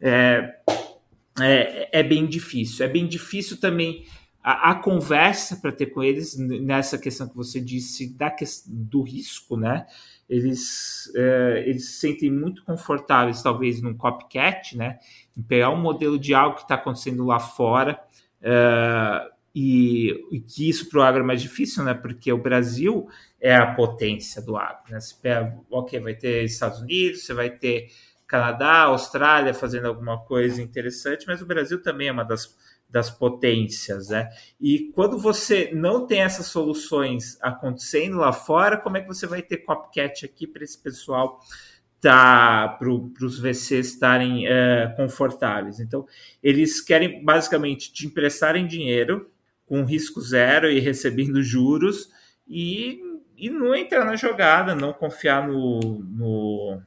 é, 0.00 0.56
é, 1.40 2.00
é 2.00 2.02
bem 2.02 2.26
difícil. 2.26 2.84
É 2.84 2.88
bem 2.88 3.06
difícil 3.06 3.60
também 3.60 4.04
a, 4.44 4.72
a 4.72 4.74
conversa 4.74 5.56
para 5.56 5.72
ter 5.72 5.86
com 5.86 6.02
eles 6.02 6.36
nessa 6.36 6.98
questão 6.98 7.26
que 7.26 7.34
você 7.34 7.58
disse 7.58 8.14
da, 8.14 8.30
do 8.66 9.00
risco, 9.00 9.56
né? 9.56 9.86
Eles, 10.28 11.10
é, 11.16 11.64
eles 11.66 11.86
se 11.86 12.00
sentem 12.00 12.30
muito 12.30 12.62
confortáveis, 12.62 13.42
talvez, 13.42 13.80
num 13.80 13.94
copycat, 13.94 14.76
né? 14.76 14.98
Em 15.34 15.42
pegar 15.42 15.70
um 15.70 15.80
modelo 15.80 16.18
de 16.18 16.34
algo 16.34 16.56
que 16.56 16.62
está 16.62 16.74
acontecendo 16.74 17.24
lá 17.24 17.40
fora. 17.40 17.98
É, 18.42 19.30
e, 19.54 20.10
e, 20.30 20.40
que 20.40 20.68
isso 20.68 20.90
para 20.90 20.98
o 20.98 21.02
agro 21.02 21.22
é 21.22 21.26
mais 21.26 21.40
difícil, 21.40 21.82
né? 21.82 21.94
Porque 21.94 22.30
o 22.30 22.36
Brasil 22.36 23.08
é 23.40 23.54
a 23.56 23.74
potência 23.74 24.42
do 24.42 24.58
agro. 24.58 24.92
Né? 24.92 25.00
Você 25.00 25.14
pega, 25.22 25.58
ok, 25.70 26.00
vai 26.00 26.14
ter 26.14 26.44
Estados 26.44 26.80
Unidos, 26.80 27.24
você 27.24 27.32
vai 27.32 27.48
ter 27.48 27.88
Canadá, 28.26 28.82
Austrália 28.82 29.54
fazendo 29.54 29.86
alguma 29.86 30.18
coisa 30.18 30.60
interessante, 30.60 31.26
mas 31.26 31.40
o 31.40 31.46
Brasil 31.46 31.82
também 31.82 32.08
é 32.08 32.12
uma 32.12 32.24
das 32.24 32.54
das 32.94 33.10
potências, 33.10 34.10
né? 34.10 34.30
E 34.60 34.92
quando 34.94 35.18
você 35.18 35.68
não 35.74 36.06
tem 36.06 36.20
essas 36.20 36.46
soluções 36.46 37.36
acontecendo 37.42 38.18
lá 38.18 38.32
fora, 38.32 38.76
como 38.76 38.96
é 38.96 39.00
que 39.00 39.08
você 39.08 39.26
vai 39.26 39.42
ter 39.42 39.56
copycat 39.56 40.24
aqui 40.24 40.46
para 40.46 40.62
esse 40.62 40.78
pessoal 40.78 41.40
tá 42.00 42.68
para 42.78 42.88
os 42.88 43.40
VCs 43.40 43.94
estarem 43.94 44.46
é, 44.46 44.94
confortáveis? 44.96 45.80
Então, 45.80 46.06
eles 46.40 46.80
querem 46.80 47.24
basicamente 47.24 47.92
te 47.92 48.06
emprestarem 48.06 48.64
dinheiro 48.64 49.28
com 49.66 49.82
risco 49.82 50.20
zero 50.20 50.70
e 50.70 50.78
recebendo 50.78 51.42
juros 51.42 52.10
e, 52.46 53.00
e 53.36 53.50
não 53.50 53.74
entrar 53.74 54.04
na 54.04 54.14
jogada, 54.14 54.72
não 54.72 54.92
confiar 54.92 55.48
no, 55.48 55.80
no, 55.80 56.80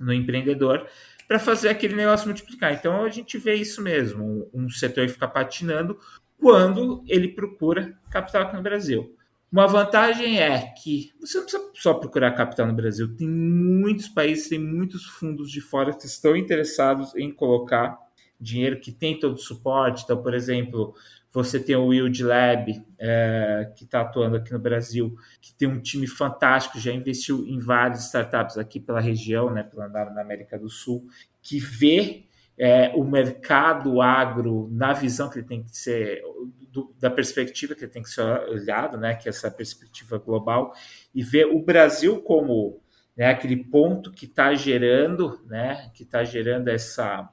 no 0.00 0.12
empreendedor 0.12 0.84
para 1.26 1.38
fazer 1.38 1.68
aquele 1.68 1.94
negócio 1.94 2.26
multiplicar. 2.26 2.72
Então 2.72 3.04
a 3.04 3.08
gente 3.08 3.38
vê 3.38 3.54
isso 3.54 3.82
mesmo, 3.82 4.48
um, 4.52 4.68
setor 4.68 5.08
fica 5.08 5.28
patinando 5.28 5.98
quando 6.38 7.02
ele 7.06 7.28
procura 7.28 7.96
capital 8.10 8.42
aqui 8.42 8.56
no 8.56 8.62
Brasil. 8.62 9.16
Uma 9.50 9.68
vantagem 9.68 10.40
é 10.40 10.72
que 10.82 11.12
você 11.20 11.38
não 11.38 11.44
precisa 11.44 11.70
só 11.74 11.94
procurar 11.94 12.32
capital 12.32 12.66
no 12.66 12.74
Brasil, 12.74 13.14
tem 13.16 13.28
muitos 13.28 14.08
países, 14.08 14.48
tem 14.48 14.58
muitos 14.58 15.04
fundos 15.06 15.50
de 15.50 15.60
fora 15.60 15.94
que 15.96 16.06
estão 16.06 16.36
interessados 16.36 17.14
em 17.14 17.32
colocar 17.32 17.96
dinheiro 18.44 18.78
que 18.78 18.92
tem 18.92 19.18
todo 19.18 19.34
o 19.34 19.38
suporte. 19.38 20.04
Então, 20.04 20.22
por 20.22 20.34
exemplo, 20.34 20.94
você 21.32 21.58
tem 21.58 21.74
o 21.74 21.86
Wild 21.86 22.22
Lab, 22.22 22.80
é, 22.96 23.72
que 23.74 23.82
está 23.82 24.02
atuando 24.02 24.36
aqui 24.36 24.52
no 24.52 24.58
Brasil, 24.60 25.16
que 25.40 25.52
tem 25.52 25.66
um 25.66 25.80
time 25.80 26.06
fantástico, 26.06 26.78
já 26.78 26.92
investiu 26.92 27.44
em 27.44 27.58
várias 27.58 28.04
startups 28.04 28.56
aqui 28.56 28.78
pela 28.78 29.00
região, 29.00 29.50
né, 29.50 29.64
pela, 29.64 29.88
na, 29.88 30.20
América 30.20 30.56
do 30.56 30.68
Sul, 30.68 31.08
que 31.42 31.58
vê 31.58 32.26
é, 32.56 32.92
o 32.94 33.02
mercado 33.02 34.00
agro 34.00 34.68
na 34.70 34.92
visão 34.92 35.28
que 35.28 35.40
ele 35.40 35.46
tem 35.46 35.64
que 35.64 35.76
ser, 35.76 36.22
do, 36.70 36.94
da 37.00 37.10
perspectiva 37.10 37.74
que 37.74 37.82
ele 37.82 37.90
tem 37.90 38.02
que 38.02 38.10
ser 38.10 38.22
olhado, 38.48 38.96
né, 38.96 39.14
que 39.14 39.28
é 39.28 39.30
essa 39.30 39.50
perspectiva 39.50 40.18
global, 40.18 40.72
e 41.12 41.20
vê 41.20 41.44
o 41.44 41.60
Brasil 41.60 42.22
como 42.22 42.80
né, 43.16 43.26
aquele 43.26 43.56
ponto 43.56 44.12
que 44.12 44.26
está 44.26 44.54
gerando, 44.54 45.40
né, 45.46 45.90
que 45.94 46.04
está 46.04 46.22
gerando 46.22 46.68
essa 46.68 47.28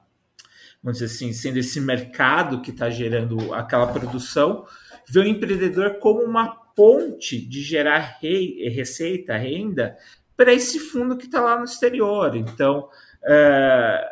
vamos 0.82 0.98
dizer 0.98 1.14
assim, 1.14 1.32
sendo 1.32 1.58
esse 1.58 1.80
mercado 1.80 2.60
que 2.60 2.70
está 2.70 2.90
gerando 2.90 3.54
aquela 3.54 3.86
produção, 3.86 4.66
vê 5.08 5.20
o 5.20 5.26
empreendedor 5.26 5.98
como 5.98 6.22
uma 6.22 6.48
ponte 6.74 7.40
de 7.40 7.62
gerar 7.62 8.18
rei, 8.20 8.68
receita, 8.68 9.36
renda, 9.36 9.96
para 10.36 10.52
esse 10.52 10.78
fundo 10.80 11.16
que 11.16 11.26
está 11.26 11.40
lá 11.40 11.56
no 11.56 11.64
exterior. 11.64 12.34
Então, 12.34 12.88
é, 13.24 14.04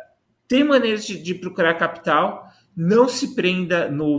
tem 0.47 0.63
maneiras 0.63 1.05
de, 1.05 1.21
de 1.21 1.33
procurar 1.33 1.73
capital, 1.73 2.50
não 2.75 3.07
se 3.07 3.35
prenda 3.35 3.89
no, 3.91 4.17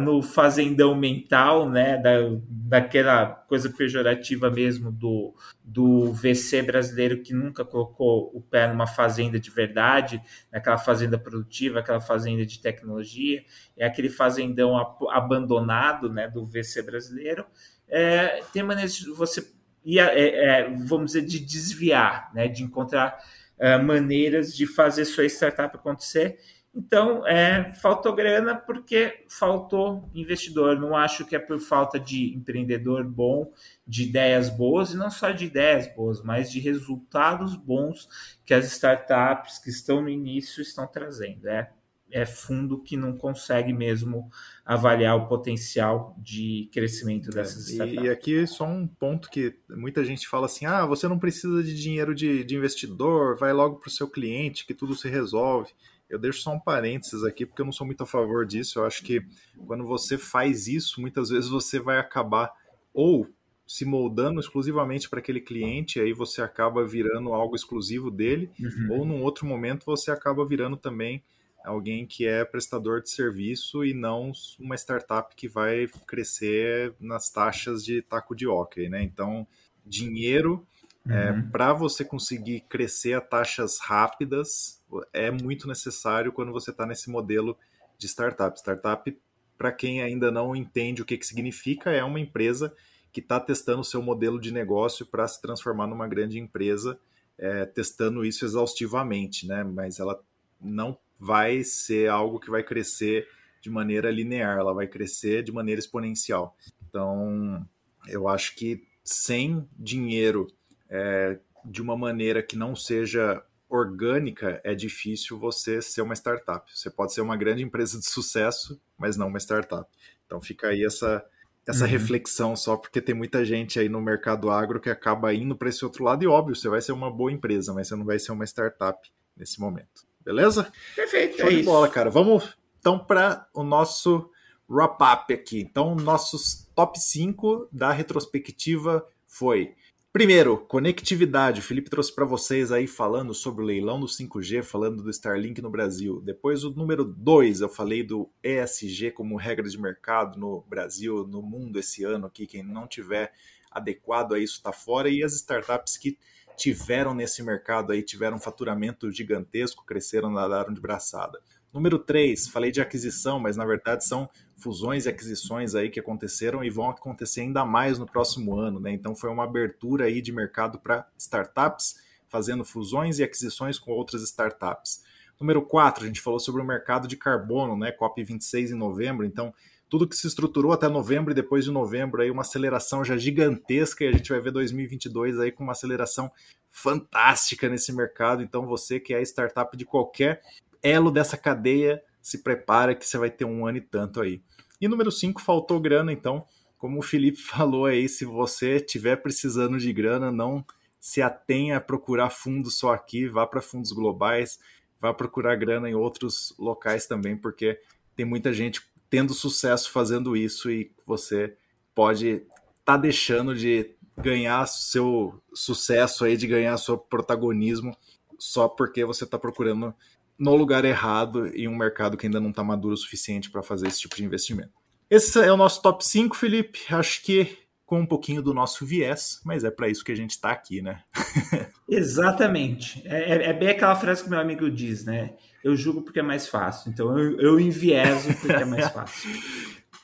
no 0.00 0.22
fazendão 0.22 0.94
mental, 0.94 1.70
né, 1.70 1.96
da, 1.96 2.10
daquela 2.48 3.26
coisa 3.26 3.70
pejorativa 3.70 4.50
mesmo 4.50 4.90
do, 4.90 5.34
do 5.62 6.12
VC 6.12 6.62
brasileiro 6.62 7.22
que 7.22 7.32
nunca 7.32 7.64
colocou 7.64 8.30
o 8.34 8.40
pé 8.40 8.66
numa 8.66 8.88
fazenda 8.88 9.38
de 9.38 9.50
verdade, 9.50 10.20
naquela 10.50 10.78
fazenda 10.78 11.16
produtiva, 11.16 11.78
aquela 11.78 12.00
fazenda 12.00 12.44
de 12.44 12.60
tecnologia, 12.60 13.44
é 13.76 13.86
aquele 13.86 14.08
fazendão 14.10 14.76
abandonado, 15.10 16.12
né, 16.12 16.28
do 16.28 16.44
VC 16.44 16.82
brasileiro. 16.82 17.46
É, 17.88 18.42
tem 18.52 18.64
maneiras 18.64 18.96
de 18.96 19.10
você, 19.12 19.48
é, 19.86 20.60
é, 20.60 20.70
vamos 20.70 21.12
dizer, 21.12 21.22
de 21.22 21.38
desviar, 21.38 22.32
né, 22.34 22.48
de 22.48 22.64
encontrar 22.64 23.16
é, 23.58 23.78
maneiras 23.78 24.52
de 24.56 24.66
fazer 24.66 25.04
sua 25.04 25.24
startup 25.26 25.76
acontecer 25.76 26.38
então, 26.74 27.26
é, 27.26 27.74
faltou 27.74 28.14
grana 28.14 28.54
porque 28.54 29.26
faltou 29.28 30.08
investidor. 30.14 30.80
Não 30.80 30.96
acho 30.96 31.26
que 31.26 31.36
é 31.36 31.38
por 31.38 31.60
falta 31.60 32.00
de 32.00 32.34
empreendedor 32.34 33.04
bom, 33.04 33.52
de 33.86 34.04
ideias 34.04 34.48
boas, 34.48 34.92
e 34.92 34.96
não 34.96 35.10
só 35.10 35.30
de 35.32 35.44
ideias 35.44 35.86
boas, 35.94 36.22
mas 36.22 36.50
de 36.50 36.60
resultados 36.60 37.54
bons 37.54 38.08
que 38.44 38.54
as 38.54 38.64
startups 38.72 39.58
que 39.58 39.68
estão 39.68 40.00
no 40.00 40.08
início 40.08 40.62
estão 40.62 40.86
trazendo. 40.86 41.46
É, 41.46 41.70
é 42.10 42.24
fundo 42.24 42.82
que 42.82 42.96
não 42.96 43.18
consegue 43.18 43.72
mesmo 43.72 44.30
avaliar 44.64 45.16
o 45.16 45.26
potencial 45.26 46.16
de 46.18 46.70
crescimento 46.72 47.28
é, 47.30 47.34
dessas 47.34 47.68
é, 47.68 47.72
startups. 47.72 48.04
E, 48.04 48.08
aqui 48.08 48.46
só 48.46 48.64
um 48.64 48.86
ponto 48.86 49.28
que 49.28 49.58
muita 49.68 50.02
gente 50.06 50.26
fala 50.26 50.46
assim: 50.46 50.64
ah, 50.64 50.86
você 50.86 51.06
não 51.06 51.18
precisa 51.18 51.62
de 51.62 51.74
dinheiro 51.74 52.14
de, 52.14 52.42
de 52.44 52.56
investidor, 52.56 53.36
vai 53.36 53.52
logo 53.52 53.76
para 53.76 53.88
o 53.88 53.92
seu 53.92 54.08
cliente 54.08 54.64
que 54.64 54.72
tudo 54.72 54.94
se 54.94 55.10
resolve. 55.10 55.70
Eu 56.12 56.18
deixo 56.18 56.42
só 56.42 56.52
um 56.52 56.60
parênteses 56.60 57.24
aqui, 57.24 57.46
porque 57.46 57.62
eu 57.62 57.64
não 57.64 57.72
sou 57.72 57.86
muito 57.86 58.02
a 58.02 58.06
favor 58.06 58.44
disso. 58.44 58.78
Eu 58.78 58.84
acho 58.84 59.02
que 59.02 59.24
quando 59.66 59.82
você 59.84 60.18
faz 60.18 60.68
isso, 60.68 61.00
muitas 61.00 61.30
vezes 61.30 61.48
você 61.48 61.80
vai 61.80 61.98
acabar 61.98 62.52
ou 62.92 63.26
se 63.66 63.86
moldando 63.86 64.38
exclusivamente 64.38 65.08
para 65.08 65.20
aquele 65.20 65.40
cliente, 65.40 65.98
aí 65.98 66.12
você 66.12 66.42
acaba 66.42 66.86
virando 66.86 67.32
algo 67.32 67.56
exclusivo 67.56 68.10
dele, 68.10 68.50
uhum. 68.60 68.88
ou 68.90 69.04
num 69.06 69.22
outro 69.22 69.46
momento 69.46 69.86
você 69.86 70.10
acaba 70.10 70.44
virando 70.44 70.76
também 70.76 71.22
alguém 71.64 72.06
que 72.06 72.26
é 72.26 72.44
prestador 72.44 73.00
de 73.00 73.08
serviço 73.08 73.82
e 73.82 73.94
não 73.94 74.32
uma 74.58 74.74
startup 74.74 75.34
que 75.34 75.48
vai 75.48 75.88
crescer 76.06 76.92
nas 77.00 77.30
taxas 77.30 77.82
de 77.82 78.02
taco 78.02 78.36
de 78.36 78.46
hockey, 78.46 78.90
né? 78.90 79.02
Então, 79.02 79.46
dinheiro 79.86 80.66
uhum. 81.06 81.12
é, 81.12 81.42
para 81.50 81.72
você 81.72 82.04
conseguir 82.04 82.60
crescer 82.68 83.14
a 83.14 83.20
taxas 83.20 83.78
rápidas 83.78 84.82
é 85.12 85.30
muito 85.30 85.66
necessário 85.66 86.32
quando 86.32 86.52
você 86.52 86.70
está 86.70 86.86
nesse 86.86 87.10
modelo 87.10 87.56
de 87.98 88.06
startup. 88.06 88.58
Startup 88.58 89.18
para 89.56 89.72
quem 89.72 90.02
ainda 90.02 90.30
não 90.30 90.56
entende 90.56 91.02
o 91.02 91.04
que, 91.04 91.16
que 91.16 91.26
significa, 91.26 91.90
é 91.90 92.02
uma 92.02 92.18
empresa 92.18 92.74
que 93.12 93.20
está 93.20 93.38
testando 93.38 93.80
o 93.80 93.84
seu 93.84 94.02
modelo 94.02 94.40
de 94.40 94.52
negócio 94.52 95.06
para 95.06 95.28
se 95.28 95.40
transformar 95.40 95.86
numa 95.86 96.08
grande 96.08 96.38
empresa, 96.38 96.98
é, 97.38 97.66
testando 97.66 98.24
isso 98.24 98.44
exaustivamente, 98.44 99.46
né? 99.46 99.62
Mas 99.62 100.00
ela 100.00 100.20
não 100.60 100.98
vai 101.18 101.62
ser 101.62 102.08
algo 102.08 102.40
que 102.40 102.50
vai 102.50 102.62
crescer 102.62 103.28
de 103.60 103.70
maneira 103.70 104.10
linear, 104.10 104.58
ela 104.58 104.74
vai 104.74 104.88
crescer 104.88 105.44
de 105.44 105.52
maneira 105.52 105.78
exponencial. 105.78 106.56
Então, 106.88 107.64
eu 108.08 108.26
acho 108.26 108.56
que 108.56 108.82
sem 109.04 109.68
dinheiro 109.78 110.48
é, 110.92 111.38
de 111.64 111.80
uma 111.80 111.96
maneira 111.96 112.42
que 112.42 112.54
não 112.54 112.76
seja 112.76 113.42
orgânica, 113.68 114.60
é 114.62 114.74
difícil 114.74 115.38
você 115.38 115.80
ser 115.80 116.02
uma 116.02 116.14
startup. 116.14 116.70
Você 116.72 116.90
pode 116.90 117.14
ser 117.14 117.22
uma 117.22 117.36
grande 117.36 117.62
empresa 117.62 117.98
de 117.98 118.04
sucesso, 118.04 118.78
mas 118.98 119.16
não 119.16 119.28
uma 119.28 119.38
startup. 119.38 119.90
Então 120.26 120.38
fica 120.42 120.68
aí 120.68 120.84
essa, 120.84 121.24
essa 121.66 121.84
uhum. 121.84 121.90
reflexão 121.90 122.54
só 122.54 122.76
porque 122.76 123.00
tem 123.00 123.14
muita 123.14 123.42
gente 123.42 123.80
aí 123.80 123.88
no 123.88 124.02
mercado 124.02 124.50
agro 124.50 124.78
que 124.78 124.90
acaba 124.90 125.32
indo 125.32 125.56
para 125.56 125.70
esse 125.70 125.82
outro 125.82 126.04
lado 126.04 126.22
e 126.22 126.26
óbvio, 126.26 126.54
você 126.54 126.68
vai 126.68 126.82
ser 126.82 126.92
uma 126.92 127.10
boa 127.10 127.32
empresa, 127.32 127.72
mas 127.72 127.88
você 127.88 127.96
não 127.96 128.04
vai 128.04 128.18
ser 128.18 128.32
uma 128.32 128.44
startup 128.44 129.10
nesse 129.34 129.58
momento. 129.58 130.06
Beleza? 130.20 130.70
Perfeito. 130.94 131.38
Show 131.38 131.46
é 131.46 131.50
de 131.50 131.56
isso. 131.60 131.64
bola, 131.64 131.88
cara. 131.88 132.10
Vamos 132.10 132.54
então 132.78 132.98
para 132.98 133.48
o 133.54 133.62
nosso 133.62 134.30
wrap-up 134.68 135.32
aqui. 135.32 135.60
Então, 135.60 135.94
nossos 135.94 136.68
top 136.74 137.00
5 137.00 137.68
da 137.72 137.90
retrospectiva 137.90 139.06
foi 139.26 139.74
Primeiro, 140.12 140.58
conectividade. 140.58 141.60
O 141.60 141.62
Felipe 141.62 141.88
trouxe 141.88 142.14
para 142.14 142.26
vocês 142.26 142.70
aí 142.70 142.86
falando 142.86 143.32
sobre 143.32 143.64
o 143.64 143.66
leilão 143.66 143.98
do 143.98 144.04
5G, 144.04 144.62
falando 144.62 145.02
do 145.02 145.08
Starlink 145.08 145.62
no 145.62 145.70
Brasil. 145.70 146.20
Depois, 146.20 146.64
o 146.64 146.70
número 146.70 147.02
2, 147.02 147.62
eu 147.62 147.68
falei 147.70 148.02
do 148.02 148.30
ESG 148.44 149.12
como 149.12 149.38
regra 149.38 149.66
de 149.66 149.80
mercado 149.80 150.38
no 150.38 150.60
Brasil, 150.68 151.26
no 151.26 151.40
mundo 151.40 151.78
esse 151.78 152.04
ano 152.04 152.26
aqui. 152.26 152.46
Quem 152.46 152.62
não 152.62 152.86
tiver 152.86 153.32
adequado 153.70 154.34
a 154.34 154.38
isso 154.38 154.56
está 154.56 154.70
fora. 154.70 155.08
E 155.08 155.24
as 155.24 155.32
startups 155.32 155.96
que 155.96 156.18
tiveram 156.58 157.14
nesse 157.14 157.42
mercado 157.42 157.92
aí, 157.92 158.02
tiveram 158.02 158.36
um 158.36 158.40
faturamento 158.40 159.10
gigantesco, 159.10 159.86
cresceram, 159.86 160.30
nadaram 160.30 160.74
de 160.74 160.80
braçada. 160.82 161.40
Número 161.72 161.98
3, 161.98 162.48
falei 162.48 162.70
de 162.70 162.82
aquisição, 162.82 163.40
mas 163.40 163.56
na 163.56 163.64
verdade 163.64 164.04
são 164.04 164.28
fusões 164.62 165.06
e 165.06 165.08
aquisições 165.08 165.74
aí 165.74 165.90
que 165.90 166.00
aconteceram 166.00 166.62
e 166.62 166.70
vão 166.70 166.88
acontecer 166.88 167.40
ainda 167.40 167.64
mais 167.64 167.98
no 167.98 168.06
próximo 168.06 168.56
ano, 168.58 168.78
né? 168.78 168.92
Então 168.92 169.14
foi 169.14 169.30
uma 169.30 169.44
abertura 169.44 170.04
aí 170.04 170.22
de 170.22 170.32
mercado 170.32 170.78
para 170.78 171.06
startups, 171.18 171.96
fazendo 172.28 172.64
fusões 172.64 173.18
e 173.18 173.22
aquisições 173.22 173.78
com 173.78 173.90
outras 173.90 174.22
startups. 174.22 175.02
Número 175.38 175.60
4, 175.62 176.04
a 176.04 176.06
gente 176.06 176.20
falou 176.20 176.38
sobre 176.38 176.62
o 176.62 176.64
mercado 176.64 177.08
de 177.08 177.16
carbono, 177.16 177.76
né? 177.76 177.92
COP26 177.92 178.70
em 178.70 178.74
novembro, 178.74 179.26
então 179.26 179.52
tudo 179.88 180.08
que 180.08 180.16
se 180.16 180.26
estruturou 180.26 180.72
até 180.72 180.88
novembro 180.88 181.32
e 181.32 181.34
depois 181.34 181.64
de 181.64 181.70
novembro 181.70 182.22
aí 182.22 182.30
uma 182.30 182.40
aceleração 182.40 183.04
já 183.04 183.16
gigantesca 183.16 184.04
e 184.04 184.08
a 184.08 184.12
gente 184.12 184.30
vai 184.30 184.40
ver 184.40 184.50
2022 184.50 185.38
aí 185.38 185.52
com 185.52 185.64
uma 185.64 185.72
aceleração 185.72 186.30
fantástica 186.70 187.68
nesse 187.68 187.92
mercado. 187.92 188.42
Então 188.42 188.66
você 188.66 188.98
que 188.98 189.12
é 189.12 189.20
startup 189.20 189.76
de 189.76 189.84
qualquer 189.84 190.40
elo 190.82 191.10
dessa 191.10 191.36
cadeia, 191.36 192.02
se 192.22 192.38
prepara 192.38 192.94
que 192.94 193.06
você 193.06 193.18
vai 193.18 193.30
ter 193.30 193.44
um 193.44 193.66
ano 193.66 193.78
e 193.78 193.80
tanto 193.82 194.22
aí. 194.22 194.42
E 194.82 194.88
número 194.88 195.12
5, 195.12 195.40
faltou 195.40 195.78
grana, 195.78 196.12
então, 196.12 196.44
como 196.76 196.98
o 196.98 197.02
Felipe 197.02 197.38
falou 197.40 197.86
aí, 197.86 198.08
se 198.08 198.24
você 198.24 198.76
estiver 198.76 199.14
precisando 199.14 199.78
de 199.78 199.92
grana, 199.92 200.32
não 200.32 200.66
se 200.98 201.22
atenha 201.22 201.76
a 201.76 201.80
procurar 201.80 202.30
fundos 202.30 202.78
só 202.78 202.92
aqui, 202.92 203.28
vá 203.28 203.46
para 203.46 203.62
fundos 203.62 203.92
globais, 203.92 204.58
vá 205.00 205.14
procurar 205.14 205.54
grana 205.54 205.88
em 205.88 205.94
outros 205.94 206.52
locais 206.58 207.06
também, 207.06 207.36
porque 207.36 207.78
tem 208.16 208.26
muita 208.26 208.52
gente 208.52 208.82
tendo 209.08 209.32
sucesso 209.32 209.88
fazendo 209.92 210.36
isso 210.36 210.68
e 210.68 210.90
você 211.06 211.56
pode 211.94 212.28
estar 212.28 212.46
tá 212.84 212.96
deixando 212.96 213.54
de 213.54 213.94
ganhar 214.16 214.66
seu 214.66 215.40
sucesso 215.54 216.24
aí, 216.24 216.36
de 216.36 216.48
ganhar 216.48 216.76
seu 216.76 216.98
protagonismo 216.98 217.96
só 218.36 218.68
porque 218.68 219.04
você 219.04 219.22
está 219.22 219.38
procurando 219.38 219.94
no 220.42 220.56
lugar 220.56 220.84
errado 220.84 221.46
em 221.54 221.68
um 221.68 221.76
mercado 221.76 222.16
que 222.16 222.26
ainda 222.26 222.40
não 222.40 222.50
está 222.50 222.64
maduro 222.64 222.94
o 222.94 222.96
suficiente 222.96 223.48
para 223.48 223.62
fazer 223.62 223.86
esse 223.86 224.00
tipo 224.00 224.16
de 224.16 224.24
investimento. 224.24 224.72
Esse 225.08 225.38
é 225.38 225.52
o 225.52 225.56
nosso 225.56 225.80
top 225.80 226.04
5, 226.04 226.34
Felipe. 226.34 226.80
Acho 226.90 227.22
que 227.22 227.58
com 227.86 228.00
um 228.00 228.06
pouquinho 228.06 228.42
do 228.42 228.52
nosso 228.52 228.84
viés, 228.84 229.40
mas 229.44 229.62
é 229.62 229.70
para 229.70 229.88
isso 229.88 230.04
que 230.04 230.10
a 230.10 230.16
gente 230.16 230.30
está 230.30 230.50
aqui, 230.50 230.82
né? 230.82 231.00
Exatamente. 231.88 233.00
É, 233.04 233.34
é, 233.34 233.50
é, 233.50 233.52
bem 233.52 233.68
aquela 233.68 233.94
frase 233.94 234.24
que 234.24 234.30
meu 234.30 234.40
amigo 234.40 234.68
diz, 234.68 235.04
né? 235.04 235.34
Eu 235.62 235.76
julgo 235.76 236.02
porque 236.02 236.18
é 236.18 236.24
mais 236.24 236.48
fácil. 236.48 236.90
Então 236.90 237.16
eu, 237.16 237.38
eu 237.38 237.60
envieso 237.60 238.34
porque 238.40 238.52
é 238.52 238.64
mais 238.64 238.88
fácil. 238.90 239.30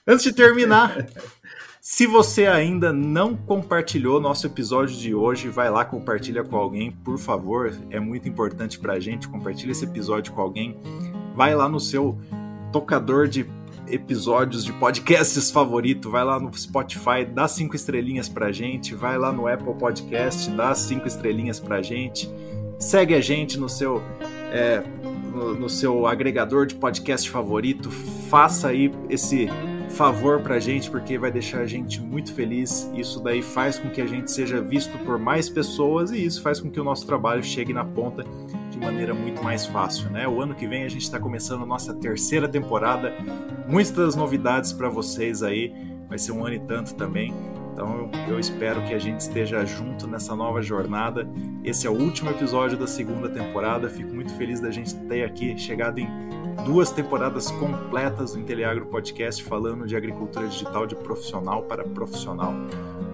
Antes 0.06 0.22
de 0.22 0.32
terminar, 0.32 1.04
se 1.90 2.06
você 2.06 2.46
ainda 2.46 2.92
não 2.92 3.34
compartilhou 3.34 4.20
nosso 4.20 4.46
episódio 4.46 4.94
de 4.94 5.14
hoje, 5.14 5.48
vai 5.48 5.70
lá, 5.70 5.86
compartilha 5.86 6.44
com 6.44 6.54
alguém, 6.54 6.92
por 6.92 7.16
favor. 7.16 7.74
É 7.88 7.98
muito 7.98 8.28
importante 8.28 8.78
pra 8.78 9.00
gente. 9.00 9.26
Compartilha 9.26 9.72
esse 9.72 9.86
episódio 9.86 10.34
com 10.34 10.42
alguém. 10.42 10.76
Vai 11.34 11.54
lá 11.54 11.66
no 11.66 11.80
seu 11.80 12.18
tocador 12.70 13.26
de 13.26 13.46
episódios 13.86 14.66
de 14.66 14.72
podcasts 14.74 15.50
favorito, 15.50 16.10
vai 16.10 16.22
lá 16.26 16.38
no 16.38 16.54
Spotify, 16.54 17.24
dá 17.24 17.48
cinco 17.48 17.74
estrelinhas 17.74 18.28
pra 18.28 18.52
gente, 18.52 18.94
vai 18.94 19.16
lá 19.16 19.32
no 19.32 19.48
Apple 19.48 19.74
Podcast, 19.74 20.50
dá 20.50 20.74
cinco 20.74 21.08
estrelinhas 21.08 21.58
pra 21.58 21.80
gente, 21.80 22.28
segue 22.78 23.14
a 23.14 23.20
gente 23.22 23.58
no 23.58 23.66
seu 23.66 24.02
é, 24.52 24.84
no, 25.32 25.54
no 25.54 25.68
seu 25.70 26.06
agregador 26.06 26.66
de 26.66 26.74
podcast 26.74 27.30
favorito, 27.30 27.90
faça 27.90 28.68
aí 28.68 28.92
esse 29.08 29.48
favor 29.90 30.40
pra 30.40 30.58
gente, 30.58 30.90
porque 30.90 31.18
vai 31.18 31.30
deixar 31.30 31.60
a 31.60 31.66
gente 31.66 32.00
muito 32.00 32.32
feliz. 32.32 32.90
Isso 32.94 33.20
daí 33.20 33.42
faz 33.42 33.78
com 33.78 33.90
que 33.90 34.00
a 34.00 34.06
gente 34.06 34.30
seja 34.30 34.60
visto 34.60 34.96
por 34.98 35.18
mais 35.18 35.48
pessoas 35.48 36.10
e 36.10 36.24
isso 36.24 36.42
faz 36.42 36.60
com 36.60 36.70
que 36.70 36.80
o 36.80 36.84
nosso 36.84 37.06
trabalho 37.06 37.42
chegue 37.42 37.72
na 37.72 37.84
ponta 37.84 38.24
de 38.70 38.78
maneira 38.78 39.14
muito 39.14 39.42
mais 39.42 39.66
fácil, 39.66 40.10
né? 40.10 40.28
O 40.28 40.40
ano 40.40 40.54
que 40.54 40.66
vem 40.66 40.84
a 40.84 40.88
gente 40.88 41.02
está 41.02 41.18
começando 41.18 41.62
a 41.62 41.66
nossa 41.66 41.92
terceira 41.94 42.48
temporada, 42.48 43.12
muitas 43.66 44.14
novidades 44.14 44.72
para 44.72 44.88
vocês 44.88 45.42
aí, 45.42 45.74
vai 46.08 46.18
ser 46.18 46.32
um 46.32 46.44
ano 46.44 46.54
e 46.54 46.60
tanto 46.60 46.94
também. 46.94 47.34
Então 47.78 48.10
eu 48.26 48.40
espero 48.40 48.82
que 48.82 48.92
a 48.92 48.98
gente 48.98 49.20
esteja 49.20 49.64
junto 49.64 50.08
nessa 50.08 50.34
nova 50.34 50.60
jornada. 50.60 51.30
Esse 51.62 51.86
é 51.86 51.90
o 51.90 51.92
último 51.92 52.28
episódio 52.28 52.76
da 52.76 52.88
segunda 52.88 53.28
temporada. 53.28 53.88
Fico 53.88 54.12
muito 54.12 54.34
feliz 54.34 54.58
da 54.58 54.68
gente 54.68 54.96
ter 55.06 55.22
aqui 55.22 55.56
chegado 55.56 56.00
em 56.00 56.08
duas 56.64 56.90
temporadas 56.90 57.52
completas 57.52 58.32
do 58.32 58.40
Inteliagro 58.40 58.86
Podcast 58.86 59.44
falando 59.44 59.86
de 59.86 59.94
agricultura 59.94 60.48
digital 60.48 60.88
de 60.88 60.96
profissional 60.96 61.62
para 61.62 61.84
profissional. 61.84 62.52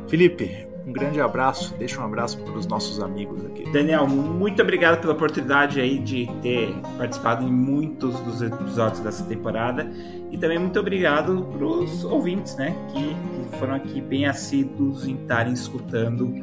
Felipe, 0.08 0.66
um 0.86 0.92
grande 0.92 1.20
abraço, 1.20 1.74
deixa 1.78 2.00
um 2.00 2.04
abraço 2.04 2.38
para 2.38 2.54
os 2.54 2.66
nossos 2.66 3.00
amigos 3.00 3.44
aqui. 3.46 3.64
Daniel, 3.70 4.06
muito 4.06 4.60
obrigado 4.60 5.00
pela 5.00 5.14
oportunidade 5.14 5.80
aí 5.80 5.98
de 5.98 6.28
ter 6.42 6.74
participado 6.98 7.44
em 7.44 7.50
muitos 7.50 8.18
dos 8.20 8.42
episódios 8.42 9.00
dessa 9.00 9.24
temporada 9.24 9.90
e 10.30 10.36
também 10.36 10.58
muito 10.58 10.78
obrigado 10.78 11.48
para 11.52 11.64
os 11.64 12.04
ouvintes, 12.04 12.56
né, 12.56 12.74
que, 12.92 13.00
que, 13.00 13.58
foram 13.58 13.74
aqui 13.74 14.00
bem 14.00 14.26
assíduos 14.26 15.06
em 15.06 15.14
estarem 15.14 15.52
escutando 15.52 16.34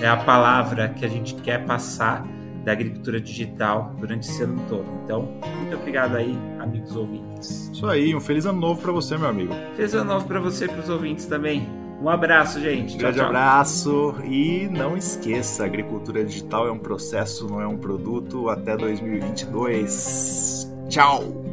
é, 0.00 0.08
a 0.08 0.16
palavra 0.16 0.88
que 0.88 1.04
a 1.04 1.08
gente 1.08 1.34
quer 1.34 1.64
passar 1.66 2.24
da 2.64 2.72
agricultura 2.72 3.20
digital 3.20 3.94
durante 3.98 4.28
esse 4.28 4.42
ano 4.42 4.62
todo. 4.68 4.84
Então, 5.04 5.22
muito 5.58 5.76
obrigado 5.76 6.16
aí, 6.16 6.38
amigos 6.58 6.94
ouvintes. 6.94 7.70
Isso 7.72 7.86
aí, 7.86 8.14
um 8.14 8.20
feliz 8.20 8.44
ano 8.46 8.60
novo 8.60 8.80
para 8.80 8.92
você, 8.92 9.16
meu 9.16 9.28
amigo. 9.28 9.54
Feliz 9.76 9.94
ano 9.94 10.12
novo 10.12 10.26
para 10.26 10.38
você 10.40 10.66
e 10.66 10.68
para 10.68 10.80
os 10.80 10.88
ouvintes 10.88 11.26
também. 11.26 11.79
Um 12.00 12.08
abraço, 12.08 12.58
gente. 12.60 12.94
Um 12.94 12.98
grande 12.98 13.18
tchau, 13.18 13.26
tchau. 13.26 13.36
abraço 13.36 14.14
e 14.24 14.66
não 14.70 14.96
esqueça, 14.96 15.66
agricultura 15.66 16.24
digital 16.24 16.66
é 16.66 16.72
um 16.72 16.78
processo, 16.78 17.46
não 17.46 17.60
é 17.60 17.66
um 17.66 17.76
produto. 17.76 18.48
Até 18.48 18.74
2022. 18.76 20.72
Tchau. 20.88 21.50